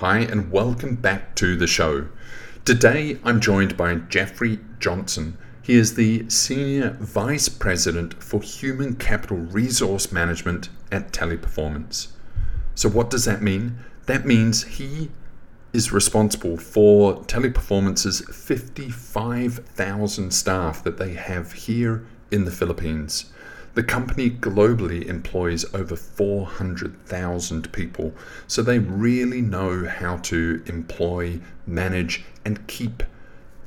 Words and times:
Hi, 0.00 0.18
and 0.20 0.52
welcome 0.52 0.94
back 0.94 1.34
to 1.34 1.56
the 1.56 1.66
show. 1.66 2.06
Today 2.64 3.18
I'm 3.24 3.40
joined 3.40 3.76
by 3.76 3.96
Jeffrey 3.96 4.60
Johnson. 4.78 5.36
He 5.60 5.74
is 5.74 5.96
the 5.96 6.30
Senior 6.30 6.90
Vice 7.00 7.48
President 7.48 8.14
for 8.22 8.40
Human 8.40 8.94
Capital 8.94 9.38
Resource 9.38 10.12
Management 10.12 10.68
at 10.92 11.10
Teleperformance. 11.10 12.12
So, 12.76 12.88
what 12.88 13.10
does 13.10 13.24
that 13.24 13.42
mean? 13.42 13.80
That 14.06 14.24
means 14.24 14.62
he 14.62 15.10
is 15.72 15.90
responsible 15.90 16.58
for 16.58 17.24
Teleperformance's 17.24 18.20
55,000 18.32 20.30
staff 20.30 20.84
that 20.84 20.98
they 20.98 21.14
have 21.14 21.50
here 21.54 22.06
in 22.30 22.44
the 22.44 22.52
Philippines. 22.52 23.32
The 23.78 23.84
company 23.84 24.28
globally 24.28 25.06
employs 25.06 25.64
over 25.72 25.94
400,000 25.94 27.70
people, 27.70 28.12
so 28.48 28.60
they 28.60 28.80
really 28.80 29.40
know 29.40 29.86
how 29.86 30.16
to 30.16 30.64
employ, 30.66 31.38
manage, 31.64 32.24
and 32.44 32.66
keep 32.66 33.04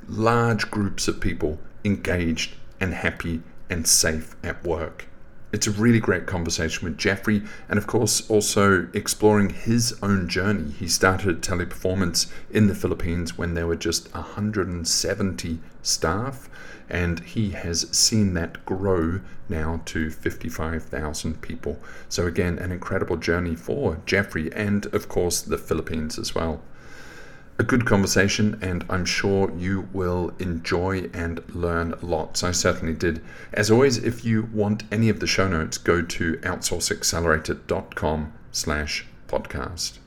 large 0.09 0.69
groups 0.69 1.07
of 1.07 1.21
people 1.21 1.59
engaged 1.85 2.55
and 2.81 2.93
happy 2.93 3.41
and 3.69 3.87
safe 3.87 4.35
at 4.43 4.65
work. 4.65 5.07
It's 5.53 5.67
a 5.67 5.71
really 5.71 6.01
great 6.01 6.25
conversation 6.25 6.85
with 6.85 6.97
Jeffrey, 6.97 7.43
and 7.69 7.77
of 7.77 7.87
course, 7.87 8.29
also 8.29 8.89
exploring 8.93 9.51
his 9.51 9.97
own 10.03 10.27
journey. 10.27 10.71
He 10.71 10.89
started 10.89 11.41
Teleperformance 11.41 12.29
in 12.49 12.67
the 12.67 12.75
Philippines 12.75 13.37
when 13.37 13.53
there 13.53 13.67
were 13.67 13.77
just 13.77 14.13
170 14.13 15.59
staff, 15.81 16.49
and 16.91 17.21
he 17.21 17.49
has 17.51 17.89
seen 17.89 18.35
that 18.35 18.63
grow 18.65 19.21
now 19.49 19.81
to 19.85 20.11
55,000 20.11 21.41
people. 21.41 21.79
So, 22.09 22.27
again, 22.27 22.59
an 22.59 22.71
incredible 22.71 23.17
journey 23.17 23.55
for 23.55 23.97
Jeffrey, 24.05 24.53
and 24.53 24.85
of 24.93 25.09
course, 25.09 25.41
the 25.41 25.57
Philippines 25.57 26.19
as 26.19 26.35
well 26.35 26.61
a 27.61 27.63
good 27.63 27.85
conversation, 27.85 28.57
and 28.59 28.83
I'm 28.89 29.05
sure 29.05 29.51
you 29.55 29.87
will 29.93 30.33
enjoy 30.39 31.11
and 31.13 31.43
learn 31.53 31.93
lots. 32.01 32.43
I 32.43 32.51
certainly 32.51 32.95
did. 32.95 33.21
As 33.53 33.69
always, 33.69 33.99
if 33.99 34.25
you 34.25 34.49
want 34.51 34.83
any 34.91 35.09
of 35.09 35.19
the 35.19 35.27
show 35.27 35.47
notes, 35.47 35.77
go 35.77 36.01
to 36.01 36.37
outsourceaccelerator.com 36.37 38.33
slash 38.51 39.05
podcast. 39.27 39.99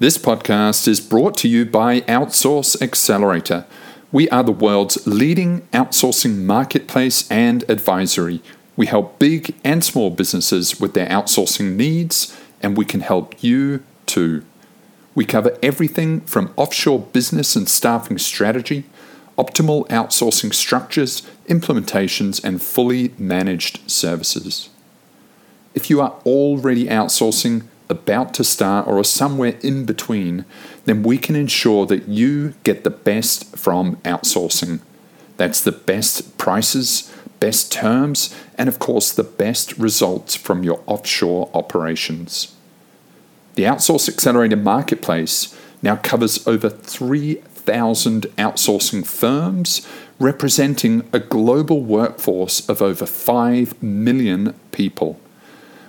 This 0.00 0.18
podcast 0.18 0.88
is 0.88 1.00
brought 1.00 1.36
to 1.36 1.48
you 1.48 1.64
by 1.64 2.00
Outsource 2.00 2.82
Accelerator. 2.82 3.64
We 4.10 4.28
are 4.30 4.42
the 4.42 4.50
world's 4.50 5.06
leading 5.06 5.60
outsourcing 5.72 6.38
marketplace 6.38 7.30
and 7.30 7.62
advisory. 7.70 8.42
We 8.74 8.86
help 8.86 9.20
big 9.20 9.54
and 9.62 9.84
small 9.84 10.10
businesses 10.10 10.80
with 10.80 10.94
their 10.94 11.06
outsourcing 11.06 11.76
needs, 11.76 12.36
and 12.60 12.76
we 12.76 12.84
can 12.84 13.02
help 13.02 13.40
you 13.40 13.84
too. 14.04 14.44
We 15.14 15.24
cover 15.24 15.56
everything 15.62 16.22
from 16.22 16.52
offshore 16.56 16.98
business 16.98 17.54
and 17.54 17.68
staffing 17.68 18.18
strategy, 18.18 18.86
optimal 19.38 19.86
outsourcing 19.90 20.52
structures, 20.52 21.22
implementations, 21.48 22.42
and 22.42 22.60
fully 22.60 23.14
managed 23.16 23.88
services. 23.88 24.70
If 25.72 25.88
you 25.88 26.00
are 26.00 26.14
already 26.26 26.86
outsourcing, 26.86 27.68
about 27.88 28.34
to 28.34 28.44
start, 28.44 28.86
or 28.86 28.98
are 28.98 29.04
somewhere 29.04 29.58
in 29.62 29.84
between, 29.84 30.44
then 30.84 31.02
we 31.02 31.18
can 31.18 31.36
ensure 31.36 31.86
that 31.86 32.08
you 32.08 32.54
get 32.64 32.84
the 32.84 32.90
best 32.90 33.56
from 33.56 33.96
outsourcing. 33.96 34.80
That's 35.36 35.60
the 35.60 35.72
best 35.72 36.38
prices, 36.38 37.12
best 37.40 37.72
terms, 37.72 38.34
and 38.56 38.68
of 38.68 38.78
course, 38.78 39.12
the 39.12 39.24
best 39.24 39.76
results 39.76 40.34
from 40.34 40.62
your 40.62 40.82
offshore 40.86 41.50
operations. 41.52 42.54
The 43.54 43.64
Outsource 43.64 44.08
Accelerator 44.08 44.56
Marketplace 44.56 45.56
now 45.82 45.96
covers 45.96 46.44
over 46.46 46.70
3,000 46.70 48.22
outsourcing 48.36 49.06
firms, 49.06 49.86
representing 50.18 51.08
a 51.12 51.18
global 51.18 51.82
workforce 51.82 52.68
of 52.68 52.80
over 52.80 53.06
5 53.06 53.82
million 53.82 54.54
people. 54.72 55.20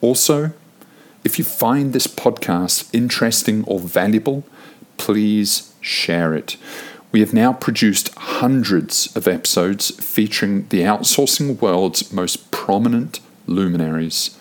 Also, 0.00 0.52
if 1.24 1.38
you 1.38 1.44
find 1.44 1.92
this 1.92 2.06
podcast 2.06 2.88
interesting 2.94 3.64
or 3.64 3.78
valuable, 3.78 4.44
please 4.96 5.74
share 5.80 6.34
it. 6.34 6.56
We 7.12 7.20
have 7.20 7.34
now 7.34 7.52
produced 7.52 8.14
hundreds 8.14 9.14
of 9.16 9.26
episodes 9.26 9.90
featuring 10.02 10.66
the 10.68 10.82
outsourcing 10.82 11.60
world's 11.60 12.12
most 12.12 12.50
prominent 12.50 13.20
luminaries 13.46 14.38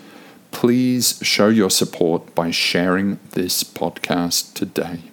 please 0.52 1.20
show 1.22 1.48
your 1.48 1.70
support 1.70 2.34
by 2.36 2.52
sharing 2.52 3.20
this 3.32 3.64
podcast 3.64 4.54
today. 4.54 5.09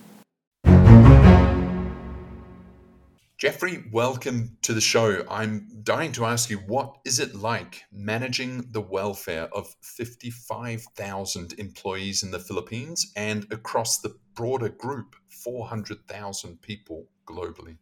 Jeffrey, 3.38 3.84
welcome 3.92 4.56
to 4.62 4.72
the 4.72 4.80
show. 4.80 5.22
I'm 5.28 5.68
dying 5.82 6.12
to 6.12 6.24
ask 6.24 6.48
you 6.48 6.56
what 6.56 6.96
is 7.04 7.20
it 7.20 7.34
like 7.34 7.82
managing 7.92 8.64
the 8.70 8.80
welfare 8.80 9.54
of 9.54 9.76
55,000 9.82 11.52
employees 11.58 12.22
in 12.22 12.30
the 12.30 12.38
Philippines 12.38 13.12
and 13.14 13.46
across 13.52 13.98
the 13.98 14.16
broader 14.34 14.70
group, 14.70 15.16
400,000 15.28 16.62
people 16.62 17.08
globally? 17.26 17.76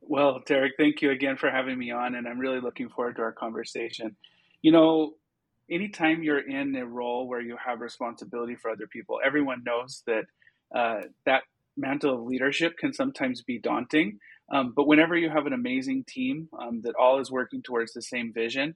Well, 0.00 0.40
Derek, 0.46 0.72
thank 0.78 1.02
you 1.02 1.10
again 1.10 1.36
for 1.36 1.50
having 1.50 1.78
me 1.78 1.90
on, 1.90 2.14
and 2.14 2.26
I'm 2.26 2.38
really 2.38 2.60
looking 2.62 2.88
forward 2.88 3.16
to 3.16 3.22
our 3.22 3.32
conversation. 3.32 4.16
You 4.62 4.72
know, 4.72 5.16
anytime 5.70 6.22
you're 6.22 6.48
in 6.48 6.74
a 6.76 6.86
role 6.86 7.28
where 7.28 7.42
you 7.42 7.58
have 7.62 7.80
responsibility 7.80 8.54
for 8.54 8.70
other 8.70 8.86
people, 8.86 9.20
everyone 9.22 9.62
knows 9.62 10.02
that 10.06 10.24
uh, 10.74 11.02
that 11.26 11.42
mantle 11.76 12.14
of 12.14 12.26
leadership 12.26 12.76
can 12.78 12.92
sometimes 12.92 13.42
be 13.42 13.58
daunting. 13.58 14.18
Um, 14.52 14.72
but 14.76 14.86
whenever 14.86 15.16
you 15.16 15.30
have 15.30 15.46
an 15.46 15.52
amazing 15.52 16.04
team 16.06 16.48
um, 16.58 16.82
that 16.82 16.94
all 16.96 17.20
is 17.20 17.30
working 17.30 17.62
towards 17.62 17.92
the 17.92 18.02
same 18.02 18.32
vision, 18.32 18.74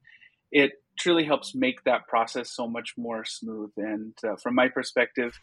it 0.50 0.72
truly 0.98 1.24
helps 1.24 1.54
make 1.54 1.84
that 1.84 2.06
process 2.08 2.50
so 2.50 2.66
much 2.66 2.94
more 2.96 3.24
smooth. 3.24 3.70
And 3.76 4.14
uh, 4.24 4.36
from 4.42 4.54
my 4.54 4.68
perspective, 4.68 5.38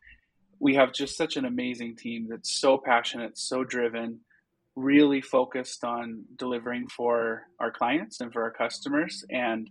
we 0.59 0.75
have 0.75 0.93
just 0.93 1.17
such 1.17 1.37
an 1.37 1.45
amazing 1.45 1.95
team 1.95 2.27
that's 2.29 2.59
so 2.59 2.77
passionate, 2.77 3.37
so 3.37 3.63
driven, 3.63 4.21
really 4.75 5.21
focused 5.21 5.83
on 5.83 6.25
delivering 6.37 6.87
for 6.87 7.43
our 7.59 7.71
clients 7.71 8.19
and 8.19 8.31
for 8.33 8.43
our 8.43 8.51
customers. 8.51 9.23
And 9.29 9.69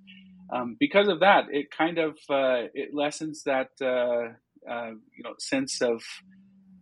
um, 0.52 0.76
because 0.78 1.08
of 1.08 1.20
that, 1.20 1.46
it 1.50 1.70
kind 1.70 1.98
of 1.98 2.12
uh, 2.30 2.68
it 2.74 2.94
lessens 2.94 3.42
that 3.44 3.68
uh, 3.80 4.34
uh, 4.70 4.90
you 5.16 5.22
know 5.24 5.34
sense 5.38 5.80
of 5.80 6.02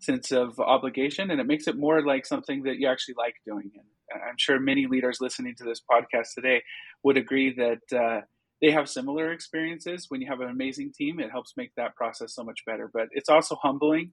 sense 0.03 0.33
of 0.33 0.59
obligation, 0.59 1.31
and 1.31 1.41
it 1.41 1.47
makes 1.47 1.67
it 1.67 1.77
more 1.77 2.05
like 2.05 2.27
something 2.27 2.63
that 2.65 2.79
you 2.79 2.89
actually 2.89 3.15
like 3.17 3.37
doing. 3.47 3.71
And 3.75 4.23
I'm 4.23 4.37
sure 4.39 4.59
many 4.61 4.87
leaders 4.87 5.19
listening 5.21 5.55
to 5.57 5.65
this 5.65 5.81
podcast 5.81 6.35
today 6.35 6.63
would 7.03 7.17
agree 7.17 7.55
that 7.55 7.99
uh, 7.99 8.21
they 8.61 8.71
have 8.71 8.89
similar 8.89 9.33
experiences. 9.33 10.07
When 10.09 10.21
you 10.21 10.29
have 10.29 10.41
an 10.41 10.51
amazing 10.51 10.93
team, 10.97 11.21
it 11.21 11.31
helps 11.31 11.55
make 11.57 11.75
that 11.77 11.97
process 11.97 12.35
so 12.35 12.45
much 12.45 12.61
better. 12.67 12.91
But 12.93 13.09
it's 13.13 13.29
also 13.29 13.57
humbling 13.57 14.13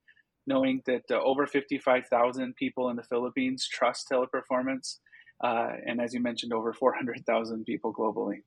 knowing 0.50 0.82
that 0.86 1.04
uh, 1.12 1.22
over 1.22 1.46
55,000 1.48 2.56
people 2.56 2.90
in 2.90 2.98
the 2.98 3.04
Philippines 3.04 3.68
trust 3.72 4.10
teleperformance. 4.10 4.98
Uh, 5.42 5.70
and 5.86 6.02
as 6.02 6.14
you 6.14 6.20
mentioned, 6.20 6.52
over 6.52 6.74
400,000 6.74 7.64
people 7.64 7.94
globally. 7.94 8.42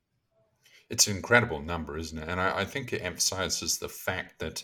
It's 0.91 1.07
an 1.07 1.17
incredible 1.17 1.63
number, 1.63 1.97
isn't 1.97 2.19
it? 2.19 2.29
And 2.29 2.39
I, 2.39 2.59
I 2.61 2.65
think 2.67 2.93
it 2.93 3.03
emphasizes 3.03 3.79
the 3.79 3.89
fact 3.89 4.41
that 4.41 4.63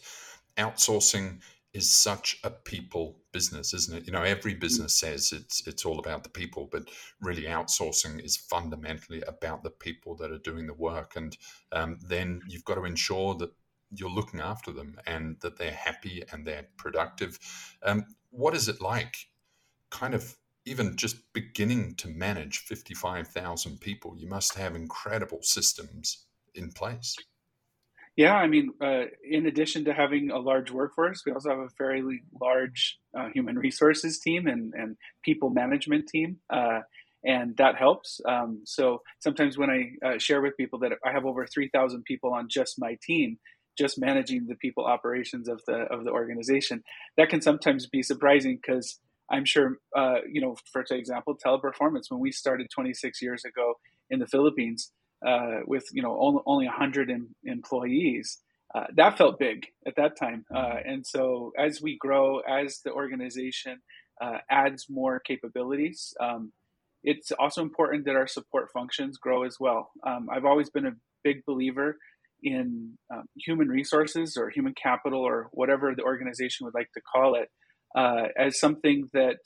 outsourcing 0.59 1.41
is 1.75 1.91
such 1.91 2.41
a 2.45 2.51
people 2.51 3.21
business, 3.33 3.75
isn't 3.75 3.97
it? 3.97 4.07
You 4.07 4.13
know, 4.13 4.23
every 4.23 4.55
mm. 4.55 4.61
business 4.61 4.95
says 4.95 5.33
it's 5.33 5.67
it's 5.67 5.85
all 5.85 5.99
about 5.99 6.25
the 6.25 6.31
people, 6.31 6.69
but 6.71 6.89
really 7.21 7.43
outsourcing 7.45 8.25
is 8.25 8.37
fundamentally 8.37 9.23
about 9.23 9.63
the 9.63 9.71
people 9.71 10.17
that 10.17 10.33
are 10.33 10.39
doing 10.39 10.67
the 10.67 10.75
work, 10.75 11.15
and 11.17 11.37
um, 11.73 11.99
then 12.07 12.41
you've 12.49 12.65
got 12.65 12.77
to 12.77 12.85
ensure 12.85 13.35
that 13.35 13.53
you're 13.91 14.11
looking 14.11 14.41
after 14.41 14.71
them 14.71 14.99
and 15.07 15.37
that 15.41 15.57
they're 15.57 15.73
happy 15.73 16.23
and 16.31 16.47
they're 16.47 16.67
productive. 16.77 17.39
Um, 17.83 18.05
what 18.31 18.55
is 18.55 18.69
it 18.69 18.81
like, 18.81 19.29
kind 19.91 20.15
of 20.15 20.37
even 20.65 20.97
just 20.97 21.33
beginning 21.33 21.95
to 21.97 22.09
manage 22.09 22.59
55,000 22.59 23.81
people, 23.81 24.15
you 24.19 24.29
must 24.29 24.55
have 24.55 24.75
incredible 24.77 25.41
systems 25.43 26.27
in 26.55 26.71
place. 26.71 27.17
Yeah, 28.19 28.35
I 28.35 28.49
mean, 28.49 28.73
uh, 28.83 29.05
in 29.23 29.47
addition 29.47 29.85
to 29.85 29.95
having 29.95 30.33
a 30.33 30.41
large 30.41 30.73
workforce, 30.73 31.23
we 31.25 31.33
also 31.33 31.51
have 31.51 31.61
a 31.61 31.71
fairly 31.79 32.23
large 32.41 32.99
uh, 33.17 33.29
human 33.33 33.57
resources 33.57 34.19
team 34.19 34.49
and, 34.49 34.75
and 34.75 34.97
people 35.25 35.51
management 35.51 36.09
team, 36.09 36.39
uh, 36.51 36.81
and 37.25 37.57
that 37.59 37.77
helps. 37.77 38.21
Um, 38.29 38.63
so 38.67 39.03
sometimes 39.21 39.57
when 39.57 39.71
I 39.71 40.07
uh, 40.07 40.19
share 40.19 40.43
with 40.43 40.57
people 40.57 40.81
that 40.81 40.95
I 41.07 41.13
have 41.13 41.27
over 41.27 41.47
three 41.47 41.71
thousand 41.73 42.05
people 42.07 42.35
on 42.35 42.49
just 42.51 42.75
my 42.79 42.99
team, 43.05 43.39
just 43.79 44.01
managing 44.01 44.49
the 44.49 44.57
people 44.57 44.85
operations 44.85 45.49
of 45.49 45.63
the 45.69 45.87
of 45.93 46.05
the 46.05 46.11
organization, 46.11 46.83
that 47.19 47.31
can 47.31 47.41
sometimes 47.41 47.87
be 47.89 48.03
surprising 48.03 48.59
because 48.61 48.99
I'm 49.31 49.45
sure, 49.45 49.79
uh, 49.97 50.23
you 50.33 50.41
know, 50.41 50.57
for 50.73 50.83
example, 50.91 51.37
teleperformance 51.45 52.11
when 52.11 52.21
we 52.21 52.33
started 52.33 52.69
26 52.75 53.23
years 53.23 53.45
ago 53.45 53.75
in 54.11 54.19
the 54.19 54.27
Philippines 54.27 54.93
uh, 55.27 55.61
with 55.67 55.85
you 55.93 56.03
know 56.03 56.17
only, 56.21 56.41
only 56.47 56.67
100 56.67 57.11
em- 57.11 57.35
employees 57.45 58.39
uh, 58.75 58.85
that 58.95 59.17
felt 59.17 59.39
big 59.39 59.67
at 59.87 59.97
that 59.97 60.17
time. 60.17 60.45
Uh, 60.55 60.77
and 60.85 61.07
so 61.07 61.53
as 61.59 61.81
we 61.81 61.97
grow 61.99 62.41
as 62.41 62.81
the 62.85 62.93
organization 62.93 63.79
uh, 64.21 64.39
adds 64.51 64.87
more 64.89 65.21
capabilities 65.21 66.13
um, 66.21 66.53
it's 67.05 67.31
also 67.39 67.63
important 67.63 68.05
that 68.05 68.17
our 68.17 68.27
support 68.27 68.71
functions 68.75 69.19
grow 69.19 69.45
as 69.45 69.57
well. 69.61 69.91
Um, 70.07 70.29
i've 70.33 70.45
always 70.45 70.71
been 70.71 70.87
a 70.87 70.97
big 71.25 71.45
believer 71.47 71.97
in 72.43 72.97
um, 73.13 73.25
human 73.37 73.69
resources 73.69 74.37
or 74.37 74.51
human 74.51 74.75
capital 74.81 75.21
or 75.21 75.49
whatever 75.53 75.95
the 75.95 76.03
organization 76.03 76.65
would 76.65 76.75
like 76.75 76.91
to 76.93 77.01
call 77.01 77.35
it 77.35 77.49
uh, 77.97 78.29
as 78.37 78.61
something 78.61 79.09
that 79.13 79.37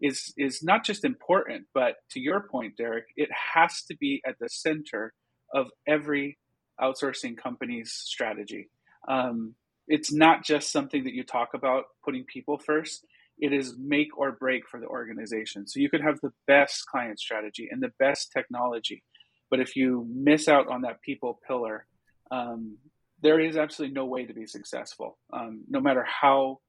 is 0.00 0.32
is 0.36 0.62
not 0.62 0.84
just 0.84 1.04
important, 1.04 1.66
but 1.74 1.96
to 2.12 2.20
your 2.20 2.46
point, 2.50 2.76
Derek, 2.76 3.04
it 3.16 3.28
has 3.54 3.82
to 3.84 3.96
be 3.96 4.22
at 4.26 4.36
the 4.40 4.48
center 4.48 5.12
of 5.54 5.68
every 5.86 6.38
outsourcing 6.80 7.36
company's 7.36 7.92
strategy. 7.92 8.70
Um, 9.08 9.54
it's 9.88 10.12
not 10.12 10.44
just 10.44 10.70
something 10.70 11.04
that 11.04 11.14
you 11.14 11.24
talk 11.24 11.54
about 11.54 11.84
putting 12.04 12.24
people 12.24 12.58
first. 12.58 13.04
It 13.38 13.52
is 13.52 13.74
make 13.78 14.16
or 14.16 14.32
break 14.32 14.68
for 14.68 14.78
the 14.78 14.86
organization. 14.86 15.66
So 15.66 15.80
you 15.80 15.90
could 15.90 16.02
have 16.02 16.20
the 16.20 16.32
best 16.46 16.86
client 16.86 17.18
strategy 17.18 17.68
and 17.70 17.82
the 17.82 17.92
best 17.98 18.30
technology, 18.32 19.02
but 19.50 19.60
if 19.60 19.74
you 19.76 20.06
miss 20.08 20.48
out 20.48 20.68
on 20.68 20.82
that 20.82 21.02
people 21.02 21.40
pillar, 21.46 21.86
um, 22.30 22.76
there 23.22 23.40
is 23.40 23.56
absolutely 23.56 23.94
no 23.94 24.06
way 24.06 24.24
to 24.26 24.32
be 24.32 24.46
successful. 24.46 25.18
Um, 25.32 25.64
no 25.68 25.80
matter 25.80 26.04
how, 26.04 26.60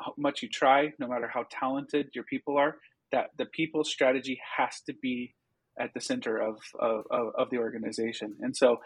how 0.00 0.14
much 0.16 0.42
you 0.42 0.48
try, 0.48 0.92
no 0.98 1.06
matter 1.06 1.28
how 1.28 1.44
talented 1.50 2.10
your 2.14 2.24
people 2.24 2.56
are, 2.56 2.76
that 3.12 3.30
the 3.36 3.44
people 3.46 3.84
strategy 3.84 4.40
has 4.56 4.80
to 4.86 4.94
be 5.02 5.34
at 5.80 5.94
the 5.94 6.00
center 6.00 6.36
of, 6.36 6.58
of, 6.78 7.04
of 7.10 7.50
the 7.50 7.58
organization. 7.58 8.36
And 8.40 8.56
so 8.56 8.78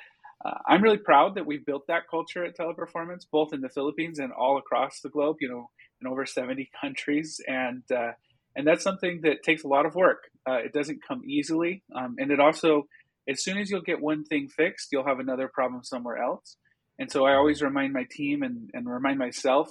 uh, 0.45 0.59
I'm 0.69 0.83
really 0.83 0.99
proud 0.99 1.37
that 1.37 1.47
we've 1.47 1.65
built 1.65 1.87
that 1.89 2.09
culture 2.11 2.45
at 2.45 2.57
Teleperformance, 2.57 3.27
both 3.31 3.53
in 3.53 3.61
the 3.61 3.69
Philippines 3.69 4.19
and 4.19 4.33
all 4.33 4.59
across 4.59 5.01
the 5.01 5.09
globe, 5.09 5.37
you 5.41 5.49
know, 5.49 5.71
in 6.01 6.07
over 6.07 6.27
70 6.27 6.71
countries. 6.81 7.41
And, 7.47 7.83
uh, 7.95 8.13
and 8.57 8.67
that's 8.67 8.85
something 8.85 9.21
that 9.23 9.43
takes 9.43 9.65
a 9.65 9.69
lot 9.69 9.87
of 9.87 9.95
work. 9.95 10.25
Uh, 10.49 10.59
it 10.59 10.73
doesn't 10.73 11.07
come 11.07 11.23
easily. 11.27 11.83
Um, 11.95 12.17
and 12.19 12.31
it 12.31 12.41
also, 12.41 12.87
as 13.29 13.43
soon 13.43 13.59
as 13.59 13.71
you'll 13.71 13.83
get 13.83 14.01
one 14.01 14.25
thing 14.25 14.49
fixed, 14.49 14.89
you'll 14.93 15.07
have 15.07 15.19
another 15.19 15.51
problem 15.53 15.83
somewhere 15.83 16.19
else. 16.19 16.57
And 16.99 17.11
so 17.11 17.25
I 17.25 17.35
always 17.35 17.63
remind 17.63 17.93
my 17.93 18.07
team 18.09 18.43
and, 18.43 18.71
and 18.73 18.89
remind 18.89 19.19
myself 19.19 19.71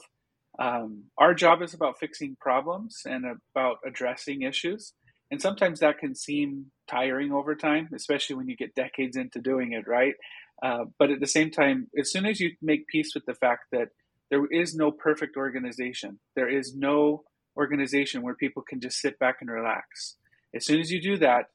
um, 0.60 1.06
our 1.18 1.34
job 1.34 1.62
is 1.62 1.74
about 1.74 2.00
fixing 2.00 2.36
problems 2.40 3.02
and 3.06 3.26
about 3.56 3.78
addressing 3.86 4.42
issues. 4.42 4.94
And 5.34 5.42
sometimes 5.42 5.80
that 5.80 5.98
can 5.98 6.14
seem 6.14 6.68
tiring 6.88 7.32
over 7.32 7.56
time, 7.56 7.90
especially 7.96 8.36
when 8.36 8.48
you 8.48 8.56
get 8.56 8.76
decades 8.76 9.18
into 9.18 9.42
doing 9.42 9.72
it, 9.72 9.88
right? 9.88 10.14
Uh, 10.62 10.86
but 11.00 11.10
at 11.10 11.20
the 11.22 11.26
same 11.26 11.50
time, 11.50 11.88
as 12.00 12.12
soon 12.12 12.28
as 12.28 12.40
you 12.40 12.52
make 12.62 12.86
peace 12.86 13.16
with 13.16 13.26
the 13.26 13.34
fact 13.34 13.64
that 13.72 13.88
there 14.30 14.46
is 14.46 14.76
no 14.76 14.92
perfect 14.92 15.36
organization, 15.36 16.20
there 16.36 16.48
is 16.48 16.76
no 16.76 17.24
organization 17.58 18.22
where 18.22 18.36
people 18.36 18.62
can 18.62 18.80
just 18.80 19.00
sit 19.00 19.18
back 19.18 19.38
and 19.42 19.50
relax. 19.50 20.18
As 20.54 20.68
soon 20.68 20.80
as 20.80 20.92
you 20.92 21.02
do 21.02 21.18
that, 21.18 21.46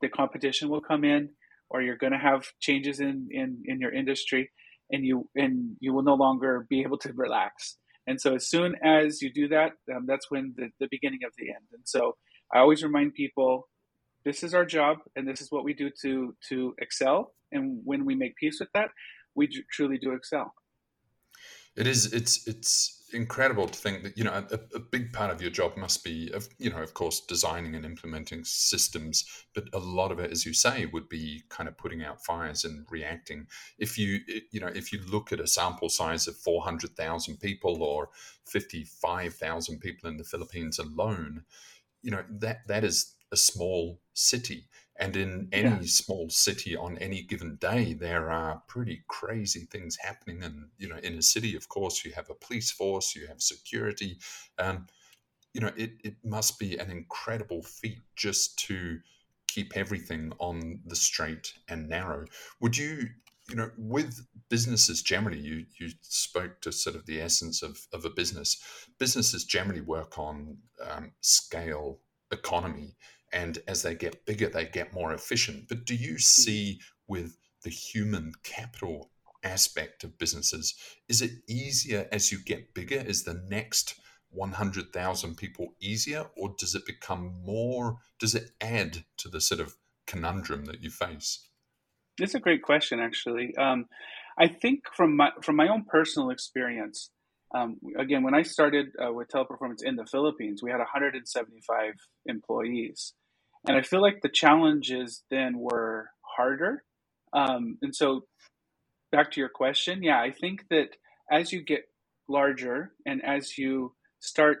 the 0.00 0.08
competition 0.08 0.68
will 0.68 0.80
come 0.80 1.02
in, 1.02 1.30
or 1.70 1.82
you're 1.82 1.96
going 1.96 2.12
to 2.12 2.18
have 2.20 2.44
changes 2.60 3.00
in, 3.00 3.26
in, 3.32 3.64
in 3.66 3.80
your 3.80 3.92
industry, 3.92 4.52
and 4.92 5.04
you 5.04 5.28
and 5.34 5.74
you 5.80 5.92
will 5.92 6.04
no 6.04 6.14
longer 6.14 6.64
be 6.70 6.82
able 6.82 6.98
to 6.98 7.12
relax. 7.12 7.76
And 8.06 8.20
so, 8.20 8.36
as 8.36 8.48
soon 8.48 8.76
as 8.84 9.20
you 9.20 9.32
do 9.32 9.48
that, 9.48 9.72
um, 9.92 10.04
that's 10.06 10.30
when 10.30 10.54
the, 10.56 10.68
the 10.78 10.86
beginning 10.88 11.24
of 11.26 11.32
the 11.36 11.48
end. 11.48 11.66
And 11.72 11.82
so, 11.84 12.14
I 12.54 12.60
always 12.60 12.82
remind 12.82 13.14
people 13.14 13.68
this 14.24 14.42
is 14.42 14.54
our 14.54 14.64
job 14.64 14.98
and 15.16 15.28
this 15.28 15.42
is 15.42 15.50
what 15.50 15.64
we 15.64 15.74
do 15.74 15.90
to 16.02 16.34
to 16.48 16.74
excel. 16.78 17.34
And 17.52 17.80
when 17.84 18.04
we 18.04 18.14
make 18.14 18.36
peace 18.36 18.58
with 18.60 18.70
that 18.74 18.90
we 19.34 19.48
truly 19.70 19.98
do 19.98 20.12
excel. 20.12 20.54
It 21.76 21.86
is 21.86 22.12
it's 22.12 22.46
it's 22.46 23.00
incredible 23.12 23.68
to 23.68 23.78
think 23.78 24.02
that 24.02 24.16
you 24.18 24.24
know 24.24 24.44
a, 24.50 24.58
a, 24.74 24.80
big 24.80 25.12
part 25.12 25.30
of 25.30 25.40
your 25.40 25.50
job 25.50 25.76
must 25.76 26.02
be 26.02 26.30
of 26.32 26.48
you 26.58 26.68
know 26.68 26.82
of 26.82 26.94
course 26.94 27.20
designing 27.20 27.74
and 27.74 27.84
implementing 27.84 28.44
systems. 28.44 29.24
But 29.54 29.64
a 29.72 29.78
lot 29.78 30.12
of 30.12 30.20
it 30.20 30.30
as 30.30 30.46
you 30.46 30.54
say 30.54 30.86
would 30.86 31.08
be 31.08 31.42
kind 31.48 31.68
of 31.68 31.76
putting 31.76 32.04
out 32.04 32.24
fires 32.24 32.64
and 32.64 32.86
reacting. 32.90 33.48
If 33.78 33.98
you 33.98 34.20
you 34.52 34.60
know 34.60 34.68
if 34.68 34.92
you 34.92 35.00
look 35.08 35.32
at 35.32 35.40
a 35.40 35.48
sample 35.48 35.88
size 35.88 36.28
of 36.28 36.36
400,000 36.36 37.38
people 37.38 37.82
or 37.82 38.10
55,000 38.46 39.80
people 39.80 40.08
in 40.08 40.16
the 40.16 40.24
Philippines 40.24 40.78
alone 40.78 41.42
you 42.04 42.10
know 42.10 42.22
that 42.28 42.58
that 42.68 42.84
is 42.84 43.14
a 43.32 43.36
small 43.36 43.98
city 44.12 44.68
and 44.96 45.16
in 45.16 45.48
any 45.52 45.68
yeah. 45.68 45.80
small 45.84 46.28
city 46.30 46.76
on 46.76 46.96
any 46.98 47.22
given 47.22 47.56
day 47.56 47.94
there 47.94 48.30
are 48.30 48.62
pretty 48.68 49.02
crazy 49.08 49.66
things 49.72 49.96
happening 50.00 50.42
and 50.44 50.66
you 50.78 50.88
know 50.88 50.98
in 51.02 51.14
a 51.14 51.22
city 51.22 51.56
of 51.56 51.68
course 51.68 52.04
you 52.04 52.12
have 52.12 52.30
a 52.30 52.34
police 52.34 52.70
force 52.70 53.16
you 53.16 53.26
have 53.26 53.40
security 53.40 54.18
um, 54.58 54.86
you 55.54 55.60
know 55.60 55.72
it, 55.76 55.92
it 56.04 56.14
must 56.24 56.58
be 56.58 56.76
an 56.76 56.90
incredible 56.90 57.62
feat 57.62 58.02
just 58.14 58.58
to 58.58 58.98
keep 59.48 59.76
everything 59.76 60.32
on 60.38 60.80
the 60.86 60.96
straight 60.96 61.54
and 61.68 61.88
narrow 61.88 62.24
would 62.60 62.76
you 62.76 63.08
you 63.48 63.56
know 63.56 63.70
with 63.76 64.26
businesses 64.48 65.02
generally 65.02 65.38
you 65.38 65.66
you 65.78 65.90
spoke 66.00 66.60
to 66.60 66.72
sort 66.72 66.96
of 66.96 67.06
the 67.06 67.20
essence 67.20 67.62
of, 67.62 67.86
of 67.92 68.04
a 68.04 68.10
business. 68.10 68.56
Businesses 68.98 69.44
generally 69.44 69.80
work 69.80 70.18
on 70.18 70.58
um, 70.90 71.12
scale 71.20 72.00
economy 72.30 72.96
and 73.32 73.58
as 73.68 73.82
they 73.82 73.94
get 73.94 74.24
bigger 74.26 74.48
they 74.48 74.64
get 74.64 74.94
more 74.94 75.12
efficient. 75.12 75.68
But 75.68 75.84
do 75.84 75.94
you 75.94 76.18
see 76.18 76.80
with 77.06 77.36
the 77.62 77.70
human 77.70 78.32
capital 78.42 79.10
aspect 79.42 80.04
of 80.04 80.18
businesses 80.18 80.74
is 81.08 81.20
it 81.20 81.32
easier 81.46 82.08
as 82.10 82.32
you 82.32 82.38
get 82.42 82.72
bigger 82.72 82.96
is 82.96 83.24
the 83.24 83.42
next 83.50 83.94
100,000 84.30 85.36
people 85.36 85.74
easier 85.80 86.26
or 86.36 86.54
does 86.58 86.74
it 86.74 86.86
become 86.86 87.34
more 87.44 87.98
does 88.18 88.34
it 88.34 88.52
add 88.60 89.04
to 89.18 89.28
the 89.28 89.40
sort 89.42 89.60
of 89.60 89.76
conundrum 90.06 90.64
that 90.64 90.82
you 90.82 90.90
face 90.90 91.46
it's 92.18 92.34
a 92.34 92.40
great 92.40 92.62
question 92.62 93.00
actually 93.00 93.54
um, 93.56 93.86
i 94.38 94.46
think 94.46 94.80
from 94.96 95.16
my 95.16 95.30
from 95.42 95.56
my 95.56 95.68
own 95.68 95.84
personal 95.84 96.30
experience 96.30 97.10
um, 97.54 97.76
again, 97.96 98.24
when 98.24 98.34
I 98.34 98.42
started 98.42 98.88
uh, 99.02 99.12
with 99.12 99.28
Teleperformance 99.28 99.84
in 99.84 99.94
the 99.94 100.06
Philippines, 100.06 100.60
we 100.62 100.70
had 100.70 100.78
175 100.78 101.94
employees. 102.26 103.14
And 103.66 103.76
I 103.76 103.82
feel 103.82 104.02
like 104.02 104.20
the 104.22 104.28
challenges 104.28 105.22
then 105.30 105.56
were 105.56 106.10
harder. 106.36 106.82
Um, 107.32 107.78
and 107.80 107.94
so, 107.94 108.22
back 109.12 109.30
to 109.32 109.40
your 109.40 109.48
question, 109.48 110.02
yeah, 110.02 110.20
I 110.20 110.32
think 110.32 110.64
that 110.70 110.88
as 111.30 111.52
you 111.52 111.62
get 111.62 111.84
larger 112.28 112.92
and 113.06 113.24
as 113.24 113.56
you 113.56 113.94
start 114.18 114.58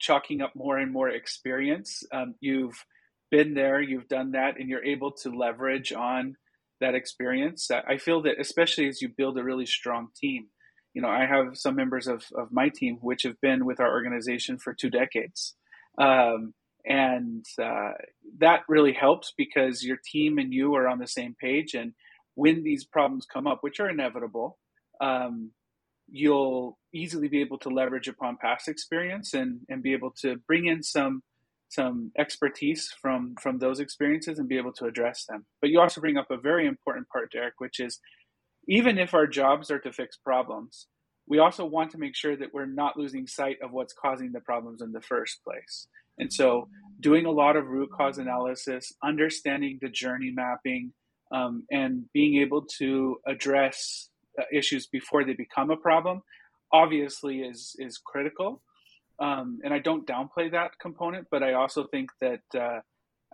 chalking 0.00 0.40
up 0.40 0.56
more 0.56 0.78
and 0.78 0.90
more 0.90 1.10
experience, 1.10 2.02
um, 2.12 2.34
you've 2.40 2.84
been 3.30 3.54
there, 3.54 3.80
you've 3.80 4.08
done 4.08 4.32
that, 4.32 4.58
and 4.58 4.68
you're 4.68 4.84
able 4.84 5.12
to 5.22 5.30
leverage 5.30 5.92
on 5.92 6.36
that 6.80 6.94
experience. 6.94 7.70
I 7.70 7.98
feel 7.98 8.22
that, 8.22 8.40
especially 8.40 8.88
as 8.88 9.02
you 9.02 9.08
build 9.08 9.38
a 9.38 9.44
really 9.44 9.66
strong 9.66 10.08
team, 10.16 10.48
you 10.94 11.02
know, 11.02 11.08
I 11.08 11.26
have 11.26 11.56
some 11.56 11.76
members 11.76 12.06
of, 12.06 12.24
of 12.36 12.50
my 12.50 12.70
team 12.70 12.98
which 13.00 13.22
have 13.22 13.40
been 13.40 13.64
with 13.64 13.80
our 13.80 13.90
organization 13.90 14.58
for 14.58 14.74
two 14.74 14.90
decades. 14.90 15.54
Um, 16.00 16.54
and 16.84 17.44
uh, 17.62 17.92
that 18.38 18.60
really 18.68 18.92
helps 18.92 19.32
because 19.36 19.84
your 19.84 19.98
team 20.04 20.38
and 20.38 20.52
you 20.52 20.74
are 20.74 20.88
on 20.88 20.98
the 20.98 21.06
same 21.06 21.34
page. 21.40 21.74
And 21.74 21.92
when 22.34 22.62
these 22.62 22.84
problems 22.84 23.26
come 23.26 23.46
up, 23.46 23.58
which 23.60 23.80
are 23.80 23.90
inevitable, 23.90 24.58
um, 25.00 25.52
you'll 26.08 26.78
easily 26.94 27.28
be 27.28 27.40
able 27.40 27.58
to 27.58 27.68
leverage 27.68 28.08
upon 28.08 28.38
past 28.40 28.68
experience 28.68 29.34
and, 29.34 29.60
and 29.68 29.82
be 29.82 29.92
able 29.92 30.12
to 30.22 30.36
bring 30.46 30.66
in 30.66 30.82
some 30.82 31.22
some 31.68 32.12
expertise 32.18 32.92
from 33.00 33.34
from 33.40 33.58
those 33.58 33.80
experiences 33.80 34.38
and 34.38 34.48
be 34.48 34.58
able 34.58 34.72
to 34.72 34.86
address 34.86 35.24
them. 35.28 35.46
But 35.60 35.70
you 35.70 35.80
also 35.80 36.00
bring 36.00 36.16
up 36.16 36.30
a 36.30 36.38
very 36.38 36.66
important 36.66 37.08
part, 37.08 37.32
Derek, 37.32 37.54
which 37.58 37.80
is 37.80 37.98
even 38.66 38.98
if 38.98 39.14
our 39.14 39.26
jobs 39.26 39.70
are 39.70 39.78
to 39.80 39.92
fix 39.92 40.16
problems, 40.16 40.86
we 41.26 41.38
also 41.38 41.64
want 41.64 41.90
to 41.92 41.98
make 41.98 42.16
sure 42.16 42.36
that 42.36 42.52
we're 42.52 42.66
not 42.66 42.96
losing 42.96 43.26
sight 43.26 43.56
of 43.62 43.72
what's 43.72 43.94
causing 43.94 44.32
the 44.32 44.40
problems 44.40 44.82
in 44.82 44.92
the 44.92 45.00
first 45.00 45.42
place. 45.44 45.86
And 46.18 46.32
so, 46.32 46.68
doing 47.00 47.26
a 47.26 47.30
lot 47.30 47.56
of 47.56 47.66
root 47.66 47.90
cause 47.96 48.18
analysis, 48.18 48.92
understanding 49.04 49.78
the 49.80 49.88
journey 49.88 50.32
mapping, 50.34 50.92
um, 51.32 51.64
and 51.70 52.04
being 52.12 52.40
able 52.40 52.62
to 52.78 53.18
address 53.26 54.08
uh, 54.38 54.44
issues 54.52 54.86
before 54.86 55.24
they 55.24 55.34
become 55.34 55.70
a 55.70 55.76
problem 55.76 56.22
obviously 56.72 57.40
is 57.40 57.74
is 57.78 57.98
critical 57.98 58.62
um, 59.20 59.58
and 59.64 59.74
I 59.74 59.78
don't 59.78 60.06
downplay 60.06 60.50
that 60.52 60.78
component, 60.80 61.26
but 61.30 61.42
I 61.42 61.54
also 61.54 61.86
think 61.86 62.10
that 62.20 62.42
uh, 62.54 62.80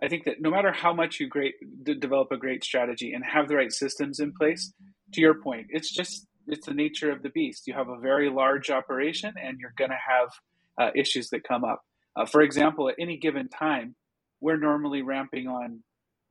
I 0.03 0.07
think 0.07 0.25
that 0.25 0.41
no 0.41 0.49
matter 0.49 0.71
how 0.71 0.93
much 0.93 1.19
you 1.19 1.27
great 1.27 1.55
d- 1.83 1.95
develop 1.95 2.31
a 2.31 2.37
great 2.37 2.63
strategy 2.63 3.13
and 3.13 3.23
have 3.23 3.47
the 3.47 3.55
right 3.55 3.71
systems 3.71 4.19
in 4.19 4.33
place, 4.33 4.73
to 5.13 5.21
your 5.21 5.35
point, 5.35 5.67
it's 5.69 5.93
just 5.93 6.27
it's 6.47 6.65
the 6.65 6.73
nature 6.73 7.11
of 7.11 7.23
the 7.23 7.29
beast. 7.29 7.67
You 7.67 7.73
have 7.73 7.89
a 7.89 7.99
very 7.99 8.29
large 8.29 8.69
operation, 8.69 9.33
and 9.41 9.59
you're 9.59 9.73
going 9.77 9.91
to 9.91 9.97
have 10.07 10.29
uh, 10.79 10.91
issues 10.95 11.29
that 11.29 11.43
come 11.43 11.63
up. 11.63 11.81
Uh, 12.15 12.25
for 12.25 12.41
example, 12.41 12.89
at 12.89 12.95
any 12.99 13.17
given 13.17 13.49
time, 13.49 13.95
we're 14.41 14.57
normally 14.57 15.01
ramping 15.01 15.47
on 15.47 15.83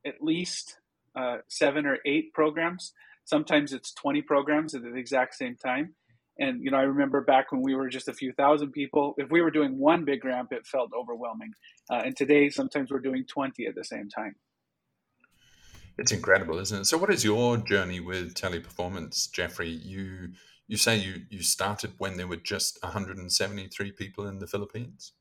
at 0.06 0.23
least 0.23 0.78
uh, 1.16 1.38
seven 1.49 1.87
or 1.87 1.99
eight 2.04 2.32
programs. 2.32 2.92
Sometimes 3.25 3.73
it's 3.73 3.92
20 3.94 4.23
programs 4.23 4.75
at 4.75 4.82
the 4.82 4.94
exact 4.94 5.34
same 5.34 5.56
time. 5.56 5.94
And 6.38 6.62
you 6.62 6.71
know, 6.71 6.79
I 6.79 6.83
remember 6.83 7.21
back 7.21 7.53
when 7.53 7.62
we 7.62 7.75
were 7.75 7.88
just 7.88 8.09
a 8.09 8.12
few 8.12 8.33
thousand 8.33 8.73
people. 8.73 9.14
If 9.19 9.31
we 9.31 9.41
were 9.41 9.50
doing 9.50 9.79
one 9.79 10.05
big 10.05 10.25
ramp, 10.25 10.53
it 10.53 10.67
felt 10.67 10.91
overwhelming. 10.93 11.53
Uh, 11.91 12.03
and 12.05 12.17
today, 12.17 12.50
sometimes 12.50 12.91
we're 12.91 12.99
doing 12.99 13.25
twenty 13.25 13.67
at 13.67 13.75
the 13.75 13.85
same 13.85 14.09
time. 14.09 14.35
It's 15.97 16.11
incredible, 16.11 16.59
isn't 16.59 16.81
it? 16.81 16.85
So, 16.87 16.99
what 16.99 17.11
is 17.11 17.25
your 17.25 17.57
journey 17.59 18.00
with 18.00 18.35
teleperformance, 18.35 19.31
Jeffrey? 19.31 19.69
You 19.69 20.31
you 20.67 20.76
say 20.76 20.97
you 20.97 21.23
you 21.31 21.43
started 21.43 21.93
when 21.99 22.17
there 22.17 22.26
were 22.26 22.37
just 22.37 22.83
173 22.83 23.93
people 23.93 24.26
in 24.26 24.38
the 24.38 24.47
Philippines. 24.47 25.12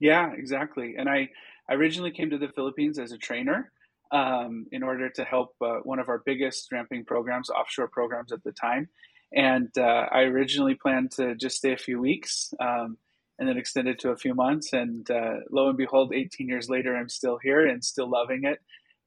Yeah, 0.00 0.32
exactly. 0.32 0.96
And 0.98 1.08
I 1.08 1.30
I 1.68 1.74
originally 1.74 2.10
came 2.10 2.28
to 2.30 2.38
the 2.38 2.48
Philippines 2.48 2.98
as 2.98 3.12
a 3.12 3.18
trainer 3.18 3.72
um, 4.10 4.66
in 4.72 4.82
order 4.82 5.08
to 5.08 5.24
help 5.24 5.54
uh, 5.62 5.78
one 5.84 5.98
of 5.98 6.08
our 6.08 6.22
biggest 6.26 6.70
ramping 6.70 7.04
programs, 7.04 7.48
offshore 7.48 7.88
programs 7.88 8.32
at 8.32 8.44
the 8.44 8.52
time. 8.52 8.88
And 9.34 9.70
uh, 9.78 10.06
I 10.12 10.22
originally 10.22 10.74
planned 10.74 11.12
to 11.12 11.34
just 11.34 11.56
stay 11.56 11.72
a 11.72 11.78
few 11.78 12.00
weeks 12.00 12.52
um, 12.60 12.98
and 13.38 13.48
then 13.48 13.56
extend 13.56 13.88
it 13.88 13.98
to 14.00 14.10
a 14.10 14.16
few 14.16 14.34
months. 14.34 14.72
And 14.72 15.10
uh, 15.10 15.36
lo 15.50 15.68
and 15.68 15.76
behold, 15.76 16.12
18 16.14 16.48
years 16.48 16.68
later, 16.68 16.94
I'm 16.94 17.08
still 17.08 17.38
here 17.42 17.66
and 17.66 17.82
still 17.82 18.10
loving 18.10 18.44
it. 18.44 18.58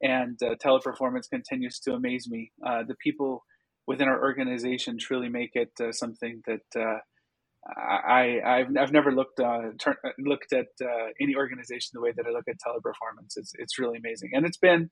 And 0.02 0.42
uh, 0.44 0.56
teleperformance 0.56 1.30
continues 1.30 1.80
to 1.82 1.94
amaze 1.94 2.28
me. 2.30 2.52
Uh, 2.66 2.84
the 2.88 2.96
people 2.96 3.46
within 3.88 4.08
our 4.08 4.22
organization 4.22 4.98
truly 4.98 5.30
make 5.30 5.52
it 5.54 5.72
uh, 5.80 5.92
something 5.92 6.42
that 6.48 6.80
uh, 6.80 6.98
I, 7.78 8.40
I've, 8.46 8.78
I've 8.78 8.92
never 8.92 9.12
looked 9.12 9.40
looked 10.20 10.54
at 10.54 10.68
any 11.20 11.36
organization 11.36 11.92
the 11.94 12.02
way 12.02 12.14
that 12.16 12.26
I 12.28 12.32
look 12.32 12.48
at 12.48 12.58
teleperformance. 12.66 13.38
It's 13.38 13.54
it's 13.58 13.80
really 13.80 13.98
amazing, 13.98 14.32
and 14.34 14.46
it's 14.46 14.58
been 14.58 14.92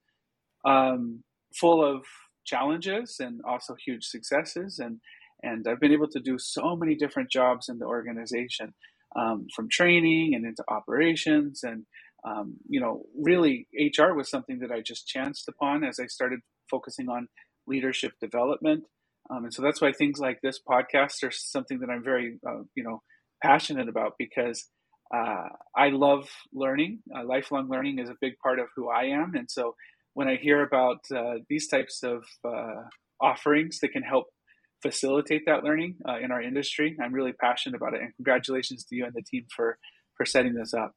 um, 0.66 1.24
full 1.54 1.84
of 1.86 2.04
challenges 2.46 3.18
and 3.20 3.42
also 3.48 3.75
huge 3.75 4.06
successes. 4.06 4.80
And 4.80 5.00
and 5.44 5.68
I've 5.68 5.80
been 5.82 5.94
able 5.94 6.10
to 6.10 6.22
do 6.22 6.38
so 6.40 6.76
many 6.76 6.96
different 6.96 7.32
jobs 7.32 7.70
in 7.70 7.80
the 7.80 7.86
organization, 7.86 8.74
um, 9.16 9.48
from 9.56 9.70
training 9.70 10.36
and 10.36 10.46
into 10.46 10.64
operations. 10.70 11.64
And, 11.64 11.86
um, 12.28 12.56
you 12.70 12.80
know, 12.80 13.04
really, 13.20 13.68
HR 13.76 14.14
was 14.14 14.30
something 14.30 14.60
that 14.60 14.72
I 14.72 14.82
just 14.82 15.08
chanced 15.08 15.48
upon 15.50 15.84
as 15.84 16.00
I 16.00 16.08
started 16.08 16.40
focusing 16.72 17.10
on 17.10 17.28
leadership 17.68 18.14
development. 18.22 18.86
Um, 19.30 19.46
and 19.46 19.54
so 19.54 19.62
that's 19.62 19.82
why 19.82 19.92
things 19.94 20.20
like 20.20 20.40
this 20.42 20.60
podcast 20.68 21.24
are 21.24 21.32
something 21.32 21.80
that 21.80 21.90
I'm 21.90 22.04
very, 22.04 22.40
uh, 22.48 22.64
you 22.76 22.84
know, 22.84 23.02
passionate 23.44 23.90
about 23.90 24.14
because 24.20 24.70
uh, 25.16 25.50
I 25.78 25.90
love 25.90 26.30
learning. 26.54 27.00
Uh, 27.16 27.26
lifelong 27.26 27.70
learning 27.70 28.00
is 28.00 28.10
a 28.10 28.16
big 28.22 28.34
part 28.44 28.60
of 28.60 28.68
who 28.76 28.90
I 28.90 29.06
am. 29.06 29.34
And 29.36 29.50
so 29.50 29.76
when 30.14 30.28
I 30.28 30.38
hear 30.38 30.64
about 30.64 31.00
uh, 31.16 31.36
these 31.50 31.68
types 31.68 32.04
of 32.04 32.26
uh, 32.46 32.84
offerings 33.22 33.80
that 33.82 33.92
can 33.92 34.04
help 34.04 34.26
facilitate 34.84 35.44
that 35.48 35.63
learning 35.63 35.96
uh, 36.08 36.20
in 36.20 36.32
our 36.32 36.42
industry. 36.42 36.96
I'm 37.02 37.13
really 37.13 37.34
passionate 37.34 37.78
about 37.78 37.96
it, 37.96 38.02
and 38.02 38.16
congratulations 38.16 38.84
to 38.86 38.96
you 38.96 39.06
and 39.06 39.13
the 39.16 39.24
team 39.24 39.46
for 39.56 39.80
for 40.16 40.25
setting 40.25 40.54
this 40.54 40.74
up. 40.75 40.94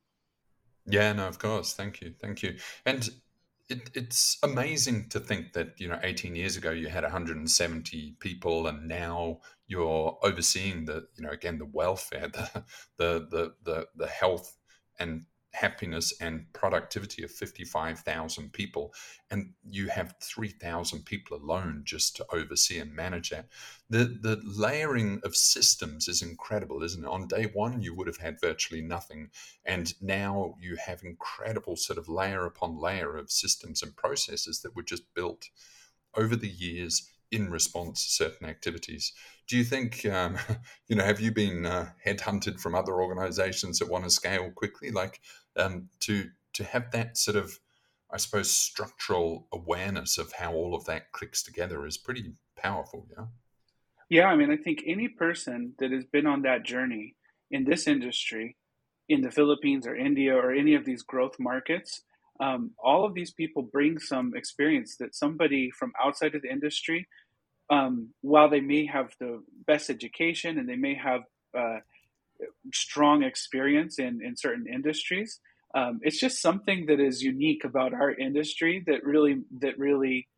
Yeah, 0.86 1.12
no, 1.14 1.26
of 1.26 1.38
course. 1.38 1.72
Thank 1.72 2.02
you, 2.02 2.12
thank 2.20 2.42
you. 2.42 2.56
And 2.84 3.08
it, 3.68 3.90
it's 3.94 4.38
amazing 4.42 5.08
to 5.10 5.20
think 5.20 5.52
that 5.54 5.80
you 5.80 5.88
know 5.88 5.98
18 6.02 6.36
years 6.36 6.56
ago 6.56 6.70
you 6.70 6.88
had 6.88 7.04
170 7.04 8.16
people, 8.20 8.66
and 8.66 8.86
now 8.86 9.38
you're 9.66 10.18
overseeing 10.22 10.84
the 10.84 11.06
you 11.16 11.24
know 11.24 11.30
again 11.30 11.58
the 11.58 11.70
welfare, 11.72 12.28
the 12.28 12.64
the 12.98 13.26
the 13.30 13.54
the, 13.64 13.86
the 13.96 14.06
health 14.06 14.56
and 14.98 15.24
happiness 15.56 16.12
and 16.20 16.46
productivity 16.52 17.24
of 17.24 17.30
55,000 17.30 18.52
people, 18.52 18.92
and 19.30 19.54
you 19.68 19.88
have 19.88 20.14
3,000 20.20 21.04
people 21.04 21.36
alone 21.36 21.82
just 21.84 22.14
to 22.16 22.26
oversee 22.30 22.78
and 22.78 22.94
manage 22.94 23.30
that. 23.30 23.46
The, 23.88 24.04
the 24.20 24.40
layering 24.44 25.20
of 25.24 25.34
systems 25.34 26.08
is 26.08 26.22
incredible, 26.22 26.82
isn't 26.82 27.04
it? 27.04 27.08
On 27.08 27.26
day 27.26 27.50
one, 27.52 27.80
you 27.80 27.94
would 27.94 28.06
have 28.06 28.18
had 28.18 28.40
virtually 28.40 28.82
nothing, 28.82 29.30
and 29.64 29.94
now 30.02 30.54
you 30.60 30.76
have 30.76 31.02
incredible 31.02 31.76
sort 31.76 31.98
of 31.98 32.08
layer 32.08 32.44
upon 32.44 32.80
layer 32.80 33.16
of 33.16 33.30
systems 33.30 33.82
and 33.82 33.96
processes 33.96 34.60
that 34.60 34.76
were 34.76 34.82
just 34.82 35.14
built 35.14 35.48
over 36.14 36.36
the 36.36 36.48
years 36.48 37.10
in 37.30 37.50
response 37.50 38.04
to 38.04 38.10
certain 38.10 38.48
activities. 38.48 39.12
Do 39.48 39.56
you 39.56 39.64
think, 39.64 40.04
um, 40.06 40.36
you 40.88 40.96
know, 40.96 41.04
have 41.04 41.20
you 41.20 41.32
been 41.32 41.66
uh, 41.66 41.90
headhunted 42.04 42.60
from 42.60 42.74
other 42.74 43.00
organizations 43.00 43.78
that 43.78 43.90
want 43.90 44.04
to 44.04 44.10
scale 44.10 44.50
quickly? 44.50 44.90
Like, 44.90 45.20
um, 45.56 45.88
to 46.00 46.28
to 46.54 46.64
have 46.64 46.90
that 46.90 47.18
sort 47.18 47.36
of, 47.36 47.58
I 48.10 48.16
suppose, 48.16 48.50
structural 48.50 49.46
awareness 49.52 50.16
of 50.16 50.32
how 50.32 50.54
all 50.54 50.74
of 50.74 50.86
that 50.86 51.12
clicks 51.12 51.42
together 51.42 51.86
is 51.86 51.98
pretty 51.98 52.32
powerful. 52.56 53.06
Yeah. 53.16 53.26
Yeah, 54.08 54.26
I 54.26 54.36
mean, 54.36 54.50
I 54.50 54.56
think 54.56 54.82
any 54.86 55.08
person 55.08 55.74
that 55.78 55.90
has 55.90 56.04
been 56.04 56.26
on 56.26 56.42
that 56.42 56.64
journey 56.64 57.16
in 57.50 57.64
this 57.64 57.86
industry, 57.88 58.56
in 59.08 59.20
the 59.20 59.30
Philippines 59.30 59.86
or 59.86 59.96
India 59.96 60.34
or 60.34 60.52
any 60.52 60.74
of 60.74 60.84
these 60.84 61.02
growth 61.02 61.36
markets, 61.38 62.02
um, 62.40 62.70
all 62.78 63.04
of 63.04 63.14
these 63.14 63.32
people 63.32 63.62
bring 63.62 63.98
some 63.98 64.32
experience 64.36 64.96
that 64.98 65.14
somebody 65.14 65.70
from 65.70 65.92
outside 66.02 66.34
of 66.34 66.42
the 66.42 66.50
industry, 66.50 67.08
um, 67.70 68.10
while 68.20 68.48
they 68.48 68.60
may 68.60 68.86
have 68.86 69.12
the 69.20 69.42
best 69.66 69.90
education 69.90 70.58
and 70.58 70.68
they 70.68 70.76
may 70.76 70.94
have 70.94 71.22
uh, 71.56 71.78
strong 72.72 73.22
experience 73.22 73.98
in, 73.98 74.22
in 74.22 74.36
certain 74.36 74.66
industries. 74.72 75.40
Um, 75.74 76.00
it's 76.02 76.18
just 76.18 76.40
something 76.40 76.86
that 76.86 77.00
is 77.00 77.22
unique 77.22 77.64
about 77.64 77.92
our 77.92 78.12
industry 78.12 78.82
that 78.86 79.04
really 79.04 79.42
that 79.60 79.78
really 79.78 80.28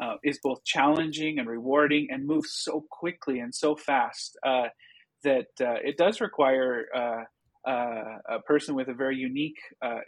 uh, 0.00 0.14
is 0.24 0.38
both 0.42 0.64
challenging 0.64 1.38
and 1.38 1.48
rewarding 1.48 2.08
and 2.10 2.26
moves 2.26 2.52
so 2.52 2.84
quickly 2.90 3.40
and 3.40 3.54
so 3.54 3.76
fast 3.76 4.36
uh, 4.46 4.68
that 5.24 5.48
uh, 5.60 5.74
it 5.84 5.96
does 5.96 6.20
require 6.20 6.86
uh, 6.96 7.24
uh, 7.68 8.18
a 8.28 8.40
person 8.46 8.74
with 8.74 8.88
a 8.88 8.94
very 8.94 9.16
unique 9.16 9.58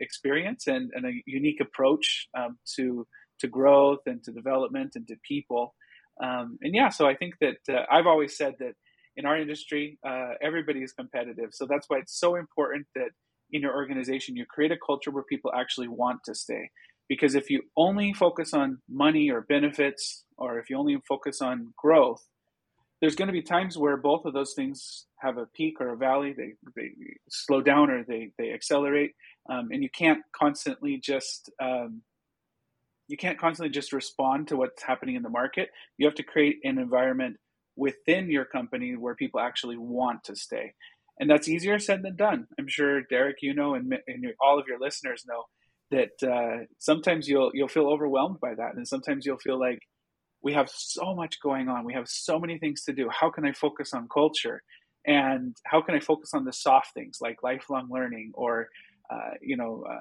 experience 0.00 0.66
and, 0.66 0.90
and, 0.94 1.04
a 1.04 1.12
unique 1.26 1.60
approach 1.60 2.28
um, 2.38 2.56
to 2.64 3.06
to 3.40 3.48
growth 3.48 4.00
and 4.06 4.22
to 4.22 4.32
development 4.32 4.92
and 4.94 5.06
to 5.08 5.16
people. 5.26 5.74
Um, 6.22 6.58
and 6.60 6.74
yeah, 6.74 6.88
so 6.88 7.06
I 7.06 7.14
think 7.14 7.34
that 7.40 7.56
I've 7.90 8.06
always 8.06 8.36
said 8.36 8.54
that 8.60 8.74
in 9.16 9.26
our 9.26 9.38
industry, 9.38 9.98
uh, 10.06 10.32
everybody 10.42 10.80
is 10.80 10.92
competitive. 10.92 11.50
So 11.52 11.66
that's 11.66 11.86
why 11.88 11.98
it's 11.98 12.18
so 12.18 12.36
important 12.36 12.86
that 12.94 13.10
in 13.52 13.62
your 13.62 13.74
organization 13.74 14.36
you 14.36 14.46
create 14.46 14.72
a 14.72 14.76
culture 14.84 15.10
where 15.10 15.24
people 15.24 15.50
actually 15.54 15.88
want 15.88 16.20
to 16.24 16.34
stay. 16.34 16.70
Because 17.08 17.34
if 17.34 17.50
you 17.50 17.62
only 17.76 18.12
focus 18.12 18.54
on 18.54 18.78
money 18.88 19.30
or 19.30 19.40
benefits, 19.40 20.24
or 20.38 20.58
if 20.58 20.70
you 20.70 20.78
only 20.78 20.96
focus 21.08 21.42
on 21.42 21.74
growth, 21.76 22.24
there's 23.00 23.16
going 23.16 23.26
to 23.26 23.32
be 23.32 23.42
times 23.42 23.76
where 23.76 23.96
both 23.96 24.26
of 24.26 24.34
those 24.34 24.52
things 24.54 25.06
have 25.18 25.38
a 25.38 25.46
peak 25.46 25.80
or 25.80 25.88
a 25.88 25.96
valley. 25.96 26.34
They, 26.36 26.52
they 26.76 26.90
slow 27.28 27.62
down 27.62 27.90
or 27.90 28.04
they, 28.04 28.30
they 28.38 28.52
accelerate. 28.52 29.12
Um, 29.50 29.70
and 29.72 29.82
you 29.82 29.88
can't 29.90 30.20
constantly 30.38 30.98
just 30.98 31.50
um, 31.60 32.02
you 33.10 33.16
can't 33.16 33.38
constantly 33.38 33.70
just 33.70 33.92
respond 33.92 34.48
to 34.48 34.56
what's 34.56 34.82
happening 34.82 35.16
in 35.16 35.22
the 35.22 35.28
market. 35.28 35.70
You 35.98 36.06
have 36.06 36.14
to 36.16 36.22
create 36.22 36.58
an 36.64 36.78
environment 36.78 37.36
within 37.76 38.30
your 38.30 38.44
company 38.44 38.96
where 38.96 39.14
people 39.16 39.40
actually 39.40 39.76
want 39.76 40.22
to 40.24 40.36
stay. 40.36 40.74
And 41.18 41.28
that's 41.28 41.48
easier 41.48 41.78
said 41.78 42.02
than 42.02 42.16
done. 42.16 42.46
I'm 42.58 42.68
sure 42.68 43.02
Derek, 43.02 43.38
you 43.42 43.52
know, 43.52 43.74
and, 43.74 43.92
and 44.06 44.24
all 44.40 44.58
of 44.58 44.66
your 44.68 44.78
listeners 44.78 45.24
know 45.26 45.44
that 45.90 46.22
uh, 46.22 46.64
sometimes 46.78 47.28
you'll 47.28 47.50
you'll 47.52 47.68
feel 47.68 47.88
overwhelmed 47.88 48.38
by 48.40 48.54
that, 48.54 48.74
and 48.76 48.86
sometimes 48.86 49.26
you'll 49.26 49.38
feel 49.38 49.58
like 49.58 49.80
we 50.42 50.52
have 50.52 50.70
so 50.70 51.14
much 51.14 51.40
going 51.42 51.68
on, 51.68 51.84
we 51.84 51.92
have 51.92 52.08
so 52.08 52.38
many 52.38 52.58
things 52.58 52.84
to 52.84 52.92
do. 52.92 53.08
How 53.10 53.28
can 53.28 53.44
I 53.44 53.52
focus 53.52 53.92
on 53.92 54.08
culture? 54.08 54.62
And 55.06 55.56
how 55.64 55.82
can 55.82 55.94
I 55.94 56.00
focus 56.00 56.30
on 56.32 56.44
the 56.44 56.52
soft 56.52 56.94
things 56.94 57.18
like 57.20 57.42
lifelong 57.42 57.88
learning 57.90 58.32
or, 58.34 58.68
uh, 59.10 59.32
you 59.40 59.56
know, 59.56 59.84
uh, 59.90 60.00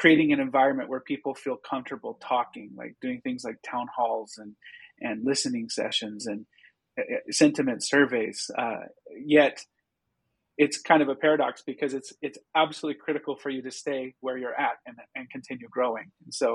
creating 0.00 0.32
an 0.32 0.40
environment 0.40 0.88
where 0.88 1.04
people 1.12 1.34
feel 1.34 1.58
comfortable 1.72 2.14
talking, 2.32 2.68
like 2.82 2.94
doing 3.04 3.20
things 3.22 3.42
like 3.48 3.58
town 3.72 3.86
halls 3.96 4.30
and 4.42 4.52
and 5.06 5.16
listening 5.30 5.66
sessions 5.80 6.20
and 6.30 6.40
sentiment 7.30 7.80
surveys. 7.94 8.38
Uh, 8.62 8.84
yet 9.36 9.56
it's 10.56 10.78
kind 10.90 11.02
of 11.04 11.08
a 11.08 11.18
paradox 11.24 11.62
because 11.72 11.92
it's 11.98 12.10
it's 12.26 12.38
absolutely 12.62 12.98
critical 13.06 13.34
for 13.42 13.50
you 13.54 13.62
to 13.62 13.70
stay 13.70 14.02
where 14.24 14.38
you're 14.40 14.60
at 14.68 14.76
and, 14.86 14.96
and 15.16 15.24
continue 15.36 15.68
growing. 15.76 16.08
And 16.24 16.32
so 16.42 16.50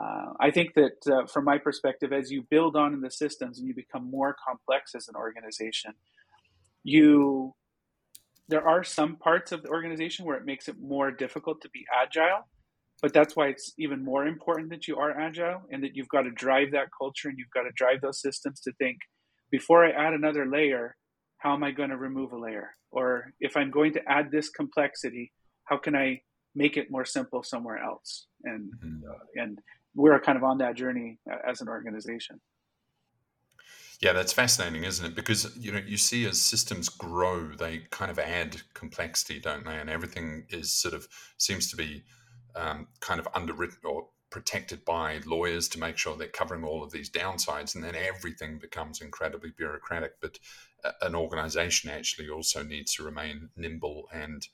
Uh, 0.00 0.32
I 0.46 0.50
think 0.56 0.68
that 0.80 0.98
uh, 1.14 1.26
from 1.32 1.44
my 1.44 1.58
perspective, 1.58 2.10
as 2.20 2.26
you 2.34 2.40
build 2.54 2.74
on 2.82 2.94
in 2.96 3.00
the 3.06 3.10
systems 3.10 3.58
and 3.58 3.66
you 3.68 3.74
become 3.74 4.04
more 4.18 4.32
complex 4.48 4.82
as 4.98 5.08
an 5.10 5.16
organization, 5.26 5.92
you 6.94 7.54
there 8.52 8.66
are 8.72 8.84
some 8.84 9.12
parts 9.28 9.52
of 9.52 9.58
the 9.62 9.70
organization 9.78 10.20
where 10.26 10.38
it 10.40 10.46
makes 10.52 10.68
it 10.70 10.76
more 10.80 11.10
difficult 11.24 11.56
to 11.62 11.68
be 11.76 11.82
agile 12.02 12.42
but 13.02 13.12
that's 13.12 13.34
why 13.36 13.48
it's 13.48 13.72
even 13.78 14.04
more 14.04 14.26
important 14.26 14.70
that 14.70 14.86
you 14.86 14.96
are 14.96 15.18
agile 15.18 15.62
and 15.70 15.82
that 15.82 15.96
you've 15.96 16.08
got 16.08 16.22
to 16.22 16.30
drive 16.30 16.70
that 16.72 16.88
culture 16.96 17.28
and 17.28 17.38
you've 17.38 17.50
got 17.50 17.62
to 17.62 17.70
drive 17.74 18.00
those 18.00 18.20
systems 18.20 18.60
to 18.60 18.72
think 18.74 18.98
before 19.50 19.84
i 19.84 19.90
add 19.90 20.12
another 20.12 20.46
layer 20.46 20.96
how 21.38 21.54
am 21.54 21.64
i 21.64 21.70
going 21.70 21.90
to 21.90 21.96
remove 21.96 22.32
a 22.32 22.38
layer 22.38 22.70
or 22.90 23.32
if 23.40 23.56
i'm 23.56 23.70
going 23.70 23.92
to 23.92 24.02
add 24.08 24.30
this 24.30 24.48
complexity 24.50 25.32
how 25.64 25.76
can 25.76 25.94
i 25.94 26.20
make 26.54 26.76
it 26.76 26.90
more 26.90 27.04
simple 27.04 27.42
somewhere 27.42 27.78
else 27.78 28.26
and 28.44 28.70
mm-hmm. 28.84 29.08
uh, 29.08 29.42
and 29.42 29.58
we're 29.94 30.20
kind 30.20 30.36
of 30.36 30.44
on 30.44 30.58
that 30.58 30.74
journey 30.74 31.18
as 31.48 31.60
an 31.60 31.68
organization 31.68 32.40
yeah, 34.00 34.14
that's 34.14 34.32
fascinating, 34.32 34.84
isn't 34.84 35.04
it? 35.04 35.14
Because 35.14 35.54
you 35.58 35.72
know, 35.72 35.80
you 35.86 35.98
see 35.98 36.26
as 36.26 36.40
systems 36.40 36.88
grow, 36.88 37.48
they 37.48 37.82
kind 37.90 38.10
of 38.10 38.18
add 38.18 38.62
complexity, 38.72 39.38
don't 39.38 39.66
they? 39.66 39.76
And 39.76 39.90
everything 39.90 40.46
is 40.48 40.72
sort 40.72 40.94
of 40.94 41.06
seems 41.36 41.68
to 41.70 41.76
be 41.76 42.02
um, 42.56 42.88
kind 43.00 43.20
of 43.20 43.28
underwritten 43.34 43.78
or 43.84 44.08
protected 44.30 44.84
by 44.84 45.20
lawyers 45.26 45.68
to 45.68 45.80
make 45.80 45.98
sure 45.98 46.16
they're 46.16 46.28
covering 46.28 46.64
all 46.64 46.84
of 46.84 46.92
these 46.92 47.10
downsides, 47.10 47.74
and 47.74 47.82
then 47.82 47.96
everything 47.96 48.58
becomes 48.58 49.00
incredibly 49.00 49.50
bureaucratic. 49.50 50.20
But 50.20 50.38
uh, 50.84 50.92
an 51.02 51.14
organization 51.14 51.90
actually 51.90 52.28
also 52.28 52.62
needs 52.62 52.94
to 52.94 53.02
remain 53.02 53.50
nimble 53.56 54.08
and 54.12 54.46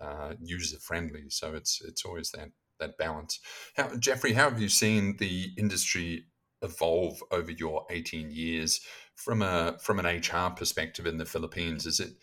uh, 0.00 0.34
user 0.40 0.78
friendly. 0.78 1.24
So 1.28 1.54
it's 1.54 1.82
it's 1.82 2.04
always 2.04 2.30
that 2.30 2.50
that 2.78 2.98
balance. 2.98 3.40
How, 3.76 3.94
Jeffrey, 3.96 4.32
how 4.32 4.50
have 4.50 4.60
you 4.60 4.68
seen 4.68 5.16
the 5.18 5.50
industry 5.56 6.26
evolve 6.62 7.22
over 7.30 7.50
your 7.50 7.86
18 7.90 8.30
years 8.30 8.80
from 9.14 9.42
a 9.42 9.76
from 9.80 9.98
an 9.98 10.06
HR 10.06 10.50
perspective 10.50 11.06
in 11.06 11.18
the 11.18 11.26
Philippines? 11.26 11.86
Is 11.86 12.00
it 12.00 12.14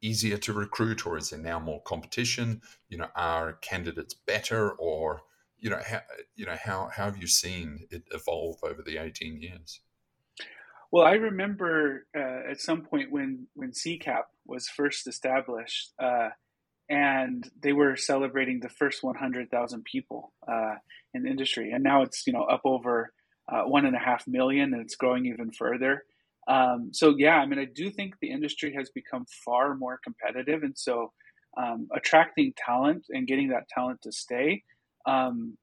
easier 0.00 0.36
to 0.38 0.52
recruit 0.52 1.06
or 1.06 1.16
is 1.16 1.30
there 1.30 1.38
now 1.38 1.58
more 1.58 1.82
competition? 1.82 2.62
You 2.88 2.98
know, 2.98 3.08
are 3.14 3.54
candidates 3.54 4.14
better 4.14 4.70
or 4.70 5.22
you 5.58 5.70
know, 5.70 5.80
how, 5.84 6.00
you 6.36 6.46
know, 6.46 6.56
how, 6.62 6.88
how 6.94 7.06
have 7.06 7.18
you 7.18 7.26
seen 7.26 7.86
it 7.90 8.04
evolve 8.12 8.58
over 8.62 8.82
the 8.82 8.98
18 8.98 9.40
years? 9.40 9.80
Well, 10.90 11.04
I 11.04 11.14
remember 11.14 12.06
uh, 12.16 12.50
at 12.50 12.60
some 12.60 12.82
point 12.82 13.10
when 13.10 13.46
when 13.54 13.72
CCAP 13.72 14.22
was 14.46 14.68
first 14.68 15.06
established, 15.06 15.92
uh, 16.02 16.30
and 16.88 17.50
they 17.60 17.74
were 17.74 17.94
celebrating 17.94 18.60
the 18.60 18.70
first 18.70 19.02
100,000 19.02 19.84
people 19.84 20.32
uh, 20.50 20.76
in 21.12 21.24
the 21.24 21.30
industry, 21.30 21.72
and 21.72 21.84
now 21.84 22.02
it's 22.02 22.26
you 22.26 22.32
know 22.32 22.44
up 22.44 22.62
over 22.64 23.12
uh, 23.52 23.64
one 23.64 23.84
and 23.84 23.94
a 23.94 23.98
half 23.98 24.26
million, 24.26 24.72
and 24.72 24.80
it's 24.80 24.96
growing 24.96 25.26
even 25.26 25.52
further. 25.52 26.04
Um, 26.48 26.90
so 26.92 27.14
yeah, 27.16 27.36
I 27.36 27.46
mean, 27.46 27.58
I 27.58 27.66
do 27.66 27.90
think 27.90 28.14
the 28.20 28.30
industry 28.30 28.74
has 28.74 28.90
become 28.90 29.26
far 29.44 29.74
more 29.74 30.00
competitive, 30.02 30.62
and 30.62 30.76
so 30.76 31.12
um, 31.56 31.88
attracting 31.94 32.54
talent 32.56 33.06
and 33.10 33.26
getting 33.26 33.48
that 33.48 33.68
talent 33.68 34.00
to 34.02 34.12
stay 34.12 34.62
um, 35.06 35.58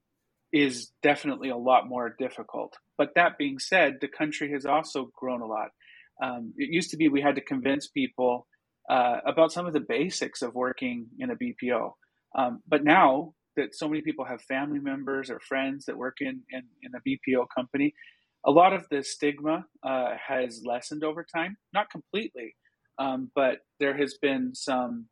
is 0.52 0.92
definitely 1.02 1.48
a 1.48 1.56
lot 1.56 1.88
more 1.88 2.14
difficult. 2.18 2.76
But 2.96 3.10
that 3.16 3.36
being 3.36 3.58
said, 3.58 3.96
the 4.00 4.08
country 4.08 4.52
has 4.52 4.64
also 4.64 5.10
grown 5.16 5.40
a 5.40 5.46
lot. 5.46 5.68
Um, 6.22 6.54
it 6.56 6.70
used 6.72 6.90
to 6.90 6.96
be 6.96 7.08
we 7.08 7.20
had 7.20 7.34
to 7.34 7.40
convince 7.40 7.88
people 7.88 8.46
uh, 8.88 9.16
about 9.26 9.52
some 9.52 9.66
of 9.66 9.72
the 9.72 9.80
basics 9.80 10.40
of 10.42 10.54
working 10.54 11.06
in 11.18 11.30
a 11.30 11.36
BPO, 11.36 11.92
um, 12.36 12.62
but 12.68 12.84
now 12.84 13.34
that 13.56 13.74
so 13.74 13.88
many 13.88 14.02
people 14.02 14.24
have 14.24 14.40
family 14.42 14.78
members 14.78 15.30
or 15.30 15.40
friends 15.40 15.86
that 15.86 15.96
work 15.96 16.18
in, 16.20 16.42
in, 16.50 16.62
in 16.82 16.92
a 16.94 17.00
BPO 17.00 17.46
company, 17.54 17.94
a 18.46 18.50
lot 18.50 18.72
of 18.72 18.86
the 18.90 19.02
stigma 19.02 19.66
uh, 19.82 20.14
has 20.28 20.62
lessened 20.64 21.02
over 21.02 21.24
time. 21.24 21.56
Not 21.74 21.90
completely, 21.90 22.54
um, 22.98 23.30
but 23.34 23.58
there 23.80 23.96
has 23.96 24.14
been 24.14 24.54
some 24.54 25.06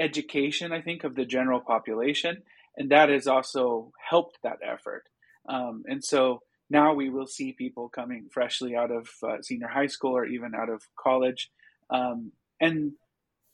education, 0.00 0.72
I 0.72 0.80
think, 0.82 1.04
of 1.04 1.14
the 1.14 1.24
general 1.24 1.60
population, 1.60 2.42
and 2.76 2.90
that 2.90 3.08
has 3.08 3.26
also 3.26 3.92
helped 4.10 4.38
that 4.42 4.58
effort. 4.62 5.04
Um, 5.48 5.84
and 5.86 6.04
so 6.04 6.40
now 6.68 6.94
we 6.94 7.08
will 7.08 7.26
see 7.26 7.52
people 7.52 7.88
coming 7.88 8.28
freshly 8.30 8.76
out 8.76 8.90
of 8.90 9.08
uh, 9.22 9.40
senior 9.40 9.68
high 9.68 9.86
school 9.86 10.16
or 10.16 10.26
even 10.26 10.52
out 10.54 10.68
of 10.68 10.82
college, 10.98 11.50
um, 11.90 12.32
and 12.60 12.92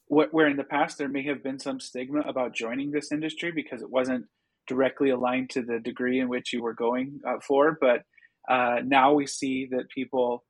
where 0.07 0.47
in 0.47 0.57
the 0.57 0.63
past 0.63 0.97
there 0.97 1.09
may 1.09 1.23
have 1.23 1.43
been 1.43 1.59
some 1.59 1.79
stigma 1.79 2.21
about 2.21 2.53
joining 2.53 2.91
this 2.91 3.11
industry 3.11 3.51
because 3.51 3.81
it 3.81 3.89
wasn't 3.89 4.25
directly 4.67 5.09
aligned 5.09 5.49
to 5.49 5.61
the 5.61 5.79
degree 5.79 6.19
in 6.19 6.29
which 6.29 6.53
you 6.53 6.61
were 6.61 6.73
going 6.73 7.19
uh, 7.27 7.39
for. 7.39 7.77
But 7.79 8.03
uh, 8.49 8.81
now 8.83 9.13
we 9.13 9.27
see 9.27 9.67
that 9.71 9.89
people 9.89 10.43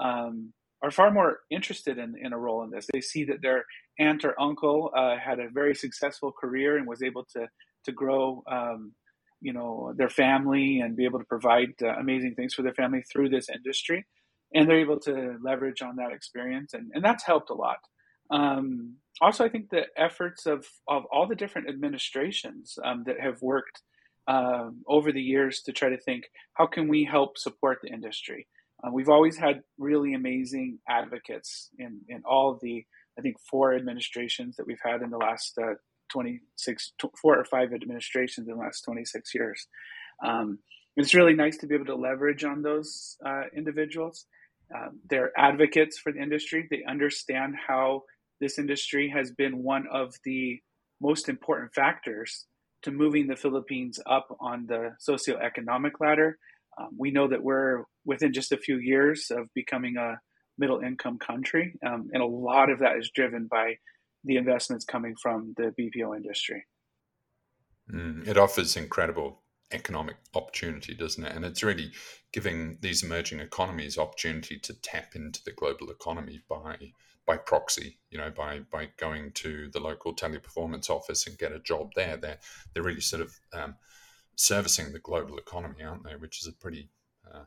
um, 0.00 0.52
are 0.82 0.90
far 0.90 1.10
more 1.10 1.40
interested 1.50 1.98
in, 1.98 2.14
in 2.20 2.32
a 2.32 2.38
role 2.38 2.62
in 2.64 2.70
this. 2.70 2.86
They 2.92 3.00
see 3.00 3.24
that 3.24 3.42
their 3.42 3.64
aunt 3.98 4.24
or 4.24 4.40
uncle 4.40 4.90
uh, 4.96 5.16
had 5.18 5.38
a 5.38 5.48
very 5.50 5.74
successful 5.74 6.32
career 6.32 6.76
and 6.76 6.86
was 6.86 7.02
able 7.02 7.24
to 7.36 7.48
to 7.84 7.92
grow. 7.92 8.42
Um, 8.50 8.92
you 9.44 9.52
know 9.52 9.92
their 9.96 10.08
family 10.08 10.78
and 10.78 10.94
be 10.94 11.04
able 11.04 11.18
to 11.18 11.24
provide 11.24 11.72
uh, 11.82 11.88
amazing 11.98 12.36
things 12.36 12.54
for 12.54 12.62
their 12.62 12.74
family 12.74 13.02
through 13.12 13.28
this 13.28 13.48
industry 13.48 14.06
and 14.54 14.68
they're 14.68 14.78
able 14.78 15.00
to 15.00 15.36
leverage 15.42 15.82
on 15.82 15.96
that 15.96 16.12
experience 16.12 16.74
and, 16.74 16.92
and 16.94 17.04
that's 17.04 17.24
helped 17.24 17.50
a 17.50 17.54
lot 17.54 17.78
um, 18.32 18.96
also, 19.20 19.44
I 19.44 19.48
think 19.48 19.70
the 19.70 19.84
efforts 19.96 20.46
of, 20.46 20.66
of 20.88 21.04
all 21.12 21.26
the 21.26 21.36
different 21.36 21.68
administrations 21.68 22.78
um, 22.84 23.04
that 23.06 23.20
have 23.20 23.42
worked 23.42 23.82
um, 24.28 24.82
over 24.86 25.12
the 25.12 25.22
years 25.22 25.62
to 25.62 25.72
try 25.72 25.88
to 25.88 25.98
think 25.98 26.24
how 26.54 26.66
can 26.66 26.88
we 26.88 27.04
help 27.04 27.38
support 27.38 27.78
the 27.82 27.90
industry. 27.90 28.46
Uh, 28.82 28.90
we've 28.92 29.08
always 29.08 29.36
had 29.36 29.62
really 29.78 30.14
amazing 30.14 30.78
advocates 30.88 31.70
in, 31.78 32.00
in 32.08 32.22
all 32.24 32.58
the, 32.60 32.84
I 33.18 33.22
think, 33.22 33.36
four 33.48 33.74
administrations 33.74 34.56
that 34.56 34.66
we've 34.66 34.80
had 34.84 35.02
in 35.02 35.10
the 35.10 35.18
last 35.18 35.56
uh, 35.58 35.74
26, 36.10 36.92
four 37.20 37.38
or 37.38 37.44
five 37.44 37.72
administrations 37.72 38.48
in 38.48 38.54
the 38.54 38.60
last 38.60 38.82
26 38.82 39.34
years. 39.34 39.66
Um, 40.24 40.58
it's 40.96 41.14
really 41.14 41.34
nice 41.34 41.56
to 41.58 41.66
be 41.66 41.74
able 41.74 41.86
to 41.86 41.94
leverage 41.94 42.44
on 42.44 42.62
those 42.62 43.16
uh, 43.24 43.44
individuals. 43.56 44.26
Um, 44.74 45.00
they're 45.08 45.32
advocates 45.38 45.98
for 45.98 46.12
the 46.12 46.20
industry. 46.20 46.66
They 46.70 46.82
understand 46.88 47.54
how 47.66 48.02
this 48.40 48.58
industry 48.58 49.08
has 49.10 49.30
been 49.30 49.62
one 49.62 49.86
of 49.92 50.14
the 50.24 50.60
most 51.00 51.28
important 51.28 51.72
factors 51.74 52.46
to 52.82 52.90
moving 52.90 53.26
the 53.26 53.36
Philippines 53.36 54.00
up 54.06 54.28
on 54.40 54.66
the 54.66 54.96
socioeconomic 55.06 55.92
ladder. 56.00 56.38
Um, 56.78 56.90
we 56.96 57.10
know 57.10 57.28
that 57.28 57.42
we're 57.42 57.84
within 58.04 58.32
just 58.32 58.52
a 58.52 58.56
few 58.56 58.78
years 58.78 59.30
of 59.30 59.48
becoming 59.54 59.96
a 59.96 60.20
middle 60.58 60.80
income 60.80 61.18
country, 61.18 61.74
um, 61.86 62.08
and 62.12 62.22
a 62.22 62.26
lot 62.26 62.70
of 62.70 62.80
that 62.80 62.96
is 62.98 63.10
driven 63.14 63.46
by 63.50 63.76
the 64.24 64.36
investments 64.36 64.84
coming 64.84 65.14
from 65.20 65.54
the 65.56 65.72
BPO 65.78 66.16
industry. 66.16 66.64
Mm, 67.92 68.26
it 68.26 68.38
offers 68.38 68.76
incredible 68.76 69.42
economic 69.72 70.16
opportunity, 70.34 70.94
doesn't 70.94 71.24
it? 71.24 71.34
And 71.34 71.44
it's 71.44 71.62
really 71.62 71.92
giving 72.32 72.78
these 72.80 73.02
emerging 73.02 73.40
economies 73.40 73.98
opportunity 73.98 74.58
to 74.58 74.74
tap 74.74 75.14
into 75.14 75.42
the 75.44 75.52
global 75.52 75.90
economy 75.90 76.42
by 76.48 76.92
by 77.32 77.38
proxy, 77.38 77.98
you 78.10 78.18
know, 78.18 78.30
by 78.30 78.60
by 78.70 78.88
going 78.98 79.32
to 79.32 79.70
the 79.72 79.80
local 79.80 80.14
teleperformance 80.14 80.90
office 80.90 81.26
and 81.26 81.38
get 81.38 81.52
a 81.52 81.58
job 81.60 81.92
there. 81.96 82.16
They're 82.16 82.38
they're 82.72 82.82
really 82.82 83.00
sort 83.00 83.22
of 83.22 83.38
um, 83.54 83.76
servicing 84.36 84.92
the 84.92 84.98
global 84.98 85.38
economy, 85.38 85.82
aren't 85.82 86.04
they? 86.04 86.16
Which 86.16 86.40
is 86.40 86.46
a 86.46 86.52
pretty 86.52 86.90
uh, 87.32 87.44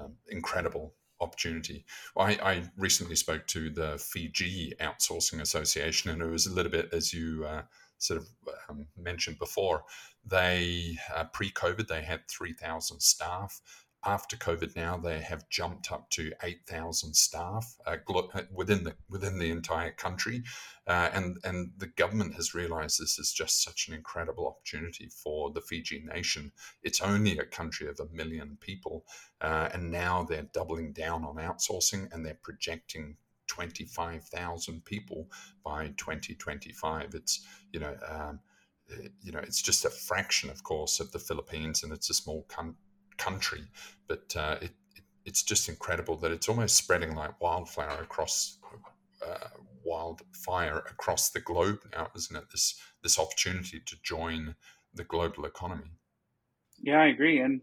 um, 0.00 0.14
incredible 0.28 0.94
opportunity. 1.20 1.84
I, 2.16 2.32
I, 2.42 2.62
recently 2.76 3.16
spoke 3.16 3.46
to 3.46 3.70
the 3.70 3.96
Fiji 3.96 4.74
Outsourcing 4.80 5.40
Association, 5.40 6.10
and 6.10 6.20
it 6.20 6.26
was 6.26 6.46
a 6.46 6.52
little 6.52 6.72
bit 6.72 6.90
as 6.92 7.14
you 7.14 7.46
uh, 7.46 7.62
sort 7.96 8.20
of 8.20 8.28
um, 8.68 8.88
mentioned 8.98 9.38
before. 9.38 9.84
They 10.26 10.98
uh, 11.14 11.24
pre-COVID 11.32 11.86
they 11.86 12.02
had 12.02 12.28
three 12.28 12.54
thousand 12.54 13.00
staff 13.00 13.60
after 14.06 14.36
COVID 14.36 14.76
now 14.76 14.96
they 14.96 15.20
have 15.20 15.48
jumped 15.48 15.90
up 15.90 16.08
to 16.10 16.32
8,000 16.42 17.14
staff 17.14 17.76
uh, 17.86 17.96
uh, 18.08 18.42
within 18.54 18.84
the 18.84 18.94
within 19.10 19.38
the 19.38 19.50
entire 19.50 19.90
country, 19.90 20.44
uh, 20.86 21.10
and 21.12 21.38
and 21.44 21.72
the 21.76 21.88
government 21.88 22.34
has 22.34 22.54
realised 22.54 23.00
this 23.00 23.18
is 23.18 23.32
just 23.32 23.62
such 23.62 23.88
an 23.88 23.94
incredible 23.94 24.46
opportunity 24.46 25.08
for 25.08 25.50
the 25.50 25.60
Fiji 25.60 26.04
nation. 26.06 26.52
It's 26.82 27.00
only 27.00 27.36
a 27.38 27.44
country 27.44 27.88
of 27.88 27.98
a 27.98 28.14
million 28.14 28.56
people, 28.60 29.04
uh, 29.40 29.68
and 29.72 29.90
now 29.90 30.22
they're 30.22 30.50
doubling 30.52 30.92
down 30.92 31.24
on 31.24 31.36
outsourcing, 31.36 32.12
and 32.12 32.24
they're 32.24 32.38
projecting 32.42 33.16
25,000 33.48 34.84
people 34.84 35.28
by 35.64 35.88
2025. 35.96 37.14
It's 37.14 37.44
you 37.72 37.80
know. 37.80 37.96
Um, 38.08 38.40
you 39.20 39.32
know, 39.32 39.40
it's 39.40 39.60
just 39.60 39.84
a 39.84 39.90
fraction, 39.90 40.48
of 40.48 40.62
course, 40.62 41.00
of 41.00 41.10
the 41.10 41.18
Philippines, 41.18 41.82
and 41.82 41.92
it's 41.92 42.08
a 42.08 42.14
small 42.14 42.44
country 42.44 42.76
country, 43.18 43.62
but 44.08 44.34
uh, 44.36 44.56
it, 44.60 44.72
it, 44.94 45.04
it's 45.24 45.42
just 45.42 45.68
incredible 45.68 46.16
that 46.18 46.32
it's 46.32 46.48
almost 46.48 46.76
spreading 46.76 47.14
like 47.14 47.40
wildflower 47.40 48.02
across 48.02 48.58
uh, 49.26 49.48
wildfire 49.84 50.78
across 50.78 51.30
the 51.30 51.40
globe 51.40 51.80
now, 51.92 52.08
isn't 52.14 52.36
it? 52.36 52.50
This 52.50 52.80
this 53.02 53.18
opportunity 53.18 53.80
to 53.84 53.96
join 54.02 54.56
the 54.94 55.04
global 55.04 55.44
economy. 55.44 55.90
Yeah, 56.82 57.00
I 57.00 57.06
agree, 57.06 57.40
and 57.40 57.62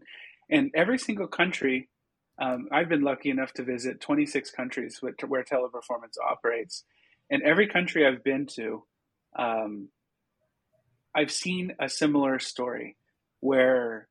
And 0.50 0.70
every 0.74 0.98
single 0.98 1.26
country, 1.26 1.88
um, 2.38 2.68
I've 2.72 2.88
been 2.88 3.02
lucky 3.02 3.30
enough 3.30 3.52
to 3.54 3.62
visit 3.62 4.00
26 4.00 4.50
countries 4.50 4.98
where, 5.00 5.14
where 5.26 5.44
teleperformance 5.44 6.16
operates. 6.22 6.84
And 7.30 7.42
every 7.42 7.66
country 7.66 8.06
I've 8.06 8.22
been 8.22 8.46
to, 8.56 8.84
um, 9.38 9.88
I've 11.14 11.30
seen 11.30 11.74
a 11.78 11.88
similar 11.88 12.38
story 12.38 12.96
where 13.40 14.08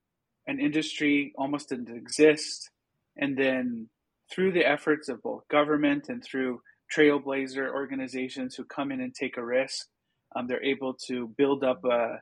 an 0.47 0.60
industry 0.60 1.34
almost 1.38 1.69
didn't 1.69 1.95
exist. 1.95 2.69
And 3.17 3.38
then 3.38 3.89
through 4.32 4.53
the 4.53 4.65
efforts 4.65 5.10
of 5.10 5.21
both 5.21 5.47
government 5.47 6.10
and 6.10 6.23
through 6.23 6.62
trailblazer 6.95 7.71
organizations 7.71 8.56
who 8.56 8.63
come 8.65 8.91
in 8.91 9.01
and 9.01 9.13
take 9.13 9.38
a 9.38 9.45
risk, 9.45 9.88
um, 10.36 10.47
they're 10.47 10.63
able 10.63 10.95
to 11.08 11.27
build 11.38 11.63
up 11.63 11.84
a, 11.86 12.19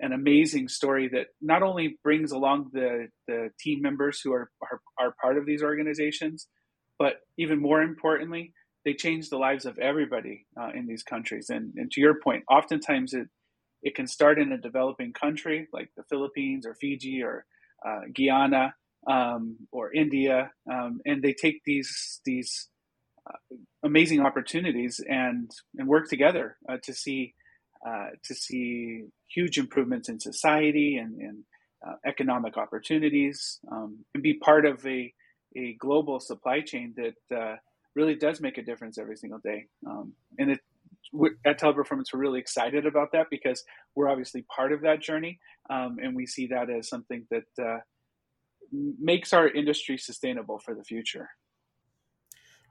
an 0.00 0.12
amazing 0.12 0.68
story 0.68 1.08
that 1.08 1.26
not 1.40 1.62
only 1.62 1.98
brings 2.02 2.32
along 2.32 2.70
the, 2.72 3.08
the 3.26 3.50
team 3.58 3.82
members 3.82 4.20
who 4.20 4.32
are, 4.32 4.50
are, 4.62 4.80
are 4.98 5.14
part 5.20 5.36
of 5.36 5.46
these 5.46 5.62
organizations, 5.62 6.46
but 6.98 7.20
even 7.36 7.60
more 7.60 7.82
importantly, 7.82 8.52
they 8.84 8.94
change 8.94 9.28
the 9.28 9.36
lives 9.36 9.66
of 9.66 9.78
everybody 9.78 10.46
uh, 10.60 10.70
in 10.74 10.86
these 10.86 11.02
countries. 11.02 11.50
And, 11.50 11.74
and 11.76 11.90
to 11.92 12.00
your 12.00 12.20
point, 12.20 12.44
oftentimes 12.50 13.12
it, 13.12 13.28
it 13.82 13.94
can 13.94 14.06
start 14.06 14.38
in 14.38 14.52
a 14.52 14.58
developing 14.58 15.12
country 15.12 15.68
like 15.72 15.90
the 15.96 16.04
Philippines 16.04 16.64
or 16.66 16.74
Fiji 16.74 17.22
or 17.22 17.44
uh, 17.86 18.00
Guyana 18.14 18.74
um, 19.06 19.56
or 19.72 19.92
India, 19.92 20.50
um, 20.70 21.00
and 21.04 21.22
they 21.22 21.32
take 21.32 21.62
these 21.64 22.20
these 22.24 22.68
uh, 23.28 23.56
amazing 23.82 24.20
opportunities 24.20 25.00
and 25.08 25.50
and 25.76 25.88
work 25.88 26.08
together 26.08 26.56
uh, 26.68 26.78
to 26.84 26.92
see 26.92 27.34
uh, 27.86 28.08
to 28.24 28.34
see 28.34 29.04
huge 29.28 29.58
improvements 29.58 30.08
in 30.08 30.18
society 30.18 30.96
and, 30.96 31.20
and 31.20 31.44
uh, 31.86 31.94
economic 32.04 32.56
opportunities 32.56 33.60
um, 33.70 34.04
and 34.14 34.22
be 34.22 34.34
part 34.34 34.66
of 34.66 34.84
a, 34.84 35.12
a 35.56 35.74
global 35.78 36.18
supply 36.18 36.60
chain 36.60 36.94
that 36.96 37.36
uh, 37.36 37.56
really 37.94 38.16
does 38.16 38.40
make 38.40 38.58
a 38.58 38.62
difference 38.62 38.98
every 38.98 39.16
single 39.16 39.38
day. 39.38 39.66
Um, 39.86 40.14
and 40.38 40.50
it, 40.50 40.60
at 41.44 41.60
Teleperformance, 41.60 42.12
we're 42.12 42.20
really 42.20 42.40
excited 42.40 42.86
about 42.86 43.12
that 43.12 43.26
because 43.30 43.62
we're 43.94 44.08
obviously 44.08 44.44
part 44.54 44.72
of 44.72 44.82
that 44.82 45.00
journey. 45.00 45.38
Um, 45.70 45.96
and 46.02 46.14
we 46.14 46.26
see 46.26 46.46
that 46.48 46.70
as 46.70 46.88
something 46.88 47.26
that 47.30 47.44
uh, 47.62 47.78
makes 48.72 49.32
our 49.32 49.48
industry 49.48 49.98
sustainable 49.98 50.58
for 50.58 50.74
the 50.74 50.84
future. 50.84 51.28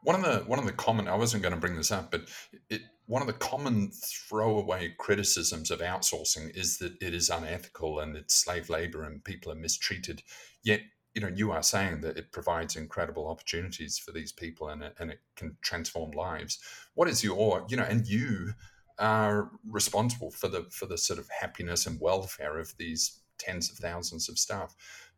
One 0.04 0.16
of 0.16 0.24
the 0.24 0.40
one 0.46 0.60
of 0.60 0.66
the 0.66 0.72
common 0.72 1.08
I 1.08 1.16
wasn't 1.16 1.44
going 1.44 1.56
to 1.56 1.60
bring 1.60 1.76
this 1.76 1.92
up, 1.92 2.12
but 2.12 2.30
it, 2.70 2.82
one 3.08 3.22
of 3.22 3.28
the 3.28 3.34
common 3.34 3.92
throwaway 3.92 4.94
criticisms 4.98 5.72
of 5.72 5.80
outsourcing 5.80 6.56
is 6.56 6.78
that 6.78 6.94
it 7.02 7.14
is 7.14 7.30
unethical 7.30 8.00
and 8.00 8.16
it's 8.16 8.36
slave 8.36 8.70
labor 8.70 9.04
and 9.04 9.24
people 9.24 9.52
are 9.52 9.56
mistreated. 9.56 10.22
Yet, 10.64 10.82
you 11.18 11.22
know, 11.22 11.34
you 11.36 11.52
are 11.52 11.64
saying 11.64 12.02
that 12.02 12.16
it 12.16 12.32
provides 12.32 12.76
incredible 12.76 13.28
opportunities 13.28 13.98
for 13.98 14.12
these 14.12 14.32
people 14.32 14.70
and 14.70 14.84
it, 14.84 14.94
and 15.00 15.10
it 15.10 15.20
can 15.36 15.58
transform 15.64 16.12
lives. 16.12 16.60
What 16.94 17.10
is 17.10 17.24
your, 17.24 17.66
you 17.70 17.76
know, 17.76 17.86
and 17.90 18.06
you 18.06 18.54
are 19.00 19.50
responsible 19.68 20.30
for 20.30 20.48
the 20.48 20.68
for 20.70 20.86
the 20.86 20.98
sort 20.98 21.18
of 21.18 21.28
happiness 21.30 21.88
and 21.88 22.00
welfare 22.00 22.60
of 22.60 22.72
these 22.78 23.22
tens 23.40 23.72
of 23.72 23.78
thousands 23.78 24.30
of 24.30 24.38
staff. 24.38 24.76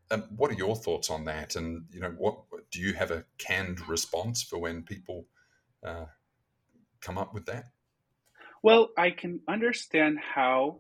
Um, 0.10 0.24
what 0.38 0.50
are 0.52 0.62
your 0.66 0.78
thoughts 0.78 1.10
on 1.10 1.26
that? 1.26 1.58
And 1.58 1.84
you 1.92 2.00
know, 2.00 2.16
what 2.18 2.38
do 2.72 2.80
you 2.80 2.94
have 2.94 3.12
a 3.12 3.26
canned 3.38 3.86
response 3.90 4.42
for 4.42 4.58
when 4.58 4.84
people 4.84 5.28
uh, 5.86 6.06
come 7.02 7.18
up 7.18 7.34
with 7.34 7.46
that? 7.48 7.66
Well, 8.64 8.92
I 8.98 9.12
can 9.12 9.42
understand 9.50 10.18
how 10.20 10.80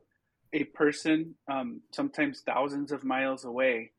a 0.54 0.64
person, 0.64 1.36
um, 1.52 1.82
sometimes 1.92 2.40
thousands 2.40 2.94
of 2.94 3.04
miles 3.04 3.44
away, 3.44 3.92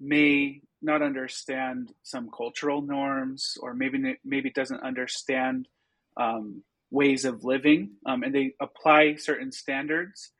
may 0.00 0.62
not 0.80 1.02
understand 1.02 1.92
some 2.02 2.30
cultural 2.30 2.82
norms, 2.82 3.56
or 3.60 3.74
maybe 3.74 4.18
maybe 4.24 4.50
doesn't 4.50 4.82
understand 4.82 5.68
um, 6.16 6.62
ways 6.90 7.24
of 7.24 7.44
living, 7.44 7.90
um, 8.06 8.22
and 8.22 8.34
they 8.34 8.54
apply 8.60 9.16
certain 9.16 9.52
standards 9.52 10.30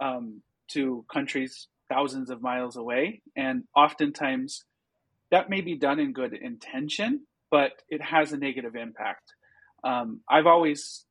um, 0.00 0.42
to 0.68 1.04
countries 1.12 1.68
thousands 1.88 2.30
of 2.30 2.40
miles 2.40 2.76
away. 2.76 3.20
And 3.36 3.64
oftentimes 3.74 4.64
that 5.30 5.50
may 5.50 5.60
be 5.60 5.76
done 5.76 5.98
in 6.00 6.12
good 6.12 6.32
intention, 6.34 7.26
but 7.50 7.72
it 7.88 8.02
has 8.02 8.32
a 8.32 8.36
negative 8.36 8.76
impact. 8.76 9.34
Um, 9.84 10.20
I've 10.28 10.46
always, 10.46 11.04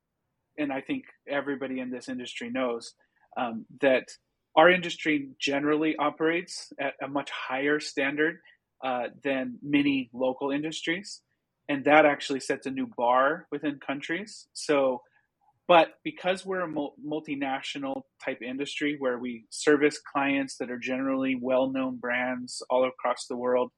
and 0.57 0.71
I 0.71 0.81
think 0.81 1.05
everybody 1.27 1.79
in 1.79 1.89
this 1.89 2.09
industry 2.09 2.49
knows, 2.49 2.93
um, 3.37 3.65
that 3.81 4.07
our 4.55 4.69
industry 4.69 5.29
generally 5.39 5.95
operates 5.97 6.73
at 6.79 6.93
a 7.01 7.07
much 7.07 7.29
higher 7.29 7.79
standard 7.79 8.39
uh, 8.83 9.07
than 9.23 9.57
many 9.61 10.09
local 10.13 10.51
industries. 10.51 11.21
And 11.67 11.85
that 11.85 12.05
actually 12.05 12.39
sets 12.39 12.65
a 12.65 12.71
new 12.71 12.87
bar 12.97 13.47
within 13.51 13.79
countries. 13.85 14.47
So 14.53 15.01
but 15.69 15.99
because 16.03 16.47
we're 16.47 16.61
a 16.61 16.67
multinational 16.67 18.01
type 18.25 18.41
industry 18.41 18.95
where 18.97 19.19
we 19.19 19.45
service 19.51 19.99
clients 19.99 20.57
that 20.57 20.71
are 20.71 20.79
generally 20.79 21.37
well 21.39 21.69
known 21.69 21.97
brands 21.97 22.63
all 22.71 22.85
across 22.85 23.27
the 23.27 23.37
world, 23.37 23.71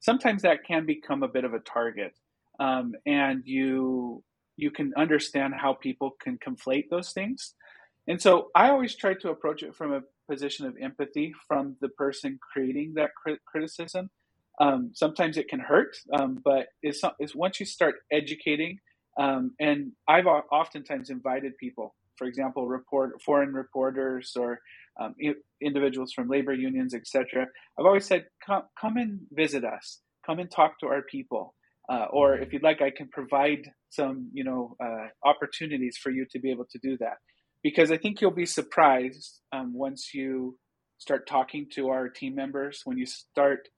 sometimes 0.00 0.42
that 0.42 0.64
can 0.68 0.84
become 0.84 1.22
a 1.22 1.28
bit 1.28 1.44
of 1.44 1.54
a 1.54 1.60
target. 1.60 2.12
Um, 2.60 2.92
and 3.06 3.42
you 3.46 4.22
you 4.58 4.70
can 4.70 4.92
understand 4.98 5.54
how 5.56 5.72
people 5.72 6.10
can 6.22 6.38
conflate 6.46 6.90
those 6.90 7.12
things. 7.14 7.54
And 8.06 8.20
so 8.20 8.48
I 8.54 8.68
always 8.68 8.94
try 8.94 9.14
to 9.14 9.30
approach 9.30 9.62
it 9.62 9.74
from 9.74 9.94
a 9.94 10.02
position 10.30 10.66
of 10.66 10.74
empathy 10.78 11.32
from 11.48 11.76
the 11.80 11.88
person 11.88 12.38
creating 12.52 12.92
that 12.96 13.12
criticism. 13.46 14.10
Um, 14.60 14.92
sometimes 14.94 15.38
it 15.38 15.48
can 15.48 15.60
hurt, 15.60 15.96
um, 16.12 16.38
but 16.44 16.66
it's, 16.82 17.02
it's 17.18 17.34
once 17.34 17.60
you 17.60 17.66
start 17.66 17.96
educating 18.12 18.78
um, 19.18 19.54
and 19.60 19.92
I've 20.08 20.26
oftentimes 20.26 21.10
invited 21.10 21.56
people, 21.58 21.94
for 22.16 22.26
example, 22.26 22.68
report 22.68 23.20
foreign 23.22 23.52
reporters 23.52 24.32
or 24.36 24.60
um, 25.00 25.14
individuals 25.62 26.12
from 26.12 26.28
labor 26.28 26.54
unions, 26.54 26.94
etc. 26.94 27.46
I've 27.78 27.86
always 27.86 28.06
said, 28.06 28.26
come, 28.46 28.62
come 28.80 28.96
and 28.96 29.20
visit 29.32 29.64
us, 29.64 30.00
come 30.26 30.38
and 30.38 30.50
talk 30.50 30.78
to 30.80 30.86
our 30.86 31.02
people, 31.02 31.54
uh, 31.90 32.06
or 32.12 32.36
if 32.38 32.52
you'd 32.52 32.62
like, 32.62 32.82
I 32.82 32.90
can 32.90 33.08
provide 33.08 33.70
some, 33.90 34.30
you 34.32 34.44
know, 34.44 34.76
uh, 34.82 35.08
opportunities 35.28 35.98
for 36.02 36.10
you 36.10 36.26
to 36.30 36.38
be 36.38 36.50
able 36.50 36.66
to 36.70 36.78
do 36.82 36.96
that. 36.98 37.16
Because 37.62 37.90
I 37.90 37.98
think 37.98 38.20
you'll 38.20 38.30
be 38.30 38.46
surprised 38.46 39.40
um, 39.52 39.74
once 39.74 40.14
you 40.14 40.58
start 40.98 41.26
talking 41.26 41.66
to 41.74 41.88
our 41.88 42.08
team 42.08 42.34
members, 42.34 42.82
when 42.84 42.96
you 42.96 43.06
start 43.06 43.68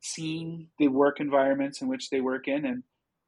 seeing 0.00 0.68
the 0.78 0.88
work 0.88 1.20
environments 1.20 1.82
in 1.82 1.88
which 1.88 2.10
they 2.10 2.20
work 2.20 2.48
in, 2.48 2.64
and 2.64 2.82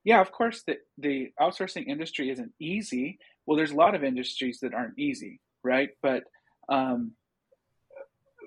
yeah, 0.05 0.21
of 0.21 0.33
course, 0.33 0.63
the, 0.63 0.79
the 0.99 1.33
outsourcing 1.41 1.87
industry 1.87 2.31
isn't 2.31 2.53
easy. 2.59 3.19
Well, 3.45 3.57
there's 3.57 3.73
a 3.73 3.77
lot 3.77 3.95
of 3.95 4.03
industries 4.03 4.61
that 4.61 4.75
aren't 4.75 4.99
easy, 4.99 5.41
right? 5.63 5.91
But 6.03 6.25
um, 6.69 7.13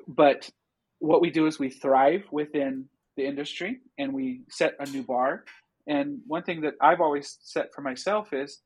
but 0.07 0.49
what 0.99 1.21
we 1.21 1.29
do 1.29 1.47
is 1.47 1.59
we 1.59 1.69
thrive 1.69 2.23
within 2.31 2.85
the 3.17 3.25
industry 3.25 3.79
and 3.97 4.13
we 4.13 4.41
set 4.49 4.75
a 4.79 4.89
new 4.89 5.03
bar. 5.03 5.43
And 5.85 6.19
one 6.25 6.43
thing 6.43 6.61
that 6.61 6.75
I've 6.81 7.01
always 7.01 7.37
set 7.41 7.73
for 7.73 7.81
myself 7.81 8.33
is, 8.33 8.61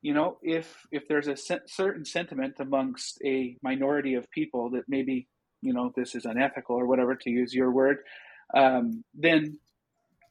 you 0.00 0.14
know, 0.14 0.38
if 0.42 0.86
if 0.92 1.08
there's 1.08 1.28
a 1.28 1.36
certain 1.36 2.04
sentiment 2.04 2.54
amongst 2.58 3.20
a 3.24 3.56
minority 3.62 4.14
of 4.14 4.30
people 4.30 4.70
that 4.70 4.84
maybe 4.88 5.28
you 5.60 5.74
know 5.74 5.92
this 5.94 6.14
is 6.14 6.24
unethical 6.24 6.76
or 6.76 6.86
whatever 6.86 7.14
to 7.16 7.30
use 7.30 7.52
your 7.52 7.70
word, 7.70 7.98
um, 8.54 9.04
then 9.14 9.58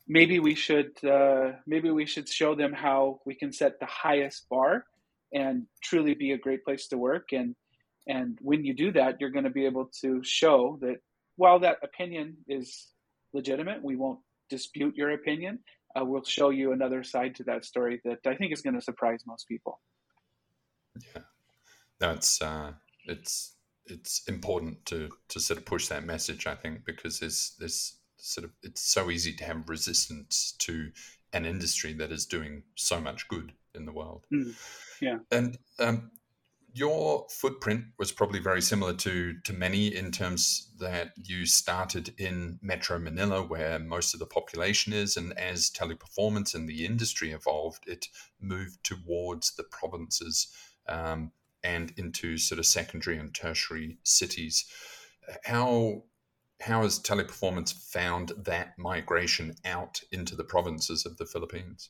maybe 0.07 0.39
we 0.39 0.55
should 0.55 0.91
uh, 1.03 1.53
maybe 1.67 1.89
we 1.91 2.05
should 2.05 2.27
show 2.27 2.55
them 2.55 2.73
how 2.73 3.19
we 3.25 3.35
can 3.35 3.51
set 3.51 3.79
the 3.79 3.85
highest 3.85 4.47
bar 4.49 4.85
and 5.33 5.65
truly 5.83 6.15
be 6.15 6.31
a 6.31 6.37
great 6.37 6.63
place 6.63 6.87
to 6.87 6.97
work. 6.97 7.29
And 7.31 7.55
and 8.07 8.37
when 8.41 8.65
you 8.65 8.73
do 8.73 8.91
that 8.93 9.17
you're 9.19 9.29
going 9.29 9.43
to 9.45 9.49
be 9.51 9.65
able 9.65 9.89
to 10.01 10.21
show 10.23 10.77
that 10.81 10.97
while 11.35 11.59
that 11.59 11.77
opinion 11.83 12.37
is 12.47 12.87
legitimate 13.33 13.83
we 13.83 13.95
won't 13.95 14.19
dispute 14.49 14.95
your 14.95 15.11
opinion. 15.11 15.59
Uh, 15.95 16.05
we'll 16.05 16.23
show 16.23 16.49
you 16.49 16.71
another 16.71 17.03
side 17.03 17.33
to 17.33 17.43
that 17.43 17.65
story 17.65 17.99
that 18.05 18.19
i 18.27 18.35
think 18.35 18.53
is 18.53 18.61
going 18.61 18.75
to 18.75 18.81
surprise 18.81 19.21
most 19.25 19.47
people. 19.47 19.79
Yeah 21.15 21.23
it's 22.01 22.41
uh, 22.41 22.73
it's 23.05 23.55
it's 23.85 24.23
important 24.27 24.85
to 24.85 25.09
to 25.29 25.39
sort 25.39 25.57
of 25.57 25.65
push 25.65 25.87
that 25.87 26.05
message 26.05 26.45
i 26.45 26.53
think 26.53 26.85
because 26.85 27.19
there's 27.19 27.55
there's 27.59 27.98
sort 28.19 28.45
of 28.45 28.51
it's 28.63 28.81
so 28.81 29.09
easy 29.09 29.33
to 29.33 29.43
have 29.43 29.69
resistance 29.69 30.53
to 30.59 30.91
an 31.33 31.45
industry 31.45 31.93
that 31.93 32.11
is 32.11 32.25
doing 32.25 32.63
so 32.75 32.99
much 32.99 33.27
good 33.27 33.53
in 33.75 33.85
the 33.85 33.91
world. 33.91 34.25
Mm. 34.33 34.55
Yeah. 35.01 35.19
And 35.31 35.57
um, 35.79 36.11
your 36.73 37.25
footprint 37.29 37.85
was 37.97 38.11
probably 38.11 38.39
very 38.39 38.61
similar 38.61 38.93
to 38.93 39.33
to 39.43 39.53
many 39.53 39.87
in 39.87 40.11
terms 40.11 40.71
that 40.79 41.11
you 41.15 41.45
started 41.45 42.13
in 42.17 42.59
Metro 42.61 42.99
Manila, 42.99 43.41
where 43.43 43.79
most 43.79 44.13
of 44.13 44.19
the 44.19 44.25
population 44.25 44.93
is, 44.93 45.17
and 45.17 45.37
as 45.37 45.69
teleperformance 45.69 46.53
and 46.53 46.67
the 46.67 46.85
industry 46.85 47.31
evolved, 47.31 47.83
it 47.87 48.07
moved 48.39 48.83
towards 48.83 49.55
the 49.55 49.63
provinces 49.63 50.47
um, 50.87 51.31
and 51.63 51.93
into 51.97 52.37
sort 52.37 52.59
of 52.59 52.65
secondary 52.65 53.17
and 53.17 53.33
tertiary 53.33 53.97
cities. 54.03 54.65
How 55.45 56.03
how 56.61 56.83
has 56.83 56.99
teleperformance 56.99 57.73
found 57.73 58.33
that 58.37 58.77
migration 58.77 59.55
out 59.65 60.01
into 60.11 60.35
the 60.35 60.43
provinces 60.43 61.05
of 61.05 61.17
the 61.17 61.25
Philippines? 61.25 61.89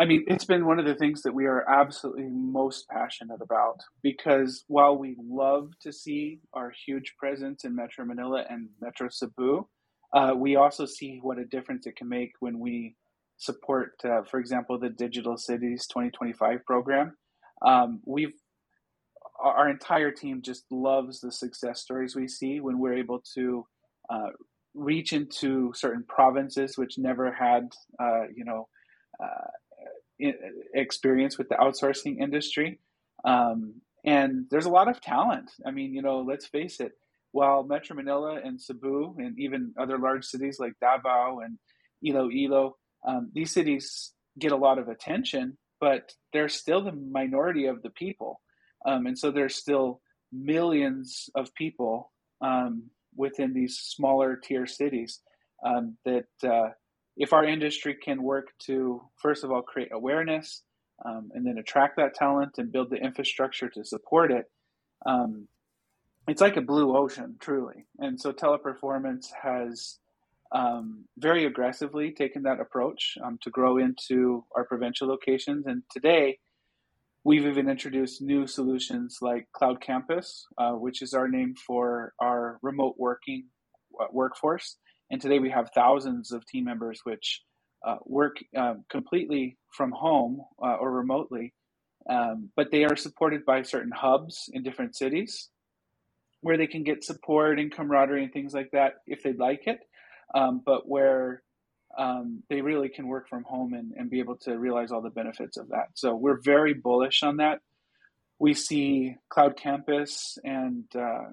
I 0.00 0.04
mean, 0.04 0.24
it's 0.28 0.44
been 0.44 0.66
one 0.66 0.78
of 0.78 0.86
the 0.86 0.94
things 0.94 1.22
that 1.22 1.34
we 1.34 1.46
are 1.46 1.68
absolutely 1.68 2.28
most 2.30 2.88
passionate 2.88 3.40
about 3.42 3.80
because 4.00 4.64
while 4.68 4.96
we 4.96 5.16
love 5.20 5.72
to 5.82 5.92
see 5.92 6.38
our 6.52 6.72
huge 6.86 7.14
presence 7.18 7.64
in 7.64 7.74
Metro 7.74 8.04
Manila 8.04 8.44
and 8.48 8.68
Metro 8.80 9.08
Cebu, 9.08 9.66
uh, 10.14 10.34
we 10.36 10.54
also 10.54 10.86
see 10.86 11.18
what 11.20 11.38
a 11.38 11.44
difference 11.44 11.86
it 11.86 11.96
can 11.96 12.08
make 12.08 12.32
when 12.38 12.60
we 12.60 12.94
support, 13.38 13.92
uh, 14.04 14.22
for 14.22 14.38
example, 14.38 14.78
the 14.78 14.88
Digital 14.88 15.36
Cities 15.36 15.86
2025 15.88 16.64
program. 16.64 17.16
Um, 17.66 18.00
we've 18.06 18.34
our 19.38 19.68
entire 19.68 20.10
team 20.10 20.42
just 20.42 20.64
loves 20.70 21.20
the 21.20 21.32
success 21.32 21.80
stories 21.80 22.16
we 22.16 22.28
see 22.28 22.60
when 22.60 22.78
we're 22.78 22.94
able 22.94 23.22
to 23.34 23.66
uh, 24.10 24.30
reach 24.74 25.12
into 25.12 25.72
certain 25.74 26.04
provinces 26.08 26.76
which 26.76 26.98
never 26.98 27.32
had, 27.32 27.72
uh, 28.00 28.24
you 28.34 28.44
know, 28.44 28.68
uh, 29.22 30.28
experience 30.74 31.38
with 31.38 31.48
the 31.48 31.54
outsourcing 31.54 32.20
industry. 32.20 32.80
Um, 33.24 33.74
and 34.04 34.46
there's 34.50 34.66
a 34.66 34.70
lot 34.70 34.88
of 34.88 35.00
talent. 35.00 35.50
I 35.66 35.70
mean, 35.70 35.94
you 35.94 36.02
know, 36.02 36.20
let's 36.20 36.46
face 36.46 36.80
it. 36.80 36.92
While 37.32 37.62
Metro 37.62 37.94
Manila 37.94 38.40
and 38.42 38.60
Cebu 38.60 39.16
and 39.18 39.38
even 39.38 39.74
other 39.78 39.98
large 39.98 40.24
cities 40.24 40.58
like 40.58 40.72
Davao 40.80 41.40
and 41.40 41.58
Iloilo 42.02 42.76
um, 43.06 43.30
these 43.32 43.52
cities 43.52 44.12
get 44.38 44.52
a 44.52 44.56
lot 44.56 44.78
of 44.78 44.88
attention, 44.88 45.58
but 45.80 46.12
they're 46.32 46.48
still 46.48 46.82
the 46.82 46.92
minority 46.92 47.66
of 47.66 47.82
the 47.82 47.90
people. 47.90 48.40
Um, 48.86 49.06
and 49.06 49.18
so 49.18 49.30
there's 49.30 49.56
still 49.56 50.00
millions 50.32 51.30
of 51.34 51.54
people 51.54 52.12
um, 52.40 52.84
within 53.16 53.52
these 53.52 53.78
smaller 53.78 54.36
tier 54.36 54.66
cities 54.66 55.20
um, 55.64 55.96
that 56.04 56.26
uh, 56.44 56.70
if 57.16 57.32
our 57.32 57.44
industry 57.44 57.94
can 57.94 58.22
work 58.22 58.48
to, 58.66 59.02
first 59.16 59.44
of 59.44 59.50
all, 59.50 59.62
create 59.62 59.88
awareness 59.92 60.62
um, 61.04 61.30
and 61.34 61.46
then 61.46 61.58
attract 61.58 61.96
that 61.96 62.14
talent 62.14 62.52
and 62.58 62.72
build 62.72 62.90
the 62.90 62.96
infrastructure 62.96 63.68
to 63.68 63.84
support 63.84 64.30
it, 64.30 64.46
um, 65.06 65.48
it's 66.28 66.40
like 66.40 66.56
a 66.56 66.62
blue 66.62 66.96
ocean, 66.96 67.36
truly. 67.40 67.86
And 67.98 68.20
so 68.20 68.32
teleperformance 68.32 69.26
has 69.42 69.98
um, 70.52 71.04
very 71.18 71.44
aggressively 71.44 72.12
taken 72.12 72.42
that 72.44 72.60
approach 72.60 73.16
um, 73.24 73.38
to 73.42 73.50
grow 73.50 73.78
into 73.78 74.44
our 74.54 74.64
provincial 74.64 75.08
locations. 75.08 75.66
And 75.66 75.82
today, 75.90 76.38
we've 77.28 77.44
even 77.44 77.68
introduced 77.68 78.22
new 78.22 78.46
solutions 78.46 79.18
like 79.20 79.46
Cloud 79.52 79.82
Campus, 79.82 80.46
uh, 80.56 80.70
which 80.72 81.02
is 81.02 81.12
our 81.12 81.28
name 81.28 81.54
for 81.66 82.14
our 82.18 82.58
remote 82.62 82.94
working 82.96 83.44
uh, 84.00 84.06
workforce. 84.10 84.78
And 85.10 85.20
today, 85.20 85.38
we 85.38 85.50
have 85.50 85.68
thousands 85.74 86.32
of 86.32 86.46
team 86.46 86.64
members 86.64 87.00
which 87.04 87.42
uh, 87.86 87.96
work 88.06 88.36
uh, 88.56 88.76
completely 88.90 89.58
from 89.76 89.92
home 89.92 90.40
uh, 90.62 90.76
or 90.76 90.90
remotely, 90.90 91.52
um, 92.08 92.48
but 92.56 92.70
they 92.70 92.84
are 92.84 92.96
supported 92.96 93.44
by 93.44 93.60
certain 93.60 93.92
hubs 93.94 94.48
in 94.54 94.62
different 94.62 94.96
cities 94.96 95.50
where 96.40 96.56
they 96.56 96.66
can 96.66 96.82
get 96.82 97.04
support 97.04 97.58
and 97.58 97.70
camaraderie 97.70 98.24
and 98.24 98.32
things 98.32 98.54
like 98.54 98.70
that 98.72 98.94
if 99.06 99.22
they'd 99.22 99.38
like 99.38 99.66
it 99.66 99.80
um, 100.34 100.62
but 100.64 100.88
where 100.88 101.42
um, 101.96 102.42
they 102.48 102.60
really 102.60 102.88
can 102.88 103.06
work 103.06 103.28
from 103.28 103.44
home 103.44 103.72
and, 103.74 103.92
and 103.96 104.10
be 104.10 104.20
able 104.20 104.36
to 104.36 104.58
realize 104.58 104.92
all 104.92 105.02
the 105.02 105.10
benefits 105.10 105.56
of 105.56 105.68
that. 105.68 105.88
So 105.94 106.14
we're 106.14 106.40
very 106.40 106.74
bullish 106.74 107.22
on 107.22 107.38
that. 107.38 107.60
We 108.38 108.54
see 108.54 109.16
cloud 109.30 109.56
campus 109.56 110.38
and 110.44 110.84
uh, 110.94 111.24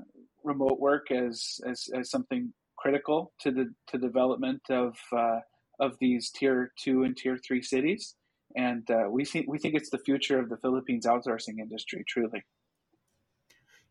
remote 0.43 0.79
work 0.79 1.11
as, 1.11 1.59
as, 1.67 1.89
as 1.93 2.09
something 2.09 2.53
critical 2.77 3.31
to 3.39 3.51
the 3.51 3.73
to 3.87 3.97
development 3.97 4.61
of 4.69 4.95
uh, 5.11 5.39
of 5.79 5.97
these 5.99 6.29
tier 6.29 6.71
two 6.79 7.03
and 7.03 7.17
tier 7.17 7.37
three 7.37 7.61
cities, 7.61 8.15
and 8.55 8.89
uh, 8.91 9.09
we 9.09 9.25
think 9.25 9.47
we 9.47 9.57
think 9.57 9.75
it's 9.75 9.89
the 9.89 9.97
future 9.99 10.39
of 10.39 10.49
the 10.49 10.57
Philippines 10.57 11.05
outsourcing 11.05 11.59
industry. 11.59 12.03
Truly. 12.07 12.43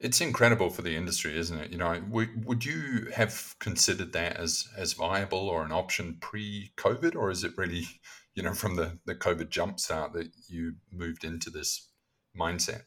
It's 0.05 0.21
incredible 0.21 0.69
for 0.69 0.83
the 0.83 0.95
industry, 0.95 1.39
isn't 1.39 1.59
it? 1.59 1.73
You 1.73 1.79
know, 1.79 1.99
would, 2.11 2.45
would 2.45 2.65
you 2.67 3.09
have 3.15 3.55
considered 3.59 4.13
that 4.13 4.37
as 4.37 4.69
as 4.77 4.93
viable 4.93 5.49
or 5.49 5.65
an 5.65 5.73
option 5.73 6.19
pre-COVID, 6.21 7.17
or 7.17 7.31
is 7.31 7.43
it 7.43 7.57
really, 7.57 7.87
you 8.35 8.43
know, 8.43 8.53
from 8.53 8.77
the 8.77 8.99
the 9.07 9.15
COVID 9.15 9.49
jumpstart 9.49 10.13
that 10.13 10.29
you 10.47 10.75
moved 10.93 11.25
into 11.25 11.49
this 11.49 11.89
mindset? 12.39 12.83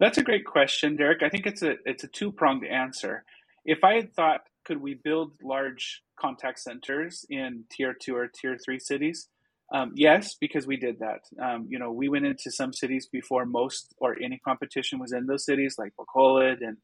That's 0.00 0.18
a 0.18 0.24
great 0.24 0.44
question, 0.44 0.96
Derek. 0.96 1.22
I 1.22 1.28
think 1.28 1.46
it's 1.46 1.62
a 1.62 1.76
it's 1.84 2.02
a 2.02 2.08
two 2.08 2.32
pronged 2.32 2.66
answer. 2.66 3.24
If 3.64 3.84
I 3.84 3.94
had 3.94 4.12
thought, 4.12 4.40
could 4.64 4.82
we 4.82 4.94
build 4.94 5.32
large 5.40 6.02
contact 6.18 6.58
centers 6.58 7.24
in 7.30 7.64
tier 7.70 7.94
two 7.94 8.16
or 8.16 8.26
tier 8.26 8.58
three 8.58 8.80
cities? 8.80 9.28
Um, 9.72 9.92
yes, 9.94 10.34
because 10.40 10.66
we 10.66 10.76
did 10.76 11.00
that. 11.00 11.20
Um, 11.42 11.66
you 11.68 11.78
know, 11.78 11.92
we 11.92 12.08
went 12.08 12.24
into 12.24 12.50
some 12.50 12.72
cities 12.72 13.06
before 13.10 13.44
most 13.44 13.94
or 13.98 14.16
any 14.22 14.38
competition 14.38 14.98
was 14.98 15.12
in 15.12 15.26
those 15.26 15.44
cities, 15.44 15.76
like 15.78 15.92
Bacolod 15.98 16.58
and 16.62 16.78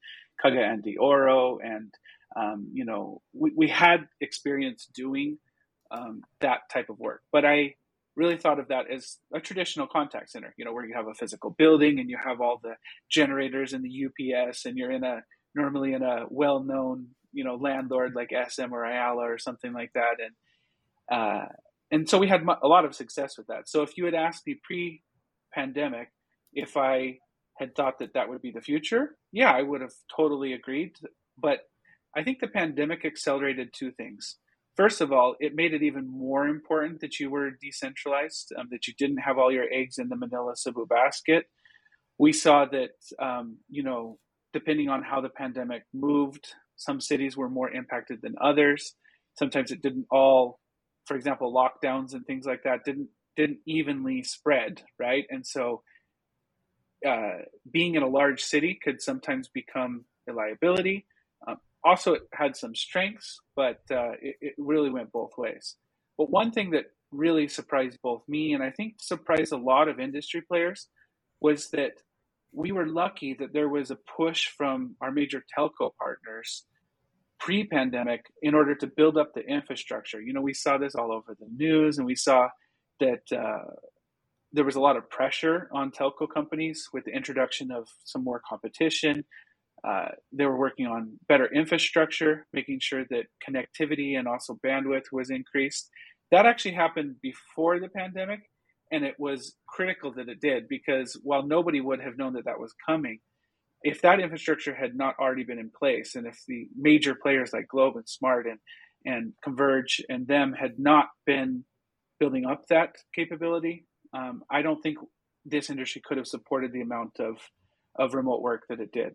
Cagayan 0.45 0.83
de 0.83 0.97
Oro, 0.99 1.59
and 1.59 1.93
um, 2.37 2.69
you 2.73 2.85
know, 2.85 3.23
we, 3.33 3.53
we 3.57 3.69
had 3.69 4.07
experience 4.21 4.87
doing 4.95 5.39
um, 5.91 6.23
that 6.41 6.61
type 6.73 6.91
of 6.91 6.99
work. 6.99 7.23
But 7.33 7.45
I 7.45 7.75
really 8.17 8.37
thought 8.37 8.59
of 8.61 8.69
that 8.69 8.91
as 8.91 9.17
a 9.33 9.41
traditional 9.41 9.87
contact 9.87 10.31
center. 10.31 10.53
You 10.59 10.67
know, 10.67 10.73
where 10.75 10.85
you 10.85 10.95
have 10.95 11.09
a 11.09 11.15
physical 11.15 11.51
building 11.51 12.01
and 12.01 12.11
you 12.11 12.19
have 12.23 12.41
all 12.43 12.61
the 12.63 12.75
generators 13.11 13.73
and 13.73 13.83
the 13.83 14.07
UPS, 14.07 14.67
and 14.67 14.77
you're 14.77 14.93
in 14.93 15.05
a 15.05 15.23
normally 15.55 15.95
in 15.95 16.03
a 16.03 16.27
well-known 16.29 17.07
you 17.33 17.45
know 17.45 17.55
landlord 17.55 18.15
like 18.15 18.31
SM 18.49 18.73
or 18.73 18.85
Ayala 18.85 19.23
or 19.23 19.39
something 19.39 19.73
like 19.73 19.93
that, 19.95 20.17
and 20.21 20.35
uh, 21.11 21.47
and 21.95 22.09
so 22.11 22.19
we 22.19 22.27
had 22.27 22.45
a 22.61 22.67
lot 22.67 22.85
of 22.85 22.93
success 22.93 23.39
with 23.39 23.47
that. 23.47 23.69
So 23.69 23.83
if 23.83 23.97
you 23.97 24.05
had 24.05 24.15
asked 24.15 24.45
me 24.49 24.59
pre-pandemic 24.65 26.09
if 26.53 26.77
I 26.77 27.19
had 27.61 27.77
thought 27.77 28.01
that 28.01 28.15
that 28.15 28.29
would 28.29 28.43
be 28.43 28.51
the 28.51 28.61
future, 28.61 29.17
yeah, 29.31 29.53
I 29.53 29.63
would 29.63 29.81
have 29.81 29.93
totally 30.15 30.55
agreed. 30.55 30.97
But 31.39 31.61
I 32.17 32.25
think 32.25 32.41
the 32.41 32.49
pandemic 32.49 33.05
accelerated 33.05 33.69
two 33.73 33.93
things. 33.93 34.39
First 34.77 35.01
of 35.01 35.13
all, 35.13 35.37
it 35.39 35.55
made 35.55 35.73
it 35.73 35.85
even 35.85 36.09
more 36.09 36.49
important 36.49 37.01
that 37.01 37.21
you 37.21 37.31
were 37.31 37.53
decentralized, 37.63 38.53
um, 38.59 38.67
that 38.73 38.89
you 38.89 38.95
didn't 38.99 39.19
have 39.19 39.39
all 39.39 39.53
your 39.53 39.73
eggs 39.73 39.99
in 39.99 40.09
the 40.09 40.17
Manila 40.17 40.57
Cebu 40.57 40.87
basket. 40.87 41.47
We 42.19 42.33
saw 42.33 42.65
that, 42.65 42.97
um, 43.21 43.59
you 43.71 43.85
know, 43.85 44.19
depending 44.53 44.89
on 44.89 45.05
how 45.05 45.21
the 45.21 45.29
pandemic 45.29 45.85
moved, 45.93 46.55
some 46.75 47.01
cities 47.01 47.37
were 47.37 47.49
more 47.49 47.71
impacted 47.71 48.19
than 48.21 48.35
others. 48.41 48.97
Sometimes 49.39 49.71
it 49.71 49.81
didn't 49.81 50.07
all 50.11 50.59
for 51.05 51.17
example, 51.17 51.53
lockdowns 51.53 52.15
and 52.15 52.27
things 52.27 52.47
like 52.47 52.63
that 52.65 52.85
didn't 52.85 53.09
didn't 53.37 53.59
evenly 53.67 54.23
spread, 54.23 54.83
right? 54.99 55.25
And 55.29 55.45
so, 55.45 55.83
uh, 57.07 57.39
being 57.71 57.97
in 57.97 58.03
a 58.03 58.09
large 58.09 58.43
city 58.43 58.79
could 58.83 59.03
sometimes 59.03 59.49
become 59.49 60.05
a 60.29 60.33
liability. 60.33 61.07
Um, 61.47 61.57
also, 61.83 62.15
it 62.15 62.23
had 62.33 62.57
some 62.57 62.75
strengths, 62.75 63.41
but 63.57 63.81
uh, 63.91 64.13
it, 64.23 64.37
it 64.41 64.55
really 64.57 64.91
went 64.91 65.11
both 65.11 65.33
ways. 65.37 65.77
But 66.17 66.31
one 66.31 66.53
thing 66.53 66.71
that 66.71 66.85
really 67.11 67.49
surprised 67.49 67.99
both 68.03 68.23
me 68.29 68.55
and 68.55 68.63
I 68.63 68.71
think 68.71 68.95
surprised 68.99 69.53
a 69.53 69.57
lot 69.57 69.89
of 69.89 70.01
industry 70.01 70.41
players 70.41 70.89
was 71.41 71.71
that 71.71 71.93
we 72.53 72.73
were 72.73 72.87
lucky 72.87 73.35
that 73.35 73.53
there 73.53 73.69
was 73.69 73.91
a 73.91 73.99
push 74.17 74.49
from 74.49 74.97
our 75.01 75.11
major 75.11 75.45
telco 75.57 75.91
partners 75.99 76.65
pre-pandemic 77.41 78.25
in 78.43 78.55
order 78.55 78.75
to 78.75 78.87
build 78.87 79.19
up 79.19 79.35
the 79.35 79.43
infrastructure. 79.43 80.21
You 80.21 80.33
know, 80.33 80.41
we 80.41 80.55
saw 80.55 80.79
this 80.79 80.95
all 80.95 81.13
over 81.13 81.37
the 81.39 81.49
news, 81.55 81.99
and 81.99 82.07
we 82.07 82.15
saw 82.15 82.49
that 83.01 83.23
uh, 83.33 83.71
there 84.53 84.65
was 84.65 84.77
a 84.77 84.81
lot 84.81 84.97
of 84.97 85.09
pressure 85.11 85.69
on 85.73 85.91
telco 85.91 86.29
companies 86.33 86.89
with 86.93 87.05
the 87.05 87.11
introduction 87.11 87.71
of 87.71 87.89
some 88.05 88.23
more 88.23 88.41
competition. 88.49 89.25
Uh, 89.87 90.09
they 90.33 90.47
were 90.47 90.57
working 90.57 90.87
on 90.87 91.19
better 91.29 91.53
infrastructure, 91.53 92.47
making 92.53 92.79
sure 92.81 93.05
that 93.11 93.27
connectivity 93.47 94.19
and 94.19 94.27
also 94.27 94.59
bandwidth 94.65 95.13
was 95.13 95.31
increased. 95.31 95.91
That 96.31 96.47
actually 96.47 96.75
happened 96.75 97.17
before 97.21 97.79
the 97.81 97.89
pandemic, 97.89 98.41
and 98.93 99.05
it 99.05 99.17
was 99.19 99.57
critical 99.67 100.13
that 100.15 100.29
it 100.29 100.41
did 100.41 100.69
because 100.69 101.21
while 101.23 101.47
nobody 101.47 101.81
would 101.81 102.01
have 102.01 102.17
known 102.17 102.33
that 102.35 102.45
that 102.47 102.59
was 102.59 102.75
coming, 102.87 103.19
if 103.85 104.03
that 104.03 104.21
infrastructure 104.21 104.75
had 104.75 104.97
not 104.97 105.17
already 105.21 105.45
been 105.45 105.61
in 105.61 105.71
place, 105.71 106.17
and 106.17 106.27
if 106.27 106.41
the 106.49 106.69
major 106.77 107.15
players 107.15 107.53
like 107.53 107.69
Globe 107.69 107.97
and 107.97 108.09
Smart 108.09 108.47
and 108.47 108.61
and 109.07 109.35
Converge 109.45 110.03
and 110.09 110.27
them 110.27 110.55
had 110.55 110.79
not 110.79 111.09
been 111.27 111.65
building 112.19 112.47
up 112.47 112.67
that 112.69 112.97
capability, 113.15 113.87
um, 114.15 114.43
I 114.51 114.63
don't 114.63 114.83
think 114.83 114.99
this 115.45 115.71
industry 115.71 116.03
could 116.05 116.17
have 116.17 116.27
supported 116.27 116.73
the 116.73 116.83
amount 116.83 117.21
of 117.21 117.37
of 117.99 118.15
remote 118.15 118.43
work 118.43 118.63
that 118.71 118.81
it 118.81 118.93
did. 118.93 119.15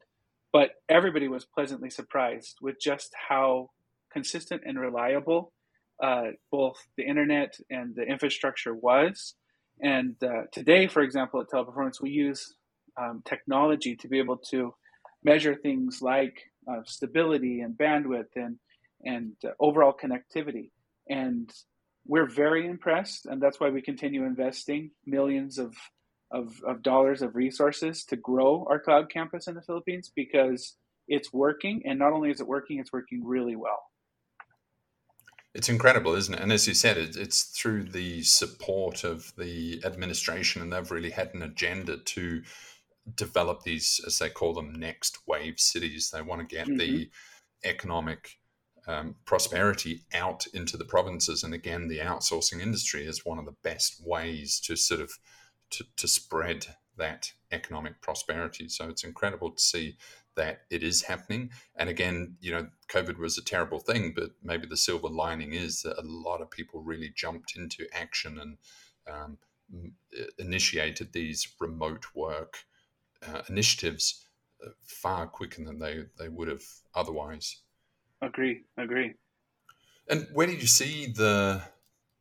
But 0.53 0.71
everybody 0.89 1.27
was 1.27 1.45
pleasantly 1.45 1.89
surprised 1.89 2.57
with 2.61 2.77
just 2.81 3.13
how 3.29 3.71
consistent 4.13 4.63
and 4.65 4.79
reliable 4.79 5.53
uh, 6.01 6.31
both 6.51 6.77
the 6.97 7.03
internet 7.03 7.55
and 7.69 7.95
the 7.95 8.03
infrastructure 8.03 8.73
was. 8.73 9.35
And 9.81 10.15
uh, 10.23 10.43
today, 10.51 10.87
for 10.87 11.01
example, 11.01 11.41
at 11.41 11.49
Teleperformance, 11.49 12.01
we 12.01 12.11
use 12.11 12.55
um, 12.99 13.21
technology 13.25 13.95
to 13.95 14.07
be 14.07 14.19
able 14.19 14.37
to 14.37 14.73
measure 15.23 15.55
things 15.55 16.01
like 16.01 16.41
uh, 16.69 16.81
stability 16.85 17.61
and 17.61 17.77
bandwidth 17.77 18.35
and 18.35 18.57
and 19.05 19.33
uh, 19.45 19.51
overall 19.59 19.93
connectivity. 19.93 20.71
And 21.09 21.49
we're 22.05 22.27
very 22.27 22.67
impressed, 22.67 23.25
and 23.25 23.41
that's 23.41 23.59
why 23.59 23.69
we 23.69 23.81
continue 23.81 24.25
investing 24.25 24.91
millions 25.05 25.57
of, 25.57 25.75
of, 26.31 26.61
of 26.65 26.81
dollars 26.81 27.21
of 27.21 27.35
resources 27.35 28.03
to 28.05 28.15
grow 28.15 28.65
our 28.69 28.79
cloud 28.79 29.09
campus 29.09 29.47
in 29.47 29.55
the 29.55 29.61
Philippines 29.61 30.11
because 30.15 30.75
it's 31.07 31.31
working, 31.33 31.81
and 31.85 31.97
not 31.97 32.13
only 32.13 32.29
is 32.29 32.41
it 32.41 32.47
working, 32.47 32.79
it's 32.79 32.93
working 32.93 33.23
really 33.23 33.55
well. 33.55 33.83
It's 35.55 35.69
incredible, 35.69 36.13
isn't 36.13 36.33
it? 36.33 36.41
And 36.41 36.51
as 36.51 36.67
you 36.67 36.73
said, 36.73 36.97
it, 36.97 37.15
it's 37.15 37.43
through 37.43 37.85
the 37.85 38.21
support 38.23 39.03
of 39.03 39.33
the 39.37 39.81
administration, 39.83 40.61
and 40.61 40.71
they've 40.71 40.91
really 40.91 41.09
had 41.09 41.33
an 41.33 41.41
agenda 41.41 41.97
to 41.97 42.43
develop 43.15 43.63
these, 43.63 44.01
as 44.05 44.19
they 44.19 44.29
call 44.29 44.53
them, 44.53 44.73
next 44.73 45.19
wave 45.27 45.59
cities. 45.59 46.09
They 46.11 46.21
want 46.21 46.47
to 46.47 46.55
get 46.55 46.67
mm-hmm. 46.67 46.77
the 46.77 47.09
economic 47.63 48.39
um, 48.87 49.15
prosperity 49.25 50.01
out 50.13 50.47
into 50.53 50.77
the 50.77 50.85
provinces. 50.85 51.43
And 51.43 51.53
again, 51.53 51.87
the 51.87 51.99
outsourcing 51.99 52.61
industry 52.61 53.05
is 53.05 53.25
one 53.25 53.37
of 53.39 53.45
the 53.45 53.55
best 53.63 54.01
ways 54.05 54.59
to 54.61 54.75
sort 54.75 55.01
of 55.01 55.11
to, 55.71 55.85
to 55.97 56.07
spread 56.07 56.65
that 56.97 57.31
economic 57.51 58.01
prosperity. 58.01 58.67
So 58.67 58.89
it's 58.89 59.03
incredible 59.03 59.51
to 59.51 59.61
see 59.61 59.97
that 60.35 60.61
it 60.69 60.83
is 60.83 61.03
happening. 61.03 61.51
And 61.75 61.89
again, 61.89 62.37
you 62.39 62.51
know, 62.51 62.67
COVID 62.91 63.17
was 63.17 63.37
a 63.37 63.43
terrible 63.43 63.79
thing, 63.79 64.13
but 64.15 64.31
maybe 64.43 64.67
the 64.67 64.77
silver 64.77 65.09
lining 65.09 65.53
is 65.53 65.81
that 65.81 65.99
a 65.99 66.05
lot 66.05 66.41
of 66.41 66.49
people 66.49 66.81
really 66.81 67.11
jumped 67.15 67.55
into 67.55 67.87
action 67.93 68.39
and 68.39 68.57
um, 69.11 69.37
initiated 70.37 71.13
these 71.13 71.47
remote 71.59 72.05
work 72.15 72.59
uh, 73.27 73.41
initiatives 73.49 74.25
uh, 74.65 74.69
far 74.81 75.27
quicker 75.27 75.63
than 75.63 75.79
they, 75.79 76.03
they 76.17 76.29
would 76.29 76.47
have 76.47 76.63
otherwise. 76.95 77.61
Agree, 78.21 78.63
agree. 78.77 79.13
And 80.09 80.27
where 80.33 80.47
do 80.47 80.53
you 80.53 80.67
see 80.67 81.11
the 81.15 81.61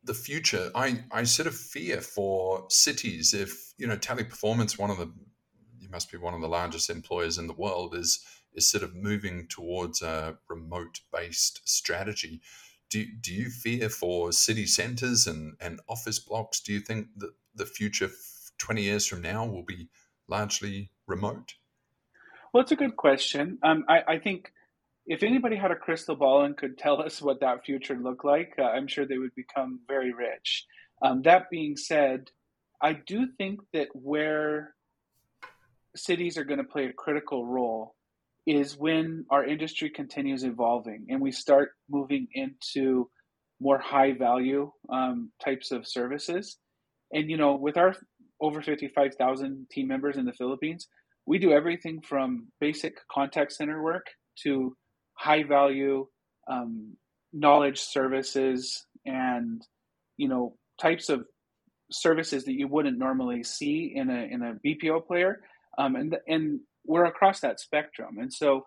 the 0.03 0.13
future? 0.13 0.71
I, 0.75 1.03
I 1.11 1.23
sort 1.23 1.47
of 1.47 1.55
fear 1.55 1.99
for 1.99 2.65
cities 2.69 3.33
if 3.33 3.73
you 3.77 3.87
know 3.87 3.97
Teleperformance, 3.97 4.77
one 4.77 4.91
of 4.91 4.97
the 4.97 5.11
you 5.79 5.89
must 5.89 6.11
be 6.11 6.17
one 6.17 6.33
of 6.33 6.41
the 6.41 6.47
largest 6.47 6.89
employers 6.89 7.37
in 7.37 7.47
the 7.47 7.53
world, 7.53 7.95
is 7.95 8.23
is 8.53 8.69
sort 8.69 8.83
of 8.83 8.95
moving 8.95 9.47
towards 9.47 10.01
a 10.01 10.37
remote 10.47 11.01
based 11.11 11.61
strategy. 11.67 12.41
Do, 12.89 13.05
do 13.21 13.33
you 13.33 13.49
fear 13.49 13.87
for 13.87 14.31
city 14.31 14.65
centres 14.65 15.27
and, 15.27 15.55
and 15.59 15.79
office 15.87 16.17
blocks? 16.17 16.59
Do 16.59 16.73
you 16.73 16.79
think 16.79 17.07
that 17.17 17.31
the 17.53 17.67
future 17.67 18.09
20 18.57 18.81
years 18.81 19.05
from 19.05 19.21
now 19.21 19.45
will 19.45 19.63
be 19.63 19.89
largely 20.29 20.91
remote? 21.07 21.53
Well, 22.53 22.63
it's 22.63 22.71
a 22.71 22.77
good 22.77 22.95
question. 22.95 23.59
Um, 23.63 23.85
I, 23.87 24.01
I 24.07 24.19
think 24.19 24.51
if 25.05 25.23
anybody 25.23 25.55
had 25.55 25.71
a 25.71 25.75
crystal 25.75 26.15
ball 26.15 26.43
and 26.43 26.55
could 26.55 26.77
tell 26.77 27.01
us 27.05 27.21
what 27.21 27.41
that 27.41 27.65
future 27.65 27.95
looked 27.95 28.25
like, 28.25 28.53
uh, 28.57 28.63
I'm 28.63 28.87
sure 28.87 29.05
they 29.05 29.17
would 29.17 29.35
become 29.35 29.79
very 29.87 30.13
rich. 30.13 30.65
Um, 31.01 31.21
that 31.23 31.49
being 31.49 31.77
said, 31.77 32.29
I 32.81 32.93
do 32.93 33.27
think 33.37 33.59
that 33.73 33.87
where 33.93 34.75
cities 35.95 36.37
are 36.37 36.43
going 36.43 36.59
to 36.59 36.63
play 36.63 36.85
a 36.85 36.93
critical 36.93 37.45
role 37.45 37.95
is 38.45 38.77
when 38.77 39.25
our 39.29 39.45
industry 39.45 39.89
continues 39.89 40.43
evolving 40.43 41.07
and 41.09 41.21
we 41.21 41.31
start 41.31 41.71
moving 41.89 42.27
into 42.33 43.09
more 43.59 43.77
high 43.77 44.13
value 44.13 44.71
um, 44.89 45.31
types 45.43 45.71
of 45.71 45.87
services. 45.87 46.57
And, 47.13 47.29
you 47.29 47.37
know, 47.37 47.55
with 47.55 47.77
our 47.77 47.95
over 48.41 48.61
55,000 48.61 49.67
team 49.71 49.87
members 49.87 50.17
in 50.17 50.25
the 50.25 50.33
Philippines, 50.33 50.87
we 51.25 51.37
do 51.37 51.51
everything 51.51 52.01
from 52.01 52.47
basic 52.59 52.97
contact 53.11 53.51
center 53.53 53.81
work 53.81 54.07
to 54.43 54.75
high 55.13 55.43
value 55.43 56.07
um, 56.49 56.95
knowledge 57.31 57.79
services 57.79 58.85
and 59.05 59.61
you 60.17 60.27
know 60.27 60.55
types 60.81 61.09
of 61.09 61.25
services 61.91 62.45
that 62.45 62.53
you 62.53 62.67
wouldn't 62.67 62.97
normally 62.97 63.43
see 63.43 63.93
in 63.95 64.09
a 64.09 64.23
in 64.23 64.41
a 64.41 64.55
BPO 64.65 65.05
player. 65.05 65.41
Um, 65.77 65.95
and 65.95 66.17
and 66.27 66.59
we're 66.85 67.05
across 67.05 67.41
that 67.41 67.59
spectrum. 67.59 68.17
And 68.19 68.33
so 68.33 68.65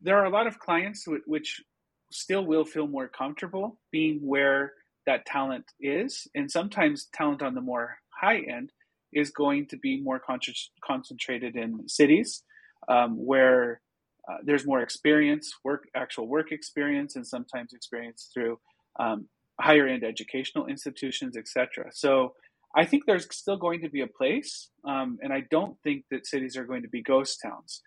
there 0.00 0.18
are 0.18 0.24
a 0.24 0.30
lot 0.30 0.46
of 0.46 0.58
clients 0.58 1.04
w- 1.04 1.22
which 1.26 1.62
still 2.10 2.44
will 2.44 2.64
feel 2.64 2.86
more 2.86 3.08
comfortable 3.08 3.78
being 3.92 4.18
where 4.18 4.72
that 5.06 5.26
talent 5.26 5.64
is. 5.80 6.26
And 6.34 6.50
sometimes 6.50 7.08
talent 7.14 7.42
on 7.42 7.54
the 7.54 7.60
more 7.60 7.98
high 8.20 8.38
end 8.38 8.72
is 9.12 9.30
going 9.30 9.66
to 9.66 9.76
be 9.76 10.00
more 10.00 10.18
con- 10.18 10.40
concentrated 10.84 11.56
in 11.56 11.88
cities 11.88 12.42
um, 12.88 13.14
where 13.16 13.80
uh, 14.28 14.38
there's 14.44 14.66
more 14.66 14.80
experience, 14.80 15.52
work, 15.64 15.88
actual 15.94 16.28
work 16.28 16.52
experience, 16.52 17.16
and 17.16 17.26
sometimes 17.26 17.72
experience 17.72 18.30
through 18.32 18.58
um, 18.98 19.28
higher 19.60 19.86
end 19.86 20.04
educational 20.04 20.66
institutions, 20.66 21.36
etc. 21.36 21.86
So 21.92 22.34
I 22.76 22.84
think 22.84 23.04
there's 23.06 23.26
still 23.34 23.56
going 23.56 23.80
to 23.82 23.88
be 23.88 24.00
a 24.00 24.06
place, 24.06 24.70
um, 24.84 25.18
and 25.22 25.32
I 25.32 25.42
don't 25.50 25.76
think 25.82 26.04
that 26.10 26.26
cities 26.26 26.56
are 26.56 26.64
going 26.64 26.82
to 26.82 26.88
be 26.88 27.02
ghost 27.02 27.40
towns. 27.42 27.82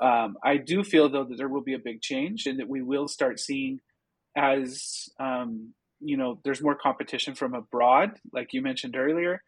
Um, 0.00 0.36
I 0.44 0.58
do 0.58 0.84
feel 0.84 1.08
though 1.08 1.24
that 1.24 1.36
there 1.36 1.48
will 1.48 1.62
be 1.62 1.74
a 1.74 1.78
big 1.78 2.00
change, 2.00 2.46
and 2.46 2.58
that 2.60 2.68
we 2.68 2.82
will 2.82 3.08
start 3.08 3.40
seeing 3.40 3.80
as 4.36 5.08
um, 5.18 5.74
you 6.00 6.16
know 6.16 6.38
there's 6.44 6.62
more 6.62 6.76
competition 6.76 7.34
from 7.34 7.54
abroad, 7.54 8.12
like 8.32 8.52
you 8.52 8.62
mentioned 8.62 8.96
earlier. 8.96 9.42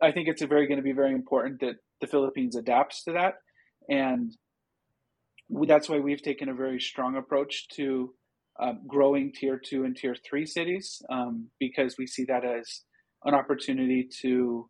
I 0.00 0.12
think 0.12 0.28
it's 0.28 0.42
very 0.42 0.66
going 0.66 0.78
to 0.78 0.84
be 0.84 0.92
very 0.92 1.12
important 1.12 1.60
that 1.60 1.76
the 2.00 2.06
Philippines 2.06 2.56
adapts 2.56 3.04
to 3.04 3.12
that, 3.12 3.34
and 3.88 4.32
that's 5.66 5.88
why 5.88 5.98
we've 5.98 6.22
taken 6.22 6.48
a 6.48 6.54
very 6.54 6.80
strong 6.80 7.16
approach 7.16 7.68
to 7.76 8.14
uh, 8.60 8.72
growing 8.86 9.32
tier 9.32 9.58
two 9.58 9.84
and 9.84 9.96
tier 9.96 10.16
three 10.28 10.46
cities 10.46 11.00
um, 11.10 11.48
because 11.58 11.96
we 11.98 12.06
see 12.06 12.24
that 12.24 12.44
as 12.44 12.82
an 13.24 13.34
opportunity 13.34 14.08
to 14.22 14.68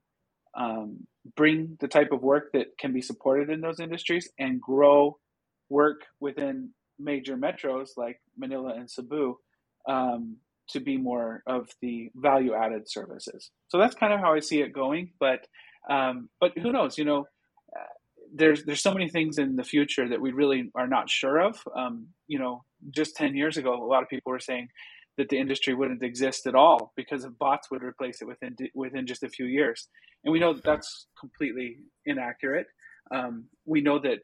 um, 0.57 1.07
bring 1.37 1.77
the 1.81 1.89
type 1.89 2.13
of 2.13 2.23
work 2.23 2.53
that 2.53 2.67
can 2.79 2.93
be 2.93 3.01
supported 3.01 3.51
in 3.51 3.61
those 3.61 3.81
industries 3.81 4.31
and 4.39 4.61
grow 4.61 5.19
work 5.69 6.03
within 6.21 6.71
major 6.99 7.37
metros 7.37 7.91
like 7.97 8.21
Manila 8.37 8.75
and 8.75 8.91
Cebu 8.91 9.39
um, 9.89 10.37
to 10.71 10.81
be 10.81 10.97
more 10.97 11.43
of 11.47 11.69
the 11.81 12.11
value 12.15 12.55
added 12.55 12.89
services. 12.89 13.51
So 13.69 13.79
that's 13.79 13.95
kind 13.95 14.13
of 14.13 14.21
how 14.21 14.35
I 14.35 14.41
see 14.41 14.61
it 14.61 14.73
going. 14.73 15.13
But 15.19 15.47
um, 15.91 16.29
but 16.41 16.57
who 16.59 16.73
knows? 16.73 16.99
You 16.99 17.05
know, 17.05 17.27
there's 18.35 18.65
there's 18.65 18.83
so 18.83 18.93
many 18.93 19.09
things 19.09 19.39
in 19.39 19.57
the 19.57 19.65
future 19.65 20.09
that 20.09 20.21
we 20.21 20.33
really 20.33 20.71
are 20.75 20.87
not 20.87 21.09
sure 21.11 21.41
of. 21.41 21.63
Um, 21.77 22.09
you 22.27 22.39
know, 22.39 22.65
just 22.91 23.17
ten 23.17 23.35
years 23.35 23.57
ago, 23.57 23.75
a 23.75 23.87
lot 23.87 24.03
of 24.03 24.09
people 24.09 24.33
were 24.33 24.41
saying 24.41 24.69
that 25.17 25.29
the 25.29 25.39
industry 25.39 25.75
wouldn't 25.75 26.03
exist 26.03 26.47
at 26.47 26.55
all 26.55 26.93
because 26.97 27.25
of 27.25 27.39
bots 27.39 27.71
would 27.71 27.83
replace 27.83 28.23
it 28.23 28.29
within 28.29 28.57
within 28.75 29.07
just 29.07 29.23
a 29.23 29.29
few 29.29 29.47
years, 29.47 29.89
and 30.25 30.33
we 30.33 30.39
know 30.39 30.53
that 30.53 30.65
that's 30.65 31.07
completely 31.19 31.79
inaccurate. 32.07 32.67
Um, 33.11 33.47
we 33.65 33.81
know 33.81 33.99
that 34.01 34.19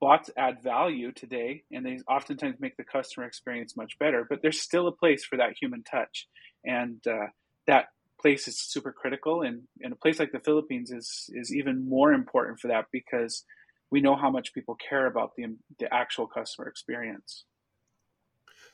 bots 0.00 0.30
add 0.36 0.62
value 0.62 1.12
today, 1.12 1.62
and 1.70 1.84
they 1.84 1.98
oftentimes 2.08 2.56
make 2.58 2.76
the 2.76 2.84
customer 2.84 3.26
experience 3.26 3.76
much 3.76 3.98
better. 3.98 4.26
But 4.28 4.40
there's 4.42 4.60
still 4.60 4.88
a 4.88 4.92
place 4.92 5.24
for 5.24 5.36
that 5.36 5.54
human 5.60 5.82
touch, 5.84 6.26
and 6.64 7.06
uh, 7.06 7.26
that 7.66 7.86
place 8.20 8.48
is 8.48 8.60
super 8.60 8.92
critical 8.92 9.42
and, 9.42 9.62
and 9.80 9.92
a 9.92 9.96
place 9.96 10.18
like 10.18 10.32
the 10.32 10.40
Philippines 10.40 10.90
is 10.90 11.30
is 11.32 11.54
even 11.54 11.88
more 11.88 12.12
important 12.12 12.60
for 12.60 12.68
that 12.68 12.86
because 12.92 13.44
we 13.90 14.00
know 14.00 14.14
how 14.14 14.30
much 14.30 14.52
people 14.52 14.76
care 14.76 15.06
about 15.06 15.32
the 15.36 15.56
the 15.78 15.92
actual 15.92 16.26
customer 16.26 16.68
experience. 16.68 17.44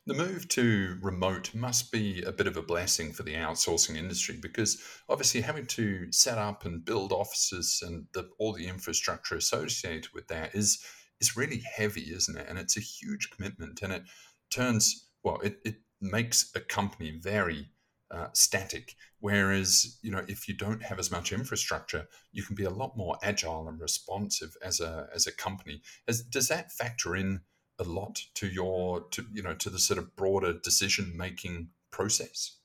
The 0.07 0.15
move 0.15 0.47
to 0.51 0.99
remote 1.03 1.53
must 1.53 1.91
be 1.91 2.23
a 2.23 2.31
bit 2.31 2.47
of 2.47 2.57
a 2.57 2.63
blessing 2.63 3.13
for 3.13 3.25
the 3.25 3.35
outsourcing 3.35 3.97
industry 3.97 4.39
because 4.41 4.81
obviously 5.09 5.41
having 5.41 5.67
to 5.67 6.13
set 6.13 6.39
up 6.39 6.65
and 6.65 6.85
build 6.85 7.11
offices 7.11 7.83
and 7.85 8.07
the, 8.13 8.29
all 8.39 8.53
the 8.53 8.69
infrastructure 8.69 9.35
associated 9.35 10.07
with 10.15 10.29
that 10.29 10.55
is 10.55 10.79
is 11.21 11.37
really 11.37 11.63
heavy, 11.77 12.13
isn't 12.13 12.37
it? 12.37 12.47
And 12.49 12.59
it's 12.59 12.77
a 12.77 12.81
huge 12.81 13.31
commitment, 13.31 13.83
and 13.83 13.93
it 13.93 14.03
turns 14.51 15.07
well, 15.23 15.41
it, 15.41 15.59
it 15.65 15.77
makes 16.01 16.53
a 16.55 16.61
company 16.61 17.11
very 17.11 17.69
uh, 18.11 18.29
static. 18.33 18.95
Whereas, 19.19 19.99
you 20.03 20.11
know, 20.11 20.25
if 20.29 20.47
you 20.49 20.55
don't 20.55 20.83
have 20.83 20.99
as 20.99 21.11
much 21.11 21.33
infrastructure, 21.33 22.07
you 22.33 22.45
can 22.45 22.55
be 22.55 22.65
a 22.65 22.71
lot 22.71 22.97
more 22.97 23.17
agile 23.23 23.69
and 23.69 23.81
responsive 23.81 24.57
as 24.63 24.81
a 24.81 25.09
as 25.15 25.27
a 25.27 25.33
company. 25.33 25.83
As, 26.07 26.23
does 26.23 26.49
that 26.49 26.73
factor 26.73 27.17
in 27.17 27.41
a 27.79 27.85
lot 27.85 28.23
to 28.35 28.47
your 28.47 29.03
to 29.11 29.27
you 29.33 29.43
know 29.43 29.55
to 29.55 29.71
the 29.71 29.79
sort 29.79 29.99
of 29.99 30.15
broader 30.17 30.53
decision 30.53 31.15
making 31.17 31.71
process? 31.91 32.59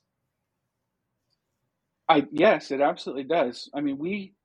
I 2.07 2.27
yes, 2.31 2.71
it 2.71 2.81
absolutely 2.81 3.23
does. 3.23 3.69
I 3.73 3.81
mean, 3.81 3.97
we 3.97 4.35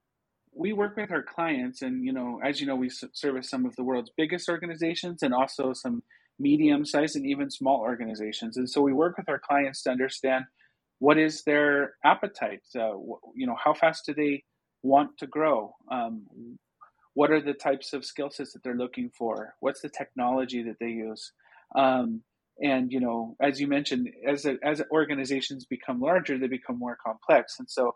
we 0.56 0.72
work 0.72 0.96
with 0.96 1.10
our 1.10 1.22
clients, 1.22 1.82
and 1.82 2.04
you 2.04 2.12
know, 2.12 2.40
as 2.42 2.60
you 2.60 2.66
know, 2.66 2.76
we 2.76 2.90
service 2.90 3.50
some 3.50 3.66
of 3.66 3.76
the 3.76 3.84
world's 3.84 4.10
biggest 4.16 4.48
organizations 4.48 5.22
and 5.22 5.34
also 5.34 5.72
some 5.72 6.02
medium 6.38 6.84
sized 6.84 7.16
and 7.16 7.26
even 7.26 7.50
small 7.50 7.80
organizations. 7.80 8.56
And 8.56 8.68
so 8.68 8.80
we 8.80 8.92
work 8.92 9.16
with 9.16 9.28
our 9.28 9.38
clients 9.38 9.82
to 9.82 9.90
understand 9.90 10.44
what 10.98 11.18
is 11.18 11.42
their 11.44 11.94
appetite? 12.04 12.62
Uh, 12.74 12.96
you 13.34 13.46
know, 13.46 13.56
how 13.62 13.74
fast 13.74 14.06
do 14.06 14.14
they 14.14 14.44
want 14.82 15.18
to 15.18 15.26
grow? 15.26 15.74
Um, 15.90 16.26
what 17.14 17.30
are 17.30 17.40
the 17.40 17.54
types 17.54 17.92
of 17.92 18.04
skill 18.04 18.30
sets 18.30 18.52
that 18.52 18.62
they're 18.62 18.76
looking 18.76 19.10
for? 19.16 19.54
What's 19.60 19.80
the 19.80 19.88
technology 19.88 20.62
that 20.62 20.76
they 20.80 20.90
use? 20.90 21.32
Um, 21.74 22.22
and 22.62 22.90
you 22.90 23.00
know, 23.00 23.36
as 23.40 23.60
you 23.60 23.66
mentioned, 23.66 24.08
as 24.26 24.46
a, 24.46 24.56
as 24.62 24.82
organizations 24.90 25.66
become 25.66 26.00
larger, 26.00 26.38
they 26.38 26.46
become 26.46 26.78
more 26.78 26.96
complex, 27.04 27.58
and 27.58 27.68
so 27.68 27.94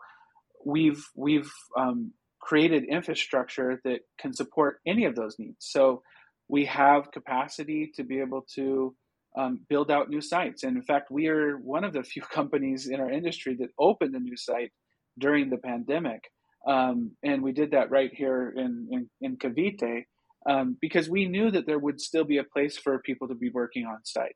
we've 0.63 1.03
we've 1.15 1.51
um, 1.75 2.13
created 2.41 2.83
infrastructure 2.85 3.79
that 3.83 3.99
can 4.19 4.33
support 4.33 4.79
any 4.85 5.05
of 5.05 5.15
those 5.15 5.35
needs. 5.37 5.57
So 5.59 6.01
we 6.47 6.65
have 6.65 7.11
capacity 7.11 7.91
to 7.95 8.03
be 8.03 8.19
able 8.19 8.45
to 8.55 8.95
um, 9.37 9.61
build 9.69 9.89
out 9.89 10.09
new 10.09 10.21
sites. 10.21 10.63
And 10.63 10.75
in 10.75 10.83
fact, 10.83 11.09
we 11.09 11.27
are 11.27 11.55
one 11.57 11.83
of 11.83 11.93
the 11.93 12.03
few 12.13 12.21
companies 12.23 12.87
in 12.87 12.99
our 12.99 13.09
industry 13.09 13.55
that 13.59 13.69
opened 13.79 14.15
a 14.15 14.19
new 14.19 14.37
site 14.37 14.71
during 15.17 15.49
the 15.49 15.57
pandemic. 15.57 16.23
Um, 16.67 17.11
and 17.23 17.41
we 17.41 17.53
did 17.53 17.71
that 17.71 17.89
right 17.89 18.11
here 18.13 18.53
in, 18.55 18.87
in, 18.91 19.09
in 19.21 19.37
Cavite 19.37 20.03
um, 20.47 20.77
because 20.79 21.09
we 21.09 21.27
knew 21.27 21.51
that 21.51 21.65
there 21.65 21.79
would 21.79 22.01
still 22.01 22.23
be 22.23 22.37
a 22.37 22.43
place 22.43 22.77
for 22.77 22.99
people 22.99 23.27
to 23.27 23.35
be 23.35 23.49
working 23.49 23.85
on 23.85 23.99
site. 24.03 24.35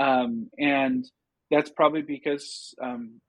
Um, 0.00 0.50
and 0.58 1.04
that's 1.50 1.70
probably 1.70 2.02
because, 2.02 2.74
um, 2.82 3.20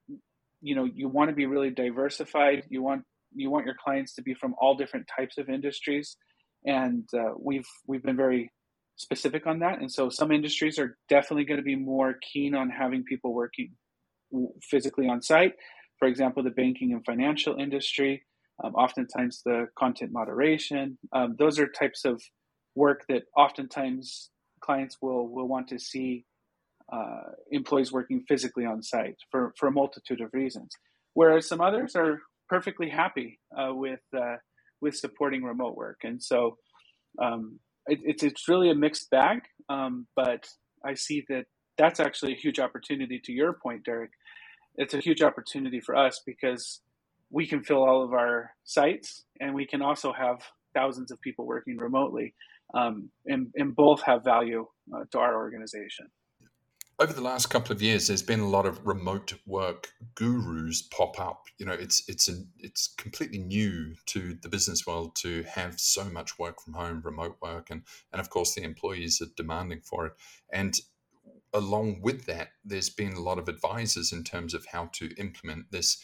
you 0.62 0.76
know, 0.76 0.86
you 0.86 1.08
want 1.08 1.30
to 1.30 1.36
be 1.36 1.46
really 1.46 1.70
diversified. 1.70 2.64
You 2.70 2.82
want, 2.82 3.04
you 3.36 3.52
want 3.52 3.66
your 3.66 3.76
clients 3.84 4.14
to 4.16 4.22
be 4.22 4.34
from 4.34 4.56
all 4.60 4.76
different 4.76 5.08
types 5.16 5.38
of 5.38 5.50
industries. 5.50 6.18
And 6.66 7.08
uh, 7.14 7.34
we've, 7.38 7.68
we've 7.88 8.04
been 8.04 8.18
very 8.18 8.52
specific 8.96 9.46
on 9.46 9.60
that. 9.60 9.80
And 9.80 9.92
so 9.92 10.10
some 10.10 10.32
industries 10.32 10.80
are 10.80 10.98
definitely 11.10 11.46
going 11.46 11.60
to 11.60 11.64
be 11.64 11.76
more 11.76 12.16
keen 12.34 12.56
on 12.56 12.70
having 12.70 13.04
people 13.04 13.34
working 13.34 13.72
physically 14.62 15.08
on 15.08 15.22
site. 15.22 15.54
For 16.00 16.08
example, 16.08 16.44
the 16.44 16.50
banking 16.50 16.94
and 16.94 17.06
financial 17.06 17.56
industry, 17.58 18.24
um, 18.64 18.74
oftentimes 18.76 19.42
the 19.46 19.68
content 19.78 20.12
moderation. 20.12 20.98
Um, 21.14 21.36
those 21.38 21.60
are 21.60 21.68
types 21.68 22.06
of 22.06 22.22
work 22.74 23.06
that 23.10 23.24
oftentimes 23.38 24.30
clients 24.62 24.98
will 25.02 25.28
will 25.28 25.48
want 25.48 25.68
to 25.70 25.80
see 25.80 26.26
uh, 26.92 27.32
employees 27.52 27.92
working 27.92 28.24
physically 28.28 28.66
on 28.66 28.82
site 28.84 29.18
for, 29.32 29.54
for 29.58 29.68
a 29.68 29.72
multitude 29.72 30.22
of 30.22 30.30
reasons. 30.34 30.70
Whereas 31.14 31.48
some 31.48 31.62
others 31.62 31.96
are 31.96 32.20
perfectly 32.50 32.90
happy 32.90 33.40
uh, 33.58 33.74
with 33.74 34.02
uh, 34.18 34.38
with 34.82 34.96
supporting 34.96 35.44
remote 35.44 35.76
work. 35.76 36.00
And 36.04 36.22
so 36.22 36.58
um, 37.22 37.60
it, 37.88 38.00
it's 38.04 38.24
it's 38.24 38.48
really 38.48 38.70
a 38.70 38.76
mixed 38.76 39.10
bag. 39.10 39.42
Um, 39.70 40.08
but 40.16 40.48
I 40.86 40.94
see 40.94 41.26
that 41.30 41.46
that's 41.78 42.00
actually 42.00 42.34
a 42.34 42.38
huge 42.38 42.60
opportunity. 42.60 43.20
To 43.26 43.32
your 43.32 43.54
point, 43.54 43.84
Derek, 43.86 44.12
it's 44.76 44.94
a 44.94 45.00
huge 45.00 45.22
opportunity 45.22 45.80
for 45.80 45.96
us 45.96 46.22
because 46.26 46.82
we 47.32 47.48
can 47.48 47.64
fill 47.64 47.84
all 47.84 48.04
of 48.04 48.14
our 48.14 48.52
sites, 48.64 49.26
and 49.40 49.54
we 49.54 49.66
can 49.66 49.82
also 49.82 50.14
have 50.14 50.42
thousands 50.74 51.12
of 51.12 51.20
people 51.22 51.46
working 51.46 51.78
remotely, 51.78 52.34
um, 52.74 53.10
and, 53.26 53.48
and 53.56 53.76
both 53.76 54.02
have 54.04 54.24
value 54.24 54.68
uh, 54.96 55.04
to 55.12 55.20
our 55.20 55.36
organization 55.36 56.08
over 56.98 57.12
the 57.12 57.22
last 57.22 57.50
couple 57.50 57.74
of 57.74 57.82
years, 57.82 58.08
there's 58.08 58.22
been 58.22 58.40
a 58.40 58.48
lot 58.48 58.66
of 58.66 58.86
remote 58.86 59.34
work 59.46 59.90
gurus 60.16 60.82
pop 60.82 61.20
up. 61.20 61.46
You 61.58 61.66
know, 61.66 61.74
it's 61.74 62.08
it's 62.08 62.28
an, 62.28 62.50
it's 62.58 62.88
completely 62.88 63.40
new 63.40 63.96
to 64.08 64.38
the 64.42 64.50
business 64.50 64.88
world 64.88 65.16
to 65.18 65.44
have 65.44 65.80
so 65.80 66.06
much 66.06 66.40
work 66.40 66.62
from 66.62 66.74
home, 66.74 67.02
remote 67.04 67.38
work, 67.42 67.70
and 67.70 67.84
and 68.12 68.22
of 68.22 68.30
course 68.30 68.56
the 68.56 68.64
employees 68.64 69.22
are 69.22 69.32
demanding 69.36 69.82
for 69.82 70.06
it. 70.08 70.14
And 70.52 70.80
along 71.54 72.02
with 72.02 72.26
that, 72.26 72.50
there's 72.64 72.90
been 72.90 73.14
a 73.14 73.22
lot 73.22 73.40
of 73.40 73.50
advisors 73.50 74.12
in 74.12 74.24
terms 74.24 74.54
of 74.54 74.66
how 74.68 74.90
to 74.94 75.14
implement 75.18 75.72
this 75.72 75.98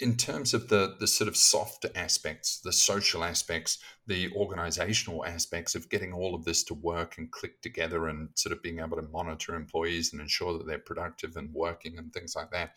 in 0.00 0.16
terms 0.16 0.54
of 0.54 0.68
the 0.68 0.96
the 0.98 1.06
sort 1.06 1.28
of 1.28 1.36
soft 1.36 1.86
aspects, 1.94 2.60
the 2.60 2.72
social 2.72 3.22
aspects, 3.24 3.78
the 4.06 4.30
organizational 4.32 5.24
aspects 5.24 5.74
of 5.74 5.88
getting 5.88 6.12
all 6.12 6.34
of 6.34 6.44
this 6.44 6.64
to 6.64 6.74
work 6.74 7.18
and 7.18 7.30
click 7.30 7.60
together 7.62 8.08
and 8.08 8.30
sort 8.34 8.52
of 8.52 8.62
being 8.62 8.80
able 8.80 8.96
to 8.96 9.02
monitor 9.02 9.54
employees 9.54 10.12
and 10.12 10.20
ensure 10.20 10.56
that 10.58 10.66
they're 10.66 10.78
productive 10.78 11.36
and 11.36 11.52
working 11.54 11.98
and 11.98 12.12
things 12.12 12.34
like 12.34 12.50
that. 12.50 12.76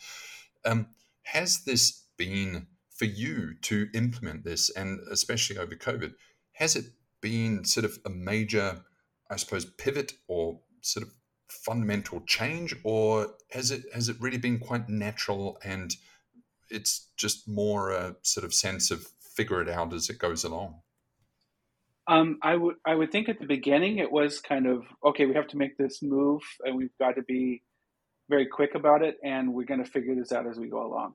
Um, 0.65 0.87
has 1.23 1.63
this 1.63 2.03
been 2.17 2.67
for 2.89 3.05
you 3.05 3.55
to 3.61 3.87
implement 3.93 4.43
this 4.43 4.69
and 4.69 4.99
especially 5.11 5.57
over 5.57 5.75
COVID, 5.75 6.13
has 6.53 6.75
it 6.75 6.85
been 7.21 7.65
sort 7.65 7.85
of 7.85 7.97
a 8.05 8.09
major, 8.09 8.83
I 9.29 9.35
suppose, 9.37 9.65
pivot 9.65 10.13
or 10.27 10.59
sort 10.81 11.05
of 11.05 11.13
fundamental 11.49 12.21
change, 12.21 12.75
or 12.83 13.33
has 13.51 13.71
it 13.71 13.83
has 13.93 14.09
it 14.09 14.17
really 14.19 14.37
been 14.37 14.59
quite 14.59 14.89
natural 14.89 15.57
and 15.63 15.95
it's 16.69 17.09
just 17.17 17.47
more 17.47 17.91
a 17.91 18.15
sort 18.23 18.45
of 18.45 18.53
sense 18.53 18.91
of 18.91 19.05
figure 19.35 19.61
it 19.61 19.69
out 19.69 19.93
as 19.93 20.09
it 20.09 20.17
goes 20.17 20.43
along. 20.43 20.81
Um, 22.07 22.37
I 22.43 22.55
would 22.55 22.75
I 22.85 22.93
would 22.93 23.11
think 23.11 23.29
at 23.29 23.39
the 23.39 23.47
beginning 23.47 23.97
it 23.97 24.11
was 24.11 24.39
kind 24.39 24.67
of 24.67 24.83
okay. 25.03 25.25
We 25.25 25.33
have 25.33 25.47
to 25.47 25.57
make 25.57 25.77
this 25.77 26.03
move, 26.03 26.41
and 26.63 26.77
we've 26.77 26.95
got 26.99 27.15
to 27.15 27.23
be 27.23 27.63
very 28.29 28.45
quick 28.45 28.75
about 28.75 29.01
it, 29.01 29.17
and 29.23 29.53
we're 29.53 29.65
going 29.65 29.83
to 29.83 29.89
figure 29.89 30.15
this 30.15 30.31
out 30.31 30.47
as 30.47 30.57
we 30.57 30.67
go 30.67 30.85
along. 30.85 31.13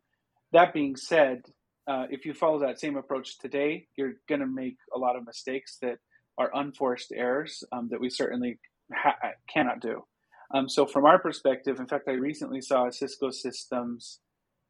That 0.53 0.73
being 0.73 0.97
said, 0.97 1.43
uh, 1.87 2.07
if 2.11 2.25
you 2.25 2.35
follow 2.35 2.61
that 2.61 2.81
same 2.81 2.97
approach 2.97 3.39
today, 3.39 3.87
you're 3.97 4.15
going 4.29 4.41
to 4.41 4.47
make 4.47 4.77
a 4.95 4.99
lot 4.99 5.17
of 5.17 5.25
mistakes 5.25 5.79
that 5.81 5.99
are 6.39 6.51
unforced 6.55 7.13
errors 7.15 7.63
um, 7.73 7.89
that 7.91 8.01
we 8.01 8.11
certainly 8.11 8.59
ha- 8.93 9.17
cannot 9.49 9.81
do. 9.81 10.05
Um, 10.53 10.69
so, 10.69 10.87
from 10.87 11.05
our 11.05 11.21
perspective, 11.21 11.79
in 11.79 11.87
fact, 11.87 12.09
I 12.09 12.13
recently 12.13 12.61
saw 12.61 12.89
a 12.89 12.93
Cisco 12.93 13.31
Systems 13.31 14.19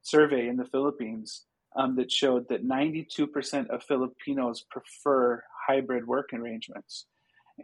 survey 0.03 0.49
in 0.49 0.57
the 0.57 0.65
Philippines 0.65 1.45
um, 1.77 1.97
that 1.97 2.11
showed 2.11 2.49
that 2.49 2.67
92% 2.67 3.69
of 3.69 3.83
Filipinos 3.85 4.65
prefer 4.71 5.43
hybrid 5.67 6.07
work 6.07 6.31
arrangements. 6.33 7.07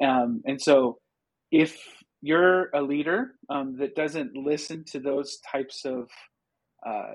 Um, 0.02 0.42
and 0.44 0.60
so, 0.60 0.98
if 1.50 1.78
you're 2.22 2.70
a 2.74 2.82
leader 2.82 3.34
um, 3.48 3.76
that 3.78 3.94
doesn't 3.94 4.36
listen 4.36 4.84
to 4.84 4.98
those 4.98 5.38
types 5.38 5.84
of 5.84 6.10
uh, 6.84 7.12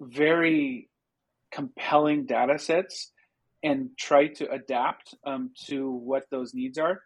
very 0.00 0.88
compelling 1.52 2.26
data 2.26 2.58
sets 2.58 3.12
and 3.62 3.90
try 3.98 4.26
to 4.26 4.50
adapt 4.50 5.14
um, 5.26 5.50
to 5.66 5.90
what 5.90 6.24
those 6.30 6.54
needs 6.54 6.78
are, 6.78 7.02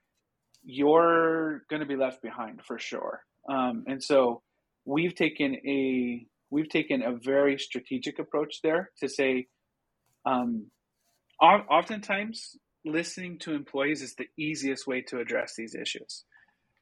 you're 0.64 1.62
going 1.68 1.80
to 1.80 1.86
be 1.86 1.96
left 1.96 2.22
behind 2.22 2.62
for 2.64 2.78
sure. 2.78 3.22
Um, 3.48 3.84
and 3.86 4.02
so, 4.02 4.42
we've 4.84 5.14
taken 5.14 5.54
a 5.66 6.26
we've 6.50 6.68
taken 6.68 7.02
a 7.02 7.12
very 7.12 7.58
strategic 7.58 8.18
approach 8.18 8.60
there 8.62 8.90
to 9.00 9.08
say, 9.08 9.46
um, 10.24 10.66
oftentimes 11.40 12.56
listening 12.84 13.38
to 13.38 13.52
employees 13.52 14.02
is 14.02 14.14
the 14.14 14.28
easiest 14.36 14.86
way 14.86 15.02
to 15.02 15.18
address 15.18 15.54
these 15.56 15.74
issues. 15.74 16.24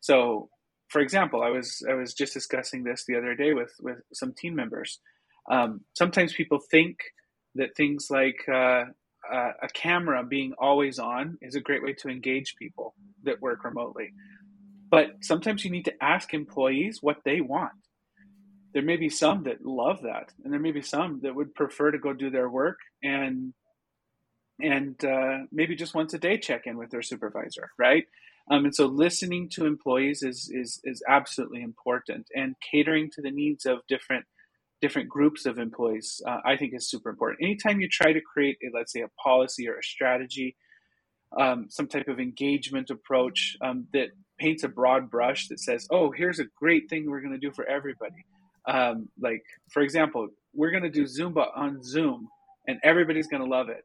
So, 0.00 0.48
for 0.88 1.00
example, 1.00 1.42
I 1.42 1.50
was 1.50 1.82
I 1.88 1.94
was 1.94 2.14
just 2.14 2.32
discussing 2.32 2.84
this 2.84 3.04
the 3.06 3.16
other 3.16 3.34
day 3.34 3.54
with 3.54 3.72
with 3.80 3.98
some 4.12 4.32
team 4.32 4.54
members. 4.54 5.00
Um, 5.50 5.80
sometimes 5.94 6.32
people 6.32 6.60
think 6.70 6.98
that 7.54 7.76
things 7.76 8.06
like 8.10 8.36
uh, 8.48 8.84
uh, 9.32 9.52
a 9.62 9.68
camera 9.74 10.24
being 10.24 10.52
always 10.58 10.98
on 10.98 11.38
is 11.40 11.54
a 11.54 11.60
great 11.60 11.82
way 11.82 11.94
to 11.94 12.08
engage 12.08 12.56
people 12.56 12.94
that 13.24 13.40
work 13.40 13.64
remotely. 13.64 14.12
But 14.90 15.08
sometimes 15.22 15.64
you 15.64 15.70
need 15.70 15.86
to 15.86 15.94
ask 16.02 16.32
employees 16.32 16.98
what 17.00 17.18
they 17.24 17.40
want 17.40 17.72
there 18.76 18.84
may 18.84 18.98
be 18.98 19.08
some 19.08 19.44
that 19.44 19.64
love 19.64 20.02
that, 20.02 20.34
and 20.44 20.52
there 20.52 20.60
may 20.60 20.70
be 20.70 20.82
some 20.82 21.20
that 21.22 21.34
would 21.34 21.54
prefer 21.54 21.90
to 21.90 21.98
go 21.98 22.12
do 22.12 22.28
their 22.28 22.50
work 22.50 22.76
and 23.02 23.54
and 24.60 25.02
uh, 25.02 25.38
maybe 25.50 25.74
just 25.74 25.94
once 25.94 26.12
a 26.12 26.18
day 26.18 26.36
check 26.36 26.66
in 26.66 26.76
with 26.76 26.90
their 26.90 27.00
supervisor, 27.00 27.70
right? 27.78 28.04
Um, 28.50 28.66
and 28.66 28.74
so 28.74 28.84
listening 28.84 29.48
to 29.52 29.64
employees 29.64 30.22
is 30.22 30.50
is 30.52 30.78
is 30.84 31.02
absolutely 31.08 31.62
important, 31.62 32.26
and 32.36 32.54
catering 32.70 33.10
to 33.12 33.22
the 33.22 33.30
needs 33.30 33.64
of 33.64 33.78
different 33.88 34.26
different 34.82 35.08
groups 35.08 35.46
of 35.46 35.58
employees, 35.58 36.20
uh, 36.26 36.40
I 36.44 36.58
think 36.58 36.74
is 36.74 36.90
super 36.90 37.08
important. 37.08 37.42
Anytime 37.42 37.80
you 37.80 37.88
try 37.88 38.12
to 38.12 38.20
create, 38.20 38.58
a, 38.62 38.76
let's 38.76 38.92
say, 38.92 39.00
a 39.00 39.08
policy 39.24 39.70
or 39.70 39.78
a 39.78 39.82
strategy, 39.82 40.54
um, 41.34 41.68
some 41.70 41.88
type 41.88 42.08
of 42.08 42.20
engagement 42.20 42.90
approach 42.90 43.56
um, 43.62 43.86
that 43.94 44.08
paints 44.38 44.64
a 44.64 44.68
broad 44.68 45.10
brush 45.10 45.48
that 45.48 45.60
says, 45.60 45.88
"Oh, 45.90 46.10
here's 46.10 46.40
a 46.40 46.46
great 46.58 46.90
thing 46.90 47.08
we're 47.08 47.22
going 47.22 47.32
to 47.32 47.38
do 47.38 47.52
for 47.52 47.64
everybody." 47.66 48.26
Um, 48.66 49.08
like 49.20 49.44
for 49.70 49.82
example, 49.82 50.28
we're 50.54 50.70
going 50.70 50.82
to 50.82 50.90
do 50.90 51.04
Zumba 51.04 51.46
on 51.54 51.82
Zoom, 51.82 52.28
and 52.66 52.78
everybody's 52.82 53.28
going 53.28 53.42
to 53.42 53.48
love 53.48 53.68
it. 53.68 53.84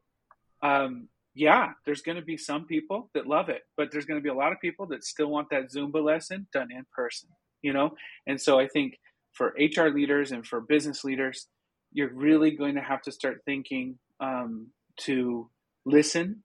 Um, 0.62 1.08
yeah, 1.34 1.72
there's 1.86 2.02
going 2.02 2.16
to 2.16 2.22
be 2.22 2.36
some 2.36 2.66
people 2.66 3.10
that 3.14 3.26
love 3.26 3.48
it, 3.48 3.62
but 3.76 3.90
there's 3.90 4.04
going 4.04 4.20
to 4.20 4.22
be 4.22 4.28
a 4.28 4.34
lot 4.34 4.52
of 4.52 4.60
people 4.60 4.86
that 4.86 5.04
still 5.04 5.28
want 5.28 5.48
that 5.50 5.70
Zumba 5.70 6.02
lesson 6.02 6.46
done 6.52 6.70
in 6.70 6.84
person. 6.94 7.28
You 7.62 7.72
know, 7.72 7.94
and 8.26 8.40
so 8.40 8.58
I 8.58 8.66
think 8.66 8.98
for 9.32 9.54
HR 9.58 9.88
leaders 9.88 10.32
and 10.32 10.46
for 10.46 10.60
business 10.60 11.04
leaders, 11.04 11.46
you're 11.92 12.12
really 12.12 12.50
going 12.50 12.74
to 12.74 12.80
have 12.80 13.02
to 13.02 13.12
start 13.12 13.42
thinking 13.44 13.98
um, 14.20 14.68
to 14.98 15.48
listen, 15.84 16.42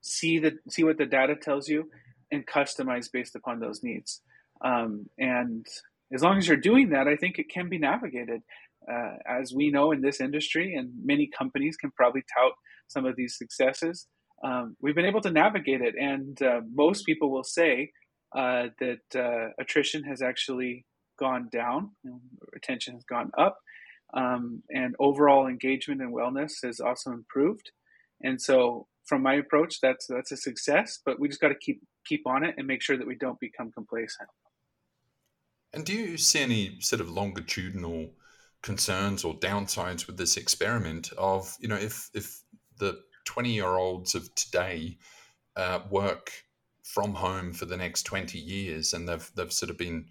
see 0.00 0.38
the 0.38 0.58
see 0.68 0.84
what 0.84 0.98
the 0.98 1.06
data 1.06 1.36
tells 1.36 1.68
you, 1.68 1.90
and 2.30 2.46
customize 2.46 3.10
based 3.10 3.36
upon 3.36 3.60
those 3.60 3.82
needs. 3.82 4.20
Um, 4.64 5.08
and 5.18 5.66
as 6.14 6.22
long 6.22 6.38
as 6.38 6.46
you're 6.46 6.56
doing 6.56 6.90
that, 6.90 7.08
I 7.08 7.16
think 7.16 7.38
it 7.38 7.48
can 7.48 7.68
be 7.68 7.78
navigated. 7.78 8.42
Uh, 8.90 9.16
as 9.26 9.52
we 9.54 9.70
know 9.70 9.92
in 9.92 10.00
this 10.00 10.20
industry, 10.20 10.74
and 10.74 10.90
many 11.04 11.28
companies 11.38 11.76
can 11.76 11.90
probably 11.92 12.22
tout 12.36 12.52
some 12.88 13.06
of 13.06 13.16
these 13.16 13.36
successes, 13.38 14.06
um, 14.44 14.76
we've 14.80 14.94
been 14.94 15.06
able 15.06 15.20
to 15.20 15.30
navigate 15.30 15.80
it. 15.80 15.94
And 15.98 16.40
uh, 16.42 16.60
most 16.74 17.06
people 17.06 17.30
will 17.30 17.44
say 17.44 17.92
uh, 18.36 18.66
that 18.80 19.00
uh, 19.14 19.50
attrition 19.60 20.02
has 20.04 20.20
actually 20.20 20.84
gone 21.18 21.48
down, 21.52 21.90
retention 22.52 22.94
has 22.94 23.04
gone 23.04 23.30
up, 23.38 23.58
um, 24.14 24.62
and 24.70 24.94
overall 24.98 25.46
engagement 25.46 26.00
and 26.00 26.14
wellness 26.14 26.52
has 26.64 26.80
also 26.80 27.12
improved. 27.12 27.70
And 28.22 28.40
so, 28.40 28.86
from 29.06 29.22
my 29.22 29.34
approach, 29.34 29.76
that's 29.80 30.06
that's 30.08 30.32
a 30.32 30.36
success. 30.36 30.98
But 31.04 31.18
we 31.18 31.28
just 31.28 31.40
got 31.40 31.48
to 31.48 31.58
keep 31.60 31.80
keep 32.06 32.22
on 32.26 32.44
it 32.44 32.54
and 32.56 32.66
make 32.66 32.82
sure 32.82 32.96
that 32.96 33.06
we 33.06 33.16
don't 33.16 33.40
become 33.40 33.70
complacent. 33.72 34.28
And 35.74 35.84
do 35.84 35.92
you 35.92 36.18
see 36.18 36.40
any 36.40 36.80
sort 36.80 37.00
of 37.00 37.10
longitudinal 37.10 38.10
concerns 38.62 39.24
or 39.24 39.34
downsides 39.34 40.06
with 40.06 40.16
this 40.16 40.36
experiment? 40.36 41.12
Of 41.16 41.56
you 41.60 41.68
know, 41.68 41.76
if 41.76 42.10
if 42.14 42.42
the 42.78 43.00
twenty 43.24 43.52
year 43.52 43.76
olds 43.76 44.14
of 44.14 44.34
today 44.34 44.98
uh, 45.56 45.80
work 45.90 46.32
from 46.82 47.14
home 47.14 47.52
for 47.52 47.64
the 47.64 47.76
next 47.76 48.02
20 48.02 48.38
years 48.38 48.92
and 48.92 49.08
they've 49.08 49.30
they've 49.34 49.52
sort 49.52 49.70
of 49.70 49.78
been 49.78 50.06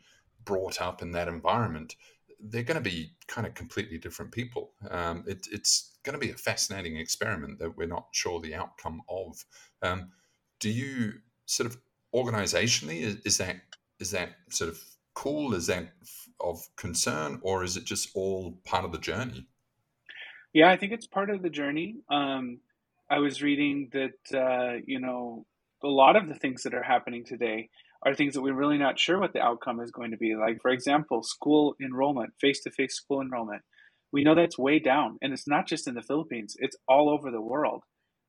brought 0.46 0.82
up 0.82 1.02
in 1.02 1.12
that 1.12 1.28
environment 1.28 1.96
they're 2.40 2.64
going 2.64 2.82
to 2.82 2.90
be 2.90 3.12
kind 3.28 3.46
of 3.46 3.54
completely 3.54 3.98
different 3.98 4.32
people 4.32 4.72
um, 4.90 5.24
it, 5.28 5.48
it's 5.52 5.98
going 6.04 6.18
to 6.18 6.26
be 6.26 6.32
a 6.32 6.38
fascinating 6.38 6.98
experiment 6.98 7.60
that 7.60 7.78
we're 7.78 7.88
not 7.88 8.08
sure 8.12 8.40
the 8.40 8.56
outcome 8.56 9.02
of 9.10 9.46
um, 9.82 10.10
do 10.60 10.70
you 10.70 11.14
sort 11.46 11.70
of 11.70 11.78
organizationally 12.16 13.02
is, 13.02 13.18
is 13.26 13.38
that 13.38 13.58
is 14.00 14.12
that 14.12 14.30
sort 14.50 14.70
of 14.70 14.82
cool 15.14 15.54
is 15.54 15.68
that 15.68 15.90
of 16.40 16.68
concern 16.76 17.40
or 17.42 17.64
is 17.64 17.78
it 17.78 17.86
just 17.86 18.10
all 18.16 18.58
part 18.66 18.86
of 18.86 18.92
the 18.92 18.98
journey 18.98 19.46
yeah 20.54 20.70
i 20.70 20.78
think 20.78 20.92
it's 20.92 21.08
part 21.08 21.30
of 21.30 21.42
the 21.42 21.50
journey 21.50 21.98
um, 22.10 22.60
i 23.10 23.20
was 23.20 23.42
reading 23.42 23.90
that 23.92 24.38
uh, 24.38 24.80
you 24.86 25.00
know 25.00 25.46
a 25.84 25.88
lot 25.88 26.16
of 26.16 26.28
the 26.28 26.36
things 26.36 26.64
that 26.64 26.74
are 26.74 26.84
happening 26.84 27.24
today 27.26 27.70
are 28.04 28.16
things 28.16 28.34
that 28.34 28.42
we're 28.42 28.54
really 28.54 28.78
not 28.78 29.00
sure 29.00 29.20
what 29.20 29.34
the 29.34 29.42
outcome 29.42 29.80
is 29.80 29.92
going 29.92 30.12
to 30.12 30.18
be. 30.18 30.36
Like, 30.36 30.62
for 30.62 30.72
example, 30.72 31.22
school 31.24 31.76
enrollment, 31.82 32.34
face 32.40 32.62
to 32.62 32.72
face 32.72 32.96
school 32.96 33.22
enrollment. 33.22 33.62
We 34.12 34.24
know 34.24 34.36
that's 34.36 34.58
way 34.58 34.80
down, 34.80 35.18
and 35.22 35.32
it's 35.32 35.48
not 35.48 35.68
just 35.68 35.88
in 35.88 35.94
the 35.94 36.02
Philippines, 36.02 36.56
it's 36.60 36.76
all 36.88 37.10
over 37.10 37.32
the 37.32 37.42
world. 37.42 37.84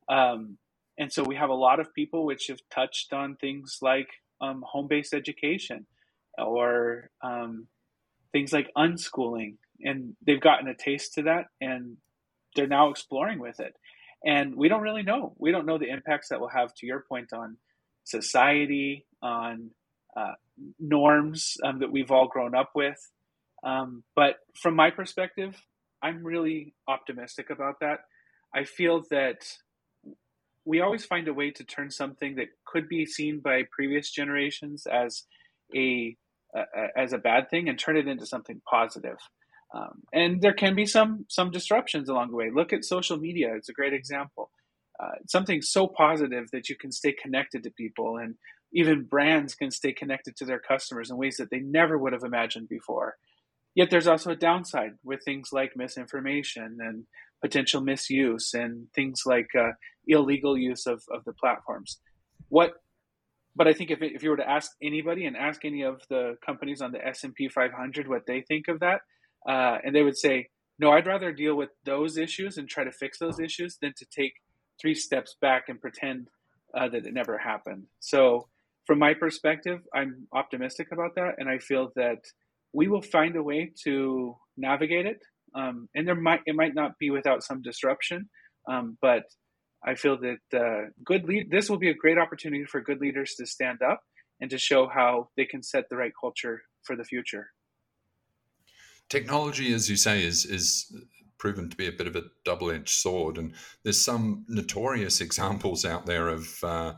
Um, 0.09 0.59
and 0.99 1.13
so 1.13 1.25
we 1.25 1.37
have 1.37 1.51
a 1.51 1.55
lot 1.55 1.81
of 1.81 1.95
people 1.95 2.25
which 2.25 2.47
have 2.49 2.61
touched 2.73 3.13
on 3.13 3.37
things 3.37 3.79
like 3.81 4.09
um, 4.41 4.63
home 4.67 4.87
based 4.89 5.15
education 5.15 5.87
or 6.39 7.11
um, 7.23 7.67
things 8.33 8.53
like 8.53 8.71
unschooling. 8.77 9.57
And 9.81 10.15
they've 10.25 10.41
gotten 10.41 10.69
a 10.69 10.75
taste 10.75 11.15
to 11.15 11.23
that 11.23 11.47
and 11.61 11.97
they're 12.55 12.67
now 12.67 12.91
exploring 12.91 13.39
with 13.39 13.59
it 13.59 13.75
and 14.25 14.55
we 14.55 14.69
don't 14.69 14.83
really 14.83 15.03
know. 15.03 15.35
We 15.39 15.51
don't 15.51 15.67
know 15.67 15.79
the 15.79 15.91
impacts 15.91 16.29
that 16.29 16.41
will 16.41 16.49
have, 16.49 16.73
to 16.77 16.87
your 16.87 17.05
point, 17.09 17.33
on 17.33 17.57
society, 18.05 19.07
on 19.21 19.71
uh, 20.17 20.35
norms 20.79 21.57
um, 21.65 21.81
that 21.81 21.91
we've 21.91 22.11
all 22.11 22.29
grown 22.29 22.55
up 22.55 22.71
with. 22.75 22.99
Um, 23.65 24.05
but 24.15 24.37
from 24.61 24.77
my 24.77 24.91
perspective, 24.91 25.57
I'm 26.03 26.25
really 26.25 26.75
optimistic 26.87 27.51
about 27.51 27.81
that. 27.81 28.01
I 28.55 28.65
feel 28.65 29.03
that 29.11 29.45
we 30.65 30.81
always 30.81 31.05
find 31.05 31.27
a 31.27 31.35
way 31.35 31.51
to 31.51 31.65
turn 31.65 31.91
something 31.91 32.37
that 32.37 32.49
could 32.65 32.89
be 32.89 33.07
seen 33.07 33.41
by 33.41 33.63
previous 33.73 34.11
generations 34.11 34.87
as 34.87 35.25
a, 35.75 36.17
as 36.97 37.13
a 37.13 37.19
bad 37.19 37.49
thing 37.51 37.69
and 37.69 37.79
turn 37.79 37.97
it 37.97 38.09
into 38.09 38.27
something 38.27 38.61
positive. 38.69 39.19
Um, 39.75 40.03
and 40.13 40.43
there 40.43 40.53
can 40.53 40.75
be 40.75 40.85
some 40.85 41.25
some 41.29 41.51
disruptions 41.51 42.09
along 42.09 42.31
the 42.31 42.37
way. 42.37 42.51
Look 42.55 42.73
at 42.73 42.85
social 42.85 43.17
media; 43.17 43.55
it's 43.57 43.71
a 43.71 43.73
great 43.73 43.95
example. 43.95 44.51
Uh, 45.03 45.17
something 45.27 45.63
so 45.63 45.87
positive 45.87 46.51
that 46.53 46.69
you 46.69 46.77
can 46.77 46.93
stay 46.93 47.13
connected 47.13 47.63
to 47.63 47.71
people, 47.71 48.19
and 48.19 48.35
even 48.73 49.05
brands 49.05 49.55
can 49.55 49.71
stay 49.71 49.93
connected 49.93 50.37
to 50.37 50.45
their 50.45 50.61
customers 50.61 51.11
in 51.11 51.17
ways 51.17 51.37
that 51.39 51.51
they 51.51 51.61
never 51.61 51.97
would 51.97 52.13
have 52.13 52.25
imagined 52.25 52.69
before. 52.69 53.17
Yet 53.75 53.89
there's 53.91 54.07
also 54.07 54.31
a 54.33 54.37
downside 54.37 54.93
with 55.03 55.25
things 55.25 55.49
like 55.53 55.73
misinformation 55.75 56.79
and 56.81 57.05
potential 57.41 57.81
misuse, 57.81 58.53
and 58.53 58.89
things 58.95 59.23
like 59.25 59.49
uh, 59.59 59.73
illegal 60.07 60.59
use 60.59 60.87
of, 60.87 61.03
of 61.11 61.25
the 61.25 61.33
platforms. 61.33 61.99
What 62.51 62.75
but 63.55 63.69
I 63.69 63.73
think 63.73 63.91
if, 63.91 63.99
if 64.01 64.23
you 64.23 64.31
were 64.31 64.37
to 64.37 64.49
ask 64.49 64.73
anybody 64.83 65.27
and 65.27 65.37
ask 65.37 65.65
any 65.65 65.83
of 65.83 66.03
the 66.09 66.37
companies 66.45 66.81
on 66.81 66.93
the 66.93 67.07
S&P 67.07 67.49
500 67.49 68.09
what 68.09 68.27
they 68.27 68.41
think 68.41 68.69
of 68.69 68.81
that, 68.81 69.01
uh, 69.49 69.79
and 69.85 69.95
they 69.95 70.03
would 70.03 70.17
say, 70.17 70.49
no, 70.79 70.91
I'd 70.91 71.07
rather 71.07 71.33
deal 71.33 71.55
with 71.55 71.71
those 71.85 72.17
issues 72.17 72.57
and 72.57 72.69
try 72.69 72.85
to 72.85 72.93
fix 72.93 73.19
those 73.19 73.39
issues 73.39 73.77
than 73.81 73.93
to 73.99 74.07
take 74.07 74.33
three 74.81 74.95
steps 74.95 75.37
back 75.41 75.65
and 75.69 75.81
pretend 75.81 76.29
uh, 76.77 76.89
that 76.89 77.07
it 77.07 77.13
never 77.13 77.39
happened. 77.39 77.85
So, 78.01 78.49
from 78.87 78.99
my 78.99 79.15
perspective, 79.15 79.81
I'm 79.95 80.27
optimistic 80.33 80.89
about 80.91 81.15
that, 81.15 81.35
and 81.39 81.49
I 81.49 81.59
feel 81.59 81.93
that 81.95 82.19
we 82.73 82.89
will 82.89 83.03
find 83.03 83.37
a 83.37 83.43
way 83.43 83.71
to 83.85 84.37
navigate 84.57 85.07
it. 85.07 85.23
Um, 85.55 85.89
and 85.95 86.09
there 86.09 86.17
might 86.17 86.41
it 86.47 86.57
might 86.57 86.75
not 86.75 86.99
be 86.99 87.11
without 87.11 87.45
some 87.45 87.63
disruption, 87.63 88.29
um, 88.69 88.97
but 89.01 89.25
I 89.85 89.95
feel 89.95 90.19
that 90.21 90.59
uh, 90.59 90.91
good 91.05 91.25
lead. 91.25 91.51
This 91.51 91.69
will 91.69 91.79
be 91.79 91.91
a 91.91 91.95
great 91.95 92.19
opportunity 92.19 92.65
for 92.65 92.81
good 92.81 93.01
leaders 93.01 93.35
to 93.39 93.47
stand 93.47 93.83
up 93.83 94.03
and 94.41 94.51
to 94.51 94.59
show 94.59 94.89
how 94.89 95.29
they 95.37 95.45
can 95.45 95.63
set 95.63 95.89
the 95.89 95.97
right 95.97 96.13
culture 96.21 96.63
for 96.83 96.97
the 96.97 97.05
future 97.05 97.49
technology, 99.13 99.75
as 99.75 99.91
you 99.91 99.97
say, 99.97 100.25
is 100.25 100.47
is 100.47 100.91
proven 101.39 101.69
to 101.69 101.77
be 101.77 101.87
a 101.87 101.93
bit 101.93 102.07
of 102.07 102.17
a 102.17 102.25
double-edged 102.45 102.89
sword, 102.89 103.37
and 103.37 103.53
there's 103.83 104.01
some 104.01 104.45
notorious 104.49 105.21
examples 105.21 105.85
out 105.85 106.07
there 106.07 106.29
of 106.29 106.65
uh, 106.65 106.95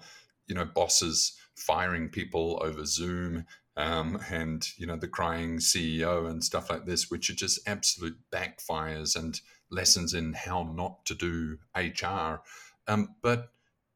you 0.47 0.55
know 0.55 0.65
bosses 0.65 1.37
firing 1.57 2.09
people 2.09 2.61
over 2.63 2.87
Zoom. 2.87 3.45
Um, 3.77 4.21
and 4.31 4.65
you 4.77 4.87
know 4.87 4.97
the 4.97 5.09
crying 5.09 5.57
CEO 5.59 6.31
and 6.31 6.45
stuff 6.45 6.71
like 6.71 6.87
this, 6.87 7.11
which 7.11 7.29
are 7.29 7.35
just 7.35 7.59
absolute 7.67 8.17
backfires 8.33 9.17
and 9.17 9.41
lessons 9.69 10.15
in 10.15 10.33
how 10.33 10.63
not 10.63 11.05
to 11.07 11.15
do 11.17 11.59
HR. 11.77 12.41
Um, 12.87 13.15
but 13.23 13.51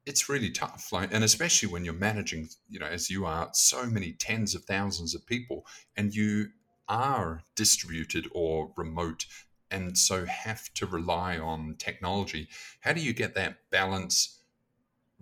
it's 0.06 0.28
really 0.28 0.50
tough, 0.50 0.90
like, 0.92 1.12
and 1.12 1.22
especially 1.22 1.68
when 1.68 1.84
you're 1.84 1.94
managing, 1.94 2.48
you 2.68 2.78
know, 2.78 2.86
as 2.86 3.10
you 3.10 3.26
are, 3.26 3.50
so 3.52 3.86
many 3.86 4.12
tens 4.12 4.54
of 4.54 4.64
thousands 4.64 5.14
of 5.14 5.26
people, 5.26 5.66
and 5.96 6.14
you 6.14 6.48
are 6.88 7.42
distributed 7.54 8.26
or 8.32 8.72
remote 8.76 9.26
and 9.70 9.96
so 9.98 10.24
have 10.24 10.72
to 10.74 10.86
rely 10.86 11.38
on 11.38 11.74
technology. 11.78 12.48
How 12.80 12.92
do 12.92 13.00
you 13.00 13.12
get 13.12 13.34
that 13.34 13.58
balance 13.70 14.40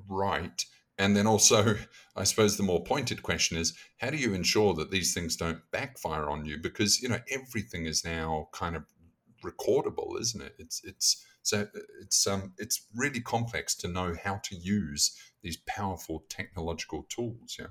right? 0.09 0.65
And 0.99 1.17
then 1.17 1.27
also, 1.27 1.77
I 2.17 2.25
suppose 2.25 2.57
the 2.57 2.63
more 2.63 2.83
pointed 2.83 3.23
question 3.23 3.59
is 3.59 3.75
how 3.99 4.11
do 4.11 4.17
you 4.17 4.35
ensure 4.35 4.75
that 4.75 4.91
these 4.91 5.13
things 5.13 5.37
don't 5.37 5.61
backfire 5.71 6.31
on 6.31 6.45
you? 6.45 6.59
Because 6.59 7.03
you 7.03 7.09
know 7.09 7.21
everything 7.31 7.87
is 7.87 8.05
now 8.05 8.49
kind 8.53 8.77
of 8.77 8.85
recordable, 9.45 10.19
isn't 10.21 10.43
it? 10.43 10.55
It's 10.59 10.83
it's 10.85 11.25
so 11.47 11.69
it's 12.03 12.27
um 12.27 12.53
it's 12.59 12.87
really 12.95 13.21
complex 13.21 13.75
to 13.77 13.89
know 13.89 14.15
how 14.25 14.41
to 14.45 14.57
use 14.57 15.17
these 15.43 15.57
powerful 15.67 16.25
technological 16.29 17.07
tools. 17.09 17.57
Yeah. 17.59 17.67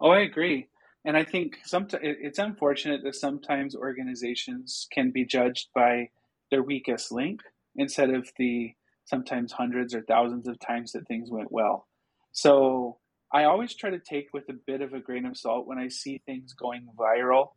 Oh, 0.00 0.10
I 0.10 0.20
agree. 0.20 0.68
And 1.04 1.16
I 1.16 1.24
think 1.24 1.58
sometimes 1.64 2.02
it's 2.02 2.38
unfortunate 2.38 3.02
that 3.04 3.16
sometimes 3.16 3.74
organizations 3.74 4.86
can 4.92 5.10
be 5.10 5.24
judged 5.24 5.68
by 5.74 6.10
their 6.50 6.62
weakest 6.62 7.10
link 7.10 7.40
instead 7.76 8.10
of 8.10 8.30
the 8.38 8.74
sometimes 9.04 9.52
hundreds 9.52 9.94
or 9.94 10.02
thousands 10.02 10.46
of 10.46 10.58
times 10.60 10.92
that 10.92 11.06
things 11.08 11.30
went 11.30 11.50
well. 11.50 11.88
So 12.32 12.98
I 13.32 13.44
always 13.44 13.74
try 13.74 13.90
to 13.90 13.98
take 13.98 14.28
with 14.32 14.48
a 14.48 14.54
bit 14.66 14.82
of 14.82 14.92
a 14.92 15.00
grain 15.00 15.24
of 15.24 15.36
salt 15.36 15.66
when 15.66 15.78
I 15.78 15.88
see 15.88 16.20
things 16.26 16.52
going 16.52 16.86
viral, 16.98 17.52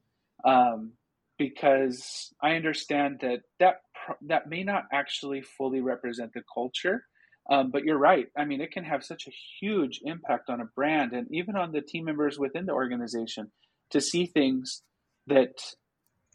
um, 0.46 0.94
because 1.38 2.34
I 2.42 2.56
understand 2.56 3.20
that 3.22 3.42
that 3.60 3.82
that 4.22 4.50
may 4.50 4.64
not 4.64 4.86
actually 4.92 5.42
fully 5.42 5.82
represent 5.82 6.34
the 6.34 6.44
culture, 6.54 7.06
um, 7.50 7.72
but 7.72 7.84
you're 7.84 7.98
right. 7.98 8.28
I 8.38 8.46
mean, 8.46 8.62
it 8.62 8.72
can 8.72 8.84
have 8.84 9.04
such 9.04 9.28
a 9.28 9.32
huge 9.60 10.00
impact 10.04 10.50
on 10.50 10.62
a 10.62 10.66
brand 10.66 11.14
and 11.14 11.28
even 11.32 11.56
on 11.56 11.72
the 11.72 11.82
team 11.82 12.06
members 12.06 12.40
within 12.40 12.66
the 12.66 12.74
organization 12.74 13.52
to 13.90 14.00
see 14.02 14.26
things 14.26 14.82
that 15.28 15.54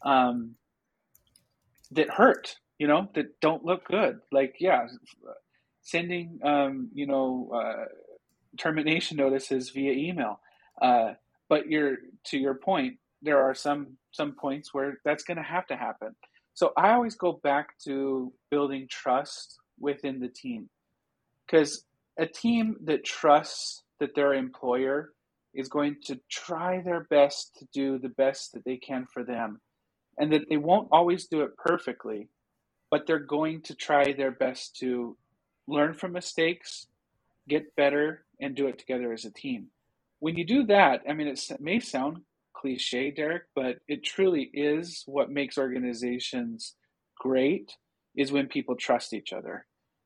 um, 0.05 0.55
that 1.91 2.09
hurt, 2.09 2.55
you 2.77 2.87
know, 2.87 3.09
that 3.15 3.39
don't 3.41 3.65
look 3.65 3.85
good. 3.85 4.19
Like, 4.31 4.55
yeah, 4.59 4.87
sending, 5.81 6.39
um, 6.43 6.89
you 6.93 7.07
know, 7.07 7.51
uh, 7.53 7.85
termination 8.57 9.17
notices 9.17 9.71
via 9.71 9.91
email. 9.91 10.39
Uh, 10.81 11.13
but 11.49 11.67
you're 11.67 11.97
to 12.25 12.37
your 12.37 12.53
point, 12.53 12.97
there 13.21 13.41
are 13.41 13.55
some 13.55 13.97
some 14.11 14.33
points 14.33 14.73
where 14.73 14.99
that's 15.03 15.23
going 15.23 15.37
to 15.37 15.43
have 15.43 15.65
to 15.67 15.75
happen. 15.75 16.15
So 16.59 16.73
I 16.75 16.91
always 16.91 17.15
go 17.15 17.39
back 17.41 17.77
to 17.85 18.33
building 18.51 18.87
trust 18.89 19.59
within 19.79 20.19
the 20.19 20.27
team. 20.27 20.69
Because 21.45 21.85
a 22.17 22.25
team 22.25 22.75
that 22.83 23.05
trusts 23.05 23.83
that 24.01 24.13
their 24.13 24.33
employer 24.33 25.13
is 25.53 25.69
going 25.69 25.95
to 26.07 26.19
try 26.29 26.81
their 26.81 27.05
best 27.05 27.55
to 27.59 27.67
do 27.73 27.97
the 27.97 28.09
best 28.09 28.51
that 28.51 28.65
they 28.65 28.75
can 28.75 29.07
for 29.13 29.23
them 29.23 29.61
and 30.17 30.33
that 30.33 30.49
they 30.49 30.57
won't 30.57 30.89
always 30.91 31.27
do 31.27 31.43
it 31.43 31.55
perfectly 31.55 32.27
but 32.91 33.07
they're 33.07 33.19
going 33.19 33.61
to 33.61 33.73
try 33.73 34.11
their 34.11 34.31
best 34.31 34.75
to 34.75 35.15
learn 35.65 35.93
from 35.93 36.11
mistakes 36.11 36.87
get 37.47 37.73
better 37.77 38.25
and 38.41 38.53
do 38.53 38.67
it 38.67 38.77
together 38.77 39.13
as 39.13 39.23
a 39.23 39.31
team. 39.31 39.67
When 40.19 40.35
you 40.37 40.45
do 40.45 40.65
that, 40.65 41.03
I 41.07 41.13
mean, 41.13 41.27
it 41.27 41.41
may 41.61 41.79
sound 41.79 42.21
cliche, 42.59 43.11
Derek, 43.11 43.43
but 43.55 43.77
it 43.87 44.03
truly 44.03 44.49
is 44.53 45.03
what 45.05 45.31
makes 45.31 45.57
organizations 45.57 46.75
great 47.19 47.71
is 48.15 48.31
when 48.31 48.47
people 48.47 48.75
trust 48.75 49.13
each 49.13 49.33
other. 49.33 49.65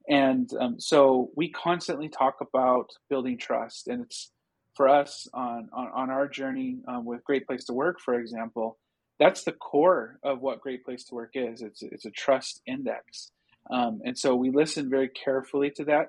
And 0.09 0.49
um, 0.59 0.79
so 0.79 1.31
we 1.35 1.49
constantly 1.49 2.09
talk 2.09 2.35
about 2.41 2.89
building 3.09 3.37
trust, 3.37 3.87
and 3.87 4.03
it's 4.03 4.31
for 4.75 4.89
us 4.89 5.27
on 5.33 5.69
on, 5.73 5.87
on 5.95 6.09
our 6.09 6.27
journey 6.27 6.79
um, 6.87 7.05
with 7.05 7.23
Great 7.23 7.47
Place 7.47 7.65
to 7.65 7.73
Work, 7.73 7.99
for 8.01 8.15
example. 8.15 8.77
That's 9.19 9.43
the 9.43 9.53
core 9.53 10.19
of 10.23 10.41
what 10.41 10.59
Great 10.61 10.83
Place 10.83 11.05
to 11.05 11.15
Work 11.15 11.31
is. 11.35 11.61
It's 11.61 11.81
it's 11.81 12.05
a 12.05 12.11
trust 12.11 12.61
index, 12.67 13.31
um, 13.71 14.01
and 14.03 14.17
so 14.17 14.35
we 14.35 14.49
listen 14.51 14.89
very 14.89 15.07
carefully 15.07 15.71
to 15.77 15.85
that. 15.85 16.07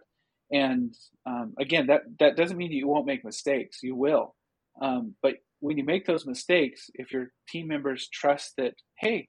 And 0.51 0.95
um, 1.25 1.55
again, 1.59 1.87
that 1.87 2.03
that 2.19 2.37
doesn't 2.37 2.57
mean 2.57 2.73
you 2.73 2.89
won't 2.89 3.07
make 3.07 3.25
mistakes. 3.25 3.79
You 3.83 3.95
will, 3.95 4.35
um, 4.83 5.15
but 5.23 5.35
when 5.65 5.79
you 5.79 5.85
make 5.85 6.05
those 6.05 6.27
mistakes, 6.27 6.91
if 6.93 7.11
your 7.11 7.29
team 7.49 7.69
members 7.69 8.07
trust 8.13 8.53
that, 8.59 8.75
hey, 8.99 9.29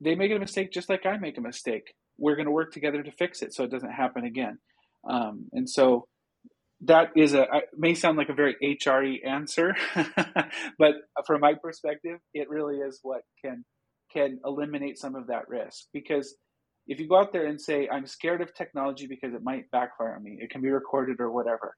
they 0.00 0.14
make 0.14 0.30
a 0.30 0.38
mistake 0.38 0.70
just 0.70 0.88
like 0.88 1.04
I 1.04 1.16
make 1.16 1.36
a 1.36 1.40
mistake, 1.40 1.94
we're 2.16 2.36
going 2.36 2.46
to 2.46 2.52
work 2.52 2.72
together 2.72 3.02
to 3.02 3.10
fix 3.10 3.42
it 3.42 3.52
so 3.52 3.64
it 3.64 3.70
doesn't 3.72 3.90
happen 3.90 4.24
again. 4.24 4.58
Um, 5.10 5.46
and 5.52 5.68
so 5.68 6.06
that 6.82 7.08
is 7.16 7.34
a 7.34 7.46
may 7.76 7.94
sound 7.94 8.18
like 8.18 8.28
a 8.28 8.34
very 8.34 8.54
HRE 8.62 9.26
answer, 9.26 9.74
but 10.78 10.94
from 11.26 11.40
my 11.40 11.54
perspective, 11.60 12.20
it 12.34 12.48
really 12.48 12.76
is 12.76 13.00
what 13.02 13.22
can 13.44 13.64
can 14.12 14.38
eliminate 14.44 14.96
some 14.96 15.16
of 15.16 15.26
that 15.26 15.48
risk 15.48 15.86
because 15.92 16.36
if 16.86 17.00
you 17.00 17.08
go 17.08 17.18
out 17.18 17.32
there 17.32 17.46
and 17.46 17.58
say 17.58 17.88
i'm 17.90 18.06
scared 18.06 18.42
of 18.42 18.52
technology 18.52 19.06
because 19.06 19.32
it 19.32 19.42
might 19.42 19.70
backfire 19.70 20.14
on 20.16 20.22
me 20.22 20.36
it 20.38 20.50
can 20.50 20.60
be 20.60 20.68
recorded 20.68 21.16
or 21.18 21.30
whatever 21.32 21.74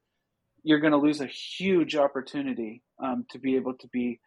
you're 0.65 0.81
going 0.81 0.93
to 0.93 0.99
lose 0.99 1.21
a 1.21 1.27
huge 1.27 1.95
opportunity 1.97 2.83
um, 3.03 3.25
to 3.31 3.39
be 3.39 3.57
able 3.57 3.75
to 3.75 3.87
be 3.89 4.19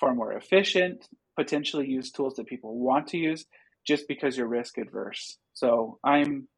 far 0.00 0.14
more 0.14 0.34
efficient 0.34 1.08
potentially 1.36 1.88
use 1.88 2.12
tools 2.12 2.36
that 2.36 2.46
people 2.48 2.78
want 2.78 3.08
to 3.08 3.18
use 3.18 3.46
just 3.86 4.08
because 4.08 4.38
you're 4.38 4.48
risk 4.48 4.78
adverse 4.78 5.38
so 5.54 5.98
i'm 6.04 6.48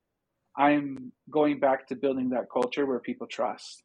i'm 0.59 1.13
going 1.31 1.61
back 1.61 1.89
to 1.89 1.97
building 1.97 2.31
that 2.31 2.47
culture 2.53 2.87
where 2.87 3.01
people 3.01 3.29
trust 3.29 3.85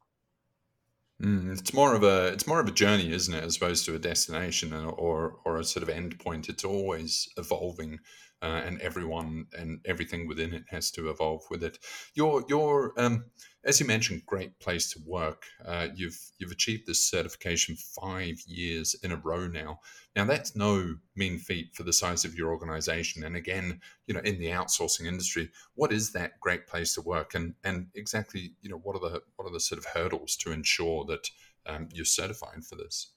Mm, 1.24 1.52
it's 1.52 1.74
more 1.74 1.95
of 1.95 2.04
a 2.04 2.28
it's 2.28 2.47
more 2.47 2.60
of 2.60 2.68
a 2.68 2.72
journey, 2.74 3.12
isn't 3.12 3.34
it, 3.34 3.43
as 3.43 3.58
opposed 3.58 3.86
to 3.86 3.95
a 3.95 3.99
destination 3.99 4.74
or 4.74 5.38
or 5.45 5.58
a 5.58 5.64
sort 5.64 5.84
of 5.84 5.89
end 5.89 6.20
point. 6.20 6.49
It's 6.49 6.66
always 6.66 7.30
evolving, 7.38 7.99
uh, 8.42 8.62
and 8.66 8.82
everyone 8.82 9.46
and 9.58 9.80
everything 9.86 10.28
within 10.28 10.54
it 10.54 10.64
has 10.70 10.92
to 10.92 11.10
evolve 11.10 11.44
with 11.50 11.64
it. 11.64 11.78
Your 12.16 12.44
your 12.50 12.94
um, 12.98 13.26
as 13.64 13.80
you 13.80 13.86
mentioned, 13.86 14.26
great 14.26 14.60
place 14.60 14.92
to 14.92 15.00
work. 15.06 15.46
Uh, 15.64 15.88
you've 15.96 16.20
you've 16.39 16.52
achieved 16.52 16.88
this 16.88 17.06
certification 17.06 17.76
five 17.76 18.42
years 18.48 18.96
in 19.04 19.12
a 19.12 19.18
row 19.18 19.48
now. 19.48 19.80
Now 20.16 20.26
that's 20.26 20.56
no 20.56 20.96
mean 21.16 21.38
feat 21.38 21.76
for 21.76 21.84
the 21.84 21.94
size 21.94 22.26
of 22.26 22.36
your 22.36 22.52
organization. 22.52 23.24
And 23.24 23.36
again, 23.36 23.80
you 24.08 24.14
know, 24.14 24.22
in 24.22 24.39
the 24.39 24.48
outsourcing 24.48 25.06
industry, 25.06 25.50
what 25.76 25.94
is 25.94 26.12
that 26.14 26.39
great 26.39 26.68
place 26.68 26.96
to 26.96 27.02
work? 27.02 27.36
And 27.36 27.54
and 27.64 27.88
exactly, 27.94 28.54
you 28.62 28.70
know, 28.70 28.78
what 28.78 28.96
are 28.96 29.10
the 29.10 29.22
what 29.36 29.46
are 29.46 29.54
the 29.54 29.60
sort 29.60 29.80
of 29.80 29.86
hurdles 29.86 30.36
to 30.38 30.52
ensure 30.52 31.06
that 31.06 31.30
um, 31.68 31.89
you're 31.94 32.06
certifying 32.06 32.62
for 32.62 32.76
this? 32.76 33.12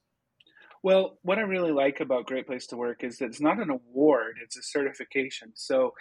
Well, 0.85 1.19
what 1.23 1.39
I 1.39 1.43
really 1.43 1.73
like 1.73 2.01
about 2.01 2.27
Great 2.27 2.47
Place 2.47 2.67
to 2.69 2.77
Work 2.77 3.05
is 3.05 3.19
that 3.19 3.25
it's 3.25 3.41
not 3.41 3.59
an 3.59 3.71
award; 3.71 4.37
it's 4.43 4.57
a 4.57 4.63
certification. 4.63 5.53
So 5.55 5.95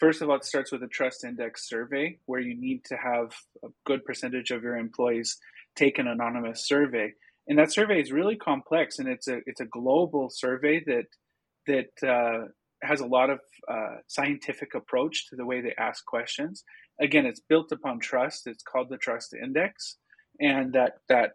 First 0.00 0.22
of 0.22 0.30
all, 0.30 0.36
it 0.36 0.44
starts 0.44 0.72
with 0.72 0.82
a 0.82 0.88
trust 0.88 1.24
index 1.24 1.68
survey 1.68 2.18
where 2.24 2.40
you 2.40 2.58
need 2.58 2.84
to 2.86 2.96
have 2.96 3.34
a 3.62 3.68
good 3.84 4.02
percentage 4.02 4.50
of 4.50 4.62
your 4.62 4.78
employees 4.78 5.36
take 5.76 5.98
an 5.98 6.08
anonymous 6.08 6.66
survey. 6.66 7.12
And 7.46 7.58
that 7.58 7.70
survey 7.70 8.00
is 8.00 8.10
really 8.10 8.36
complex 8.36 8.98
and 8.98 9.06
it's 9.06 9.28
a 9.28 9.40
it's 9.44 9.60
a 9.60 9.66
global 9.66 10.30
survey 10.30 10.82
that 10.86 11.04
that 11.66 12.08
uh, 12.08 12.46
has 12.82 13.00
a 13.00 13.06
lot 13.06 13.28
of 13.28 13.40
uh, 13.70 13.96
scientific 14.06 14.74
approach 14.74 15.28
to 15.28 15.36
the 15.36 15.44
way 15.44 15.60
they 15.60 15.74
ask 15.78 16.02
questions. 16.06 16.64
Again, 16.98 17.26
it's 17.26 17.40
built 17.40 17.70
upon 17.70 18.00
trust. 18.00 18.46
It's 18.46 18.62
called 18.62 18.88
the 18.88 18.96
Trust 18.96 19.34
Index, 19.34 19.96
and 20.40 20.72
that 20.72 20.92
that 21.10 21.32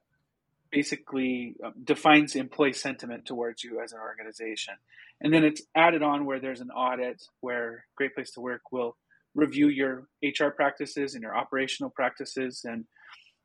basically 0.75 1.55
um, 1.63 1.71
defines 1.85 2.35
employee 2.35 2.73
sentiment 2.73 3.25
towards 3.25 3.63
you 3.63 3.79
as 3.81 3.93
an 3.93 3.99
organization. 3.99 4.73
And 5.21 5.33
then 5.33 5.45
it's 5.45 5.61
added 5.73 6.03
on 6.03 6.25
where 6.25 6.41
there's 6.41 6.59
an 6.59 6.69
audit 6.69 7.23
where 7.39 7.85
Great 7.95 8.13
Place 8.13 8.31
to 8.31 8.41
Work 8.41 8.73
will 8.73 8.97
review 9.33 9.69
your 9.69 10.07
HR 10.21 10.49
practices 10.53 11.13
and 11.13 11.23
your 11.23 11.35
operational 11.35 11.89
practices 11.89 12.61
and 12.65 12.85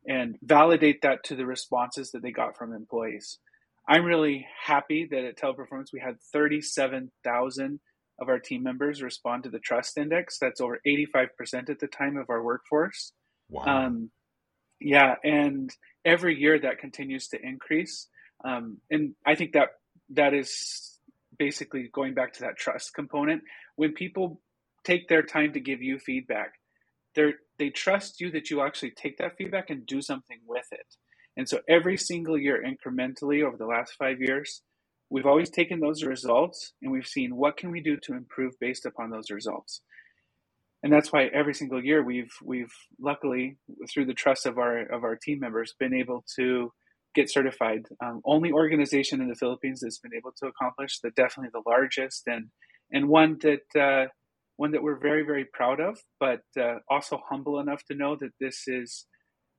and 0.08 0.38
validate 0.42 1.02
that 1.02 1.22
to 1.24 1.36
the 1.36 1.44
responses 1.44 2.10
that 2.10 2.22
they 2.22 2.32
got 2.32 2.56
from 2.56 2.72
employees. 2.72 3.38
I'm 3.86 4.04
really 4.04 4.46
happy 4.64 5.06
that 5.10 5.24
at 5.24 5.38
Teleperformance 5.38 5.92
we 5.92 6.00
had 6.00 6.16
37,000 6.32 7.80
of 8.18 8.28
our 8.28 8.38
team 8.38 8.62
members 8.62 9.02
respond 9.02 9.44
to 9.44 9.50
the 9.50 9.58
trust 9.58 9.98
index. 9.98 10.38
That's 10.38 10.60
over 10.60 10.80
85% 10.86 11.68
at 11.68 11.80
the 11.80 11.86
time 11.86 12.16
of 12.16 12.30
our 12.30 12.42
workforce. 12.42 13.12
Wow. 13.50 13.64
Um, 13.64 14.10
yeah, 14.80 15.16
and 15.22 15.74
every 16.04 16.38
year 16.38 16.58
that 16.58 16.78
continues 16.78 17.28
to 17.28 17.40
increase. 17.40 18.08
Um, 18.44 18.78
and 18.90 19.14
I 19.26 19.34
think 19.34 19.52
that 19.52 19.68
that 20.10 20.34
is 20.34 20.98
basically 21.38 21.90
going 21.92 22.14
back 22.14 22.32
to 22.34 22.40
that 22.40 22.56
trust 22.56 22.94
component. 22.94 23.42
When 23.76 23.92
people 23.92 24.40
take 24.84 25.08
their 25.08 25.22
time 25.22 25.52
to 25.52 25.60
give 25.60 25.82
you 25.82 25.98
feedback, 25.98 26.54
they 27.14 27.34
they 27.58 27.70
trust 27.70 28.20
you 28.20 28.30
that 28.32 28.50
you 28.50 28.62
actually 28.62 28.92
take 28.92 29.18
that 29.18 29.36
feedback 29.36 29.68
and 29.68 29.84
do 29.86 30.00
something 30.00 30.38
with 30.46 30.66
it. 30.72 30.86
And 31.36 31.48
so 31.48 31.60
every 31.68 31.96
single 31.96 32.38
year, 32.38 32.62
incrementally 32.62 33.44
over 33.44 33.56
the 33.56 33.66
last 33.66 33.94
five 33.98 34.20
years, 34.20 34.62
we've 35.10 35.26
always 35.26 35.50
taken 35.50 35.80
those 35.80 36.04
results 36.04 36.72
and 36.82 36.90
we've 36.90 37.06
seen 37.06 37.36
what 37.36 37.56
can 37.56 37.70
we 37.70 37.80
do 37.80 37.96
to 38.04 38.14
improve 38.14 38.58
based 38.60 38.86
upon 38.86 39.10
those 39.10 39.30
results 39.30 39.82
and 40.82 40.92
that's 40.92 41.12
why 41.12 41.26
every 41.26 41.54
single 41.54 41.82
year 41.82 42.02
we've 42.02 42.32
we've 42.42 42.72
luckily 43.00 43.58
through 43.92 44.06
the 44.06 44.14
trust 44.14 44.46
of 44.46 44.58
our 44.58 44.80
of 44.80 45.04
our 45.04 45.16
team 45.16 45.38
members 45.40 45.74
been 45.78 45.94
able 45.94 46.24
to 46.36 46.72
get 47.14 47.30
certified. 47.30 47.82
Um, 48.04 48.20
only 48.24 48.52
organization 48.52 49.20
in 49.20 49.28
the 49.28 49.34
Philippines 49.34 49.80
that's 49.80 49.98
been 49.98 50.14
able 50.16 50.32
to 50.42 50.46
accomplish 50.46 51.00
that. 51.02 51.14
Definitely 51.14 51.50
the 51.52 51.68
largest 51.68 52.22
and 52.26 52.46
and 52.92 53.08
one 53.08 53.38
that 53.42 53.80
uh, 53.80 54.08
one 54.56 54.72
that 54.72 54.82
we're 54.82 54.98
very 54.98 55.24
very 55.24 55.44
proud 55.52 55.80
of, 55.80 55.98
but 56.18 56.40
uh, 56.58 56.76
also 56.88 57.20
humble 57.28 57.58
enough 57.60 57.82
to 57.90 57.96
know 57.96 58.16
that 58.20 58.32
this 58.40 58.64
is 58.66 59.06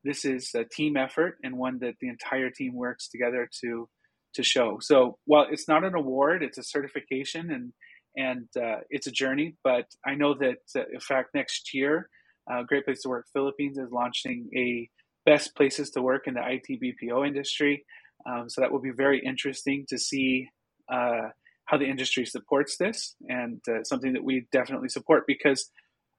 this 0.04 0.26
is 0.26 0.52
a 0.56 0.64
team 0.64 0.98
effort 0.98 1.38
and 1.44 1.58
one 1.58 1.80
that 1.80 1.96
the 2.02 2.10
entire 2.10 2.50
team 2.50 2.74
works 2.74 3.08
together 3.10 3.48
to 3.62 3.88
to 4.34 4.44
show. 4.44 4.78
So 4.82 5.18
while 5.26 5.46
it's 5.52 5.68
not 5.68 5.84
an 5.84 5.94
award, 5.94 6.42
it's 6.42 6.58
a 6.58 6.64
certification 6.64 7.52
and 7.52 7.74
and 8.16 8.48
uh, 8.58 8.78
it's 8.90 9.08
a 9.08 9.12
journey. 9.12 9.56
But 9.64 9.86
I 10.06 10.16
know 10.16 10.34
that 10.36 10.60
uh, 10.76 10.84
in 10.92 11.00
fact 11.00 11.30
next 11.34 11.74
year, 11.74 12.10
uh, 12.52 12.64
Great 12.64 12.86
Place 12.86 13.02
to 13.04 13.10
Work 13.10 13.28
Philippines 13.34 13.78
is 13.78 13.92
launching 13.92 14.50
a 14.56 14.90
best 15.26 15.56
places 15.56 15.92
to 15.92 16.02
work 16.02 16.28
in 16.28 16.34
the 16.34 16.42
IT 16.42 16.80
BPO 16.82 17.28
industry. 17.28 17.86
Um, 18.28 18.50
so 18.50 18.62
that 18.62 18.72
will 18.72 18.82
be 18.82 18.92
very 18.92 19.22
interesting 19.24 19.86
to 19.90 19.98
see 19.98 20.48
uh, 20.92 21.30
how 21.66 21.78
the 21.78 21.86
industry 21.86 22.26
supports 22.26 22.78
this, 22.78 23.16
and 23.28 23.62
uh, 23.70 23.84
something 23.84 24.14
that 24.14 24.24
we 24.24 24.48
definitely 24.52 24.90
support 24.90 25.24
because 25.26 25.70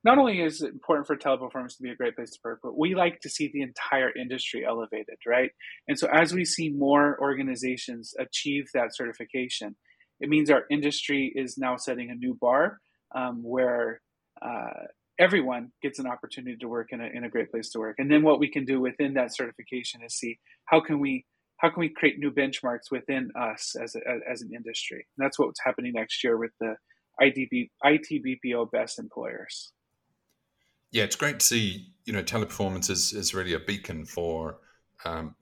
not 0.05 0.19
only 0.19 0.41
is 0.41 0.63
it 0.63 0.73
important 0.73 1.07
for 1.07 1.17
teleperformance 1.17 1.77
to 1.77 1.83
be 1.83 1.91
a 1.91 1.95
great 1.95 2.17
place 2.17 2.31
to 2.31 2.39
work, 2.45 2.61
but 2.63 2.77
we 2.77 2.95
like 2.95 3.21
to 3.21 3.29
see 3.29 3.51
the 3.53 3.63
entire 3.63 4.11
industry 4.17 4.65
elevated, 4.67 5.17
right? 5.27 5.51
And 5.87 5.97
so 5.99 6.09
as 6.09 6.33
we 6.33 6.45
see 6.45 6.71
more 6.71 7.21
organizations 7.21 8.13
achieve 8.19 8.65
that 8.75 8.97
certification, 8.97 9.77
it 10.23 10.29
means 10.29 10.51
our 10.51 10.65
industry 10.71 11.33
is 11.35 11.59
now 11.59 11.77
setting 11.77 12.11
a 12.11 12.15
new 12.15 12.35
bar 12.41 12.79
um, 13.15 13.43
where 13.43 14.01
uh, 14.41 14.85
everyone 15.19 15.73
gets 15.83 15.99
an 15.99 16.07
opportunity 16.07 16.57
to 16.57 16.69
work 16.69 16.89
in 16.93 17.01
a, 17.01 17.07
in 17.13 17.25
a 17.25 17.29
great 17.29 17.51
place 17.51 17.71
to 17.71 17.81
work. 17.81 17.97
And 17.99 18.11
then 18.11 18.23
what 18.23 18.39
we 18.39 18.49
can 18.49 18.65
do 18.65 18.81
within 18.81 19.15
that 19.15 19.35
certification 19.35 20.01
is 20.07 20.15
see 20.15 20.39
how 20.65 20.81
can 20.81 21.01
we 21.01 21.27
how 21.59 21.71
can 21.71 21.81
we 21.81 21.89
create 21.89 22.19
new 22.19 22.33
benchmarks 22.33 22.91
within 22.91 23.31
us 23.39 23.77
as, 23.81 23.95
a, 23.95 24.01
as 24.29 24.43
an 24.43 24.51
industry. 24.53 25.07
And 25.17 25.25
that's 25.25 25.39
what's 25.39 25.61
happening 25.65 25.93
next 25.95 26.25
year 26.25 26.37
with 26.37 26.51
the 26.59 26.75
IDB, 27.21 27.71
ITBPO 27.85 28.73
best 28.73 28.99
employers. 28.99 29.73
Yeah, 30.91 31.05
it's 31.05 31.15
great 31.15 31.39
to 31.39 31.47
see. 31.47 31.93
You 32.05 32.15
know, 32.15 32.23
teleperformance 32.23 32.91
is, 32.91 33.13
is 33.13 33.33
really 33.33 33.55
a 33.55 33.61
beacon 33.61 34.05
for 34.05 34.59
um, 35.05 35.37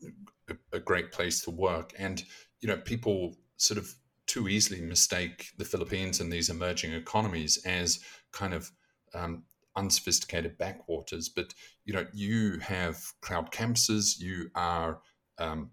a, 0.50 0.54
a 0.74 0.78
great 0.78 1.10
place 1.10 1.40
to 1.44 1.50
work, 1.50 1.94
and 1.98 2.22
you 2.60 2.68
know, 2.68 2.76
people 2.76 3.34
sort 3.56 3.78
of 3.78 3.90
too 4.30 4.48
easily 4.48 4.80
mistake 4.80 5.50
the 5.58 5.64
Philippines 5.64 6.20
and 6.20 6.32
these 6.32 6.50
emerging 6.50 6.92
economies 6.92 7.58
as 7.66 7.98
kind 8.30 8.54
of 8.54 8.70
um, 9.12 9.42
unsophisticated 9.74 10.56
backwaters. 10.56 11.28
But 11.28 11.52
you 11.84 11.92
know, 11.92 12.06
you 12.12 12.60
have 12.60 13.02
cloud 13.22 13.50
campuses. 13.50 14.20
You 14.20 14.50
are, 14.54 15.00
um, 15.38 15.70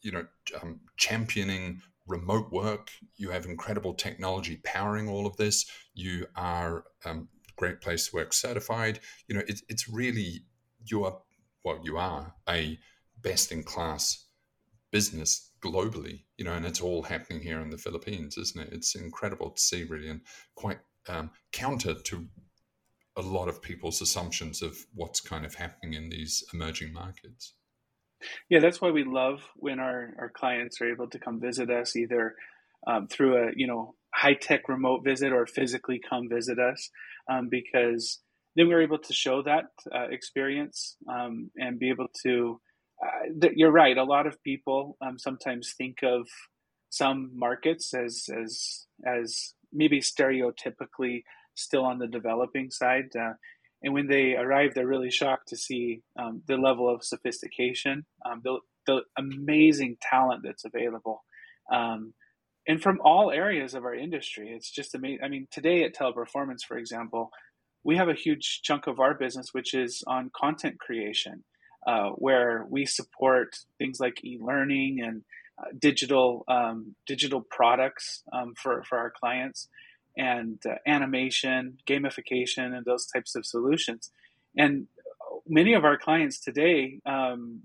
you 0.00 0.12
know, 0.12 0.26
um, 0.62 0.80
championing 0.96 1.82
remote 2.06 2.50
work. 2.50 2.90
You 3.16 3.30
have 3.30 3.44
incredible 3.44 3.92
technology 3.92 4.60
powering 4.64 5.08
all 5.08 5.26
of 5.26 5.36
this. 5.36 5.66
You 5.92 6.26
are 6.36 6.84
um, 7.04 7.28
great 7.56 7.82
place 7.82 8.08
to 8.08 8.16
work 8.16 8.32
certified. 8.32 9.00
You 9.28 9.36
know, 9.36 9.42
it, 9.46 9.60
it's 9.68 9.88
really 9.88 10.44
you 10.86 11.04
are 11.04 11.18
well, 11.64 11.80
you 11.82 11.98
are 11.98 12.34
a 12.48 12.78
best 13.20 13.52
in 13.52 13.62
class 13.62 14.24
business 14.90 15.50
globally, 15.64 16.24
you 16.36 16.44
know, 16.44 16.52
and 16.52 16.66
it's 16.66 16.80
all 16.80 17.02
happening 17.02 17.40
here 17.40 17.60
in 17.60 17.70
the 17.70 17.78
Philippines, 17.78 18.36
isn't 18.36 18.60
it? 18.60 18.72
It's 18.72 18.94
incredible 18.94 19.50
to 19.50 19.60
see, 19.60 19.84
really, 19.84 20.08
and 20.08 20.20
quite 20.54 20.78
um, 21.08 21.30
counter 21.52 21.94
to 21.94 22.28
a 23.16 23.22
lot 23.22 23.48
of 23.48 23.62
people's 23.62 24.00
assumptions 24.02 24.62
of 24.62 24.76
what's 24.94 25.20
kind 25.20 25.46
of 25.46 25.54
happening 25.54 25.94
in 25.94 26.10
these 26.10 26.44
emerging 26.52 26.92
markets. 26.92 27.54
Yeah, 28.48 28.60
that's 28.60 28.80
why 28.80 28.90
we 28.90 29.04
love 29.04 29.42
when 29.56 29.78
our, 29.78 30.14
our 30.18 30.30
clients 30.30 30.80
are 30.80 30.90
able 30.90 31.08
to 31.10 31.18
come 31.18 31.40
visit 31.40 31.70
us 31.70 31.96
either 31.96 32.34
um, 32.86 33.06
through 33.08 33.36
a 33.36 33.50
you 33.56 33.66
know 33.66 33.94
high 34.14 34.34
tech 34.34 34.68
remote 34.68 35.02
visit 35.04 35.32
or 35.32 35.46
physically 35.46 36.00
come 36.08 36.28
visit 36.28 36.58
us 36.58 36.90
um, 37.30 37.48
because 37.50 38.20
then 38.56 38.68
we're 38.68 38.82
able 38.82 38.98
to 38.98 39.12
show 39.12 39.42
that 39.42 39.64
uh, 39.94 40.06
experience 40.10 40.96
um, 41.10 41.50
and 41.56 41.78
be 41.78 41.90
able 41.90 42.08
to. 42.24 42.60
Uh, 43.02 43.48
you're 43.54 43.72
right. 43.72 43.96
A 43.96 44.04
lot 44.04 44.26
of 44.26 44.42
people 44.42 44.96
um, 45.00 45.18
sometimes 45.18 45.74
think 45.76 46.02
of 46.02 46.28
some 46.90 47.30
markets 47.34 47.92
as 47.94 48.28
as 48.34 48.86
as 49.04 49.54
maybe 49.72 50.00
stereotypically 50.00 51.24
still 51.54 51.84
on 51.84 51.98
the 51.98 52.06
developing 52.06 52.70
side. 52.70 53.10
Uh, 53.18 53.32
and 53.82 53.92
when 53.92 54.06
they 54.06 54.34
arrive, 54.34 54.72
they're 54.74 54.86
really 54.86 55.10
shocked 55.10 55.48
to 55.48 55.56
see 55.56 56.02
um, 56.18 56.42
the 56.46 56.56
level 56.56 56.92
of 56.92 57.04
sophistication, 57.04 58.06
um, 58.24 58.40
the, 58.42 58.58
the 58.86 59.02
amazing 59.18 59.96
talent 60.00 60.42
that's 60.44 60.64
available. 60.64 61.22
Um, 61.72 62.14
and 62.66 62.82
from 62.82 62.98
all 63.04 63.30
areas 63.30 63.74
of 63.74 63.84
our 63.84 63.94
industry, 63.94 64.52
it's 64.56 64.70
just 64.70 64.94
amazing. 64.94 65.20
I 65.22 65.28
mean, 65.28 65.48
today 65.50 65.84
at 65.84 65.94
Teleperformance, 65.94 66.64
for 66.66 66.78
example, 66.78 67.30
we 67.84 67.96
have 67.96 68.08
a 68.08 68.14
huge 68.14 68.62
chunk 68.62 68.86
of 68.86 69.00
our 69.00 69.14
business 69.14 69.48
which 69.52 69.74
is 69.74 70.02
on 70.06 70.30
content 70.34 70.78
creation, 70.80 71.44
uh, 71.86 72.10
where 72.10 72.66
we 72.68 72.86
support 72.86 73.56
things 73.78 74.00
like 74.00 74.24
e-learning 74.24 75.00
and 75.02 75.22
uh, 75.58 75.66
digital 75.78 76.44
um, 76.48 76.96
digital 77.06 77.40
products 77.40 78.22
um, 78.32 78.54
for 78.60 78.82
for 78.82 78.98
our 78.98 79.10
clients 79.10 79.68
and 80.16 80.58
uh, 80.66 80.74
animation, 80.86 81.78
gamification, 81.88 82.76
and 82.76 82.84
those 82.84 83.06
types 83.06 83.34
of 83.34 83.44
solutions. 83.44 84.10
And 84.56 84.86
many 85.46 85.74
of 85.74 85.84
our 85.84 85.98
clients 85.98 86.40
today 86.40 87.00
um, 87.06 87.60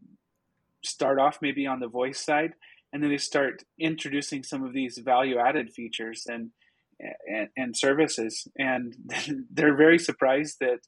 start 0.84 1.20
off 1.20 1.40
maybe 1.42 1.68
on 1.68 1.80
the 1.80 1.88
voice 1.88 2.24
side, 2.24 2.54
and 2.92 3.02
then 3.04 3.10
they 3.10 3.18
start 3.18 3.64
introducing 3.80 4.44
some 4.44 4.64
of 4.64 4.74
these 4.74 4.98
value-added 4.98 5.72
features 5.72 6.26
and 6.28 6.52
and, 7.28 7.48
and 7.56 7.78
services, 7.78 8.48
and 8.58 8.96
they're 9.52 9.76
very 9.76 9.98
surprised 9.98 10.58
that 10.60 10.80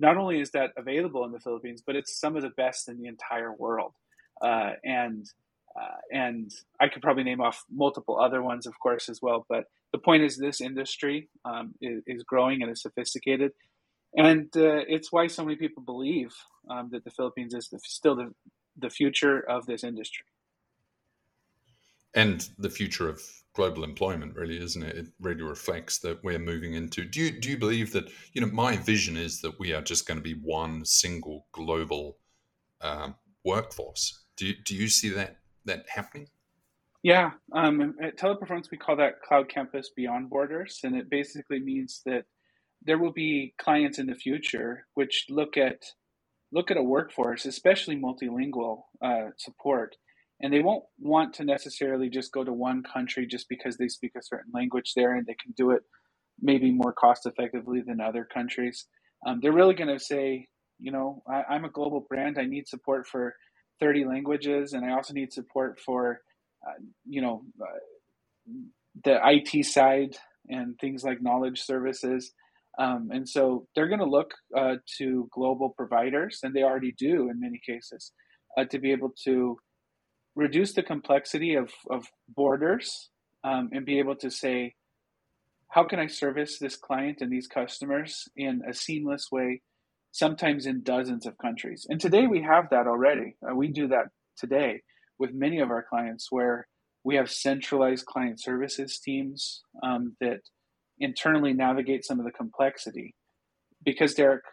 not 0.00 0.16
only 0.16 0.40
is 0.40 0.50
that 0.50 0.70
available 0.76 1.24
in 1.24 1.32
the 1.32 1.40
Philippines, 1.40 1.82
but 1.86 1.96
it's 1.96 2.18
some 2.18 2.36
of 2.36 2.42
the 2.42 2.50
best 2.50 2.88
in 2.88 2.98
the 2.98 3.06
entire 3.06 3.52
world. 3.52 3.92
Uh, 4.42 4.72
and 4.84 5.26
uh, 5.76 5.96
and 6.12 6.52
I 6.80 6.88
could 6.88 7.02
probably 7.02 7.24
name 7.24 7.40
off 7.40 7.64
multiple 7.68 8.20
other 8.20 8.40
ones, 8.40 8.66
of 8.66 8.78
course, 8.78 9.08
as 9.08 9.20
well. 9.20 9.44
But 9.48 9.64
the 9.92 9.98
point 9.98 10.22
is, 10.22 10.36
this 10.36 10.60
industry 10.60 11.28
um, 11.44 11.74
is, 11.80 12.00
is, 12.06 12.22
growing 12.22 12.62
and 12.62 12.70
is 12.70 12.82
sophisticated, 12.82 13.52
and 14.16 14.46
uh, 14.56 14.82
it's 14.86 15.10
why 15.10 15.26
so 15.26 15.44
many 15.44 15.56
people 15.56 15.82
believe 15.82 16.32
um, 16.70 16.90
that 16.92 17.02
the 17.02 17.10
Philippines 17.10 17.54
is 17.54 17.68
the, 17.70 17.80
still 17.84 18.14
the, 18.14 18.32
the 18.78 18.90
future 18.90 19.40
of 19.40 19.66
this 19.66 19.82
industry. 19.82 20.24
And 22.14 22.48
the 22.58 22.70
future 22.70 23.08
of 23.08 23.20
global 23.54 23.84
employment, 23.84 24.36
really, 24.36 24.58
isn't 24.62 24.82
it? 24.82 24.96
It 24.96 25.06
really 25.20 25.42
reflects 25.42 25.98
that 26.00 26.22
we're 26.22 26.38
moving 26.38 26.74
into. 26.74 27.04
Do 27.04 27.20
you 27.20 27.30
do 27.40 27.50
you 27.50 27.56
believe 27.56 27.92
that 27.92 28.10
you 28.32 28.40
know 28.40 28.48
my 28.48 28.76
vision 28.76 29.16
is 29.16 29.40
that 29.40 29.58
we 29.58 29.72
are 29.72 29.82
just 29.82 30.06
going 30.06 30.18
to 30.18 30.22
be 30.22 30.34
one 30.34 30.84
single 30.84 31.46
global 31.52 32.18
um, 32.80 33.14
workforce? 33.44 34.24
Do 34.36 34.46
you, 34.46 34.54
do 34.64 34.74
you 34.74 34.88
see 34.88 35.08
that 35.10 35.38
that 35.64 35.86
happening? 35.88 36.28
Yeah, 37.02 37.32
um, 37.52 37.94
at 38.02 38.16
Teleperformance, 38.16 38.70
we 38.70 38.78
call 38.78 38.96
that 38.96 39.20
Cloud 39.20 39.50
Campus 39.50 39.90
Beyond 39.94 40.30
Borders, 40.30 40.80
and 40.84 40.96
it 40.96 41.10
basically 41.10 41.60
means 41.60 42.00
that 42.06 42.24
there 42.82 42.98
will 42.98 43.12
be 43.12 43.54
clients 43.58 43.98
in 43.98 44.06
the 44.06 44.14
future 44.14 44.86
which 44.94 45.26
look 45.28 45.56
at 45.56 45.82
look 46.52 46.70
at 46.70 46.76
a 46.76 46.82
workforce, 46.82 47.44
especially 47.44 47.96
multilingual 47.96 48.82
uh, 49.02 49.30
support, 49.36 49.96
and 50.40 50.52
they 50.52 50.60
won't 50.60 50.84
want 50.98 51.34
to 51.34 51.44
necessarily 51.44 52.08
just 52.08 52.32
go 52.32 52.44
to 52.44 52.52
one 52.52 52.82
country 52.82 53.26
just 53.26 53.48
because 53.48 53.76
they 53.76 53.88
speak 53.88 54.12
a 54.16 54.22
certain 54.22 54.52
language 54.52 54.92
there 54.94 55.14
and 55.14 55.26
they 55.26 55.36
can 55.42 55.52
do 55.56 55.70
it 55.70 55.82
maybe 56.40 56.70
more 56.70 56.92
cost 56.92 57.26
effectively 57.26 57.82
than 57.86 58.00
other 58.00 58.24
countries. 58.24 58.86
Um, 59.26 59.40
they're 59.40 59.52
really 59.52 59.74
going 59.74 59.96
to 59.96 60.02
say, 60.02 60.46
you 60.78 60.92
know, 60.92 61.22
I, 61.28 61.54
am 61.54 61.64
a 61.64 61.70
global 61.70 62.00
brand. 62.08 62.38
I 62.38 62.44
need 62.44 62.68
support 62.68 63.06
for 63.06 63.34
30 63.80 64.04
languages, 64.04 64.72
and 64.72 64.84
I 64.84 64.92
also 64.92 65.14
need 65.14 65.32
support 65.32 65.80
for, 65.80 66.20
uh, 66.66 66.82
you 67.08 67.22
know, 67.22 67.44
uh, 67.60 68.52
the 69.04 69.18
IT 69.24 69.64
side 69.64 70.16
and 70.48 70.78
things 70.80 71.04
like 71.04 71.22
knowledge 71.22 71.62
services. 71.62 72.32
Um, 72.78 73.10
and 73.12 73.28
so 73.28 73.66
they're 73.74 73.88
going 73.88 74.00
to 74.00 74.04
look 74.04 74.32
uh, 74.56 74.76
to 74.98 75.28
global 75.32 75.70
providers, 75.70 76.40
and 76.42 76.54
they 76.54 76.62
already 76.62 76.92
do 76.98 77.30
in 77.30 77.40
many 77.40 77.60
cases, 77.64 78.12
uh, 78.58 78.64
to 78.64 78.78
be 78.78 78.92
able 78.92 79.12
to 79.24 79.56
reduce 80.34 80.72
the 80.72 80.82
complexity 80.82 81.54
of, 81.54 81.70
of 81.90 82.06
borders 82.28 83.10
um, 83.44 83.70
and 83.72 83.86
be 83.86 83.98
able 83.98 84.16
to 84.16 84.30
say, 84.30 84.74
how 85.68 85.84
can 85.84 85.98
I 85.98 86.06
service 86.06 86.58
this 86.58 86.76
client 86.76 87.18
and 87.20 87.32
these 87.32 87.46
customers 87.46 88.28
in 88.36 88.62
a 88.68 88.72
seamless 88.72 89.28
way 89.30 89.60
sometimes 90.14 90.64
in 90.64 90.80
dozens 90.82 91.26
of 91.26 91.36
countries. 91.38 91.86
And 91.88 92.00
today 92.00 92.28
we 92.28 92.40
have 92.42 92.70
that 92.70 92.86
already. 92.86 93.34
Uh, 93.42 93.56
we 93.56 93.66
do 93.66 93.88
that 93.88 94.06
today 94.38 94.80
with 95.18 95.34
many 95.34 95.58
of 95.58 95.70
our 95.70 95.82
clients 95.82 96.28
where 96.30 96.68
we 97.02 97.16
have 97.16 97.28
centralized 97.28 98.06
client 98.06 98.40
services 98.40 99.00
teams 99.00 99.62
um, 99.82 100.16
that 100.20 100.38
internally 101.00 101.52
navigate 101.52 102.04
some 102.04 102.20
of 102.20 102.24
the 102.24 102.30
complexity. 102.30 103.12
Because, 103.84 104.14
Derek, 104.14 104.44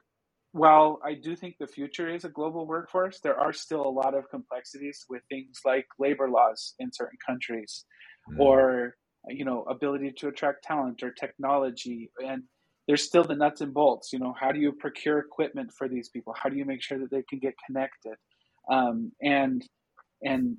while 0.51 0.99
I 1.03 1.13
do 1.13 1.35
think 1.35 1.55
the 1.59 1.67
future 1.67 2.13
is 2.13 2.25
a 2.25 2.29
global 2.29 2.67
workforce, 2.67 3.19
there 3.19 3.39
are 3.39 3.53
still 3.53 3.85
a 3.85 3.89
lot 3.89 4.13
of 4.13 4.29
complexities 4.29 5.05
with 5.09 5.21
things 5.29 5.59
like 5.65 5.85
labor 5.97 6.29
laws 6.29 6.73
in 6.79 6.91
certain 6.91 7.17
countries 7.25 7.85
mm. 8.29 8.39
or 8.39 8.95
you 9.27 9.45
know 9.45 9.63
ability 9.63 10.11
to 10.17 10.27
attract 10.27 10.63
talent 10.63 11.03
or 11.03 11.11
technology 11.11 12.09
and 12.25 12.43
there's 12.87 13.03
still 13.03 13.23
the 13.23 13.35
nuts 13.35 13.61
and 13.61 13.73
bolts. 13.73 14.11
You 14.11 14.19
know, 14.19 14.33
how 14.37 14.51
do 14.51 14.59
you 14.59 14.71
procure 14.71 15.19
equipment 15.19 15.71
for 15.77 15.87
these 15.87 16.09
people? 16.09 16.35
How 16.37 16.49
do 16.49 16.57
you 16.57 16.65
make 16.65 16.81
sure 16.81 16.99
that 16.99 17.11
they 17.11 17.23
can 17.23 17.39
get 17.39 17.53
connected? 17.65 18.15
Um, 18.69 19.11
and 19.21 19.65
and 20.21 20.57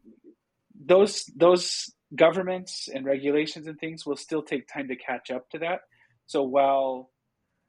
those 0.86 1.24
those 1.36 1.92
governments 2.14 2.88
and 2.92 3.04
regulations 3.04 3.66
and 3.66 3.78
things 3.78 4.06
will 4.06 4.16
still 4.16 4.42
take 4.42 4.66
time 4.68 4.88
to 4.88 4.96
catch 4.96 5.30
up 5.30 5.48
to 5.50 5.58
that. 5.58 5.80
So 6.26 6.42
while 6.42 7.10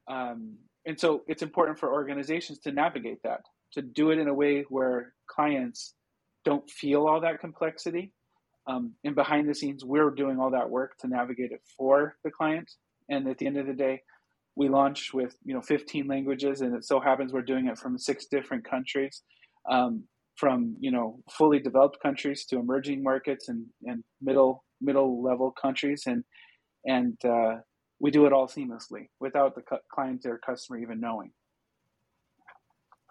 um, 0.08 0.56
and 0.86 0.98
so 0.98 1.22
it's 1.26 1.42
important 1.42 1.78
for 1.78 1.92
organizations 1.92 2.58
to 2.60 2.72
navigate 2.72 3.22
that, 3.22 3.40
to 3.72 3.82
do 3.82 4.10
it 4.10 4.18
in 4.18 4.28
a 4.28 4.34
way 4.34 4.64
where 4.68 5.12
clients 5.26 5.94
don't 6.44 6.68
feel 6.70 7.06
all 7.06 7.20
that 7.20 7.40
complexity. 7.40 8.12
Um, 8.66 8.94
and 9.04 9.14
behind 9.14 9.48
the 9.48 9.54
scenes, 9.54 9.84
we're 9.84 10.10
doing 10.10 10.38
all 10.38 10.50
that 10.50 10.68
work 10.70 10.96
to 10.98 11.08
navigate 11.08 11.52
it 11.52 11.60
for 11.76 12.16
the 12.24 12.30
client. 12.30 12.70
And 13.08 13.28
at 13.28 13.38
the 13.38 13.46
end 13.46 13.58
of 13.58 13.66
the 13.66 13.74
day, 13.74 14.02
we 14.56 14.68
launch 14.68 15.12
with 15.12 15.36
you 15.44 15.54
know 15.54 15.60
15 15.60 16.06
languages 16.06 16.60
and 16.60 16.74
it 16.74 16.84
so 16.84 17.00
happens 17.00 17.32
we're 17.32 17.42
doing 17.42 17.66
it 17.66 17.78
from 17.78 17.98
six 17.98 18.26
different 18.26 18.64
countries 18.64 19.22
um, 19.70 20.04
from 20.36 20.76
you 20.80 20.90
know 20.90 21.18
fully 21.30 21.58
developed 21.58 22.00
countries 22.02 22.44
to 22.46 22.58
emerging 22.58 23.02
markets 23.02 23.48
and, 23.48 23.66
and 23.84 24.04
middle 24.20 24.64
middle 24.80 25.22
level 25.22 25.50
countries 25.50 26.04
and 26.06 26.24
and 26.86 27.16
uh, 27.24 27.56
we 28.00 28.10
do 28.10 28.26
it 28.26 28.32
all 28.32 28.46
seamlessly 28.46 29.08
without 29.20 29.54
the 29.54 29.62
client 29.92 30.24
or 30.26 30.38
customer 30.38 30.78
even 30.78 31.00
knowing 31.00 31.30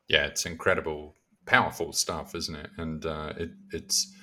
yeah 0.08 0.26
it's 0.26 0.46
incredible 0.46 1.16
powerful 1.46 1.92
stuff 1.92 2.36
isn't 2.36 2.56
it 2.56 2.70
and 2.78 3.06
uh, 3.06 3.34
it, 3.38 3.52
it's 3.72 4.14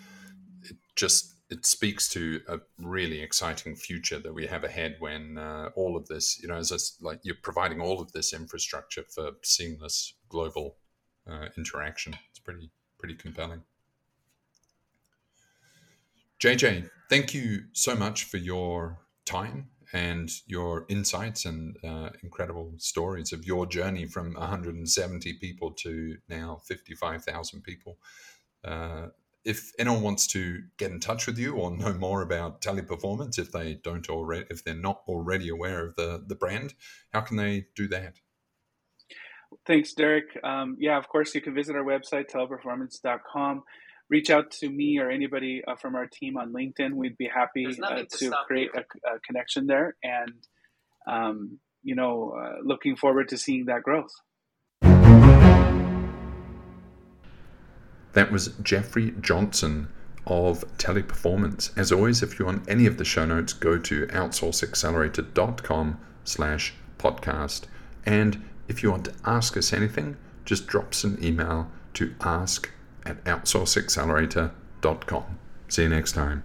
it 0.62 0.76
just 0.96 1.34
it 1.50 1.66
speaks 1.66 2.08
to 2.08 2.40
a 2.48 2.58
really 2.78 3.20
exciting 3.20 3.74
future 3.74 4.20
that 4.20 4.32
we 4.32 4.46
have 4.46 4.62
ahead 4.62 4.96
when 5.00 5.36
uh, 5.36 5.70
all 5.74 5.96
of 5.96 6.06
this, 6.06 6.40
you 6.40 6.48
know, 6.48 6.56
as 6.56 6.96
like 7.00 7.18
you're 7.24 7.34
providing 7.42 7.80
all 7.80 8.00
of 8.00 8.12
this 8.12 8.32
infrastructure 8.32 9.02
for 9.12 9.32
seamless 9.42 10.14
global 10.28 10.76
uh, 11.28 11.48
interaction. 11.58 12.16
It's 12.30 12.38
pretty 12.38 12.70
pretty 12.98 13.16
compelling. 13.16 13.62
JJ, 16.38 16.88
thank 17.10 17.34
you 17.34 17.64
so 17.72 17.96
much 17.96 18.24
for 18.24 18.36
your 18.36 18.98
time 19.24 19.70
and 19.92 20.30
your 20.46 20.86
insights 20.88 21.44
and 21.44 21.76
uh, 21.84 22.10
incredible 22.22 22.72
stories 22.78 23.32
of 23.32 23.44
your 23.44 23.66
journey 23.66 24.06
from 24.06 24.34
170 24.34 25.34
people 25.34 25.72
to 25.72 26.16
now 26.28 26.60
55,000 26.64 27.62
people. 27.62 27.98
Uh, 28.64 29.06
if 29.44 29.72
anyone 29.78 30.02
wants 30.02 30.26
to 30.28 30.62
get 30.76 30.90
in 30.90 31.00
touch 31.00 31.26
with 31.26 31.38
you 31.38 31.56
or 31.56 31.70
know 31.70 31.94
more 31.94 32.22
about 32.22 32.60
teleperformance 32.60 33.38
if 33.38 33.50
they 33.50 33.74
don't 33.82 34.10
already 34.10 34.44
if 34.50 34.62
they're 34.62 34.74
not 34.74 35.00
already 35.08 35.48
aware 35.48 35.84
of 35.84 35.96
the 35.96 36.22
the 36.26 36.34
brand 36.34 36.74
how 37.12 37.22
can 37.22 37.36
they 37.36 37.66
do 37.74 37.88
that? 37.88 38.16
Thanks 39.66 39.94
derek. 39.94 40.38
Um, 40.44 40.76
yeah 40.78 40.98
of 40.98 41.08
course 41.08 41.34
you 41.34 41.40
can 41.40 41.54
visit 41.54 41.74
our 41.74 41.84
website 41.84 42.30
teleperformance.com 42.30 43.62
reach 44.10 44.28
out 44.28 44.50
to 44.50 44.68
me 44.68 44.98
or 44.98 45.08
anybody 45.08 45.62
uh, 45.66 45.76
from 45.76 45.94
our 45.94 46.06
team 46.06 46.36
on 46.36 46.52
LinkedIn. 46.52 46.92
We'd 46.92 47.16
be 47.16 47.30
happy 47.32 47.66
uh, 47.66 48.02
to, 48.18 48.32
create 48.46 48.70
a, 48.74 48.80
a, 48.80 49.20
connection 49.20 49.66
there, 49.66 49.96
and 50.02 50.34
um, 51.06 51.58
you 51.82 51.94
know, 51.94 52.34
uh, 52.38 52.56
looking 52.62 52.96
forward 52.96 53.28
to 53.30 53.38
seeing 53.38 53.66
that 53.66 53.82
growth. 53.82 54.12
That 58.12 58.32
was 58.32 58.48
Jeffrey 58.62 59.14
Johnson 59.20 59.88
of 60.26 60.64
Teleperformance. 60.76 61.76
As 61.78 61.92
always, 61.92 62.22
if 62.22 62.38
you 62.38 62.44
want 62.44 62.68
any 62.68 62.86
of 62.86 62.98
the 62.98 63.04
show 63.04 63.24
notes, 63.24 63.52
go 63.52 63.78
to 63.78 64.06
outsourceaccelerator.com 64.08 66.00
slash 66.24 66.74
podcast. 66.98 67.62
And 68.04 68.44
if 68.68 68.82
you 68.82 68.90
want 68.90 69.04
to 69.06 69.14
ask 69.24 69.56
us 69.56 69.72
anything, 69.72 70.16
just 70.44 70.66
drop 70.66 70.90
us 70.90 71.04
an 71.04 71.22
email 71.22 71.70
to 71.94 72.14
ask 72.20 72.70
at 73.06 73.24
outsourceaccelerator.com. 73.24 75.38
See 75.68 75.82
you 75.82 75.88
next 75.88 76.12
time. 76.12 76.44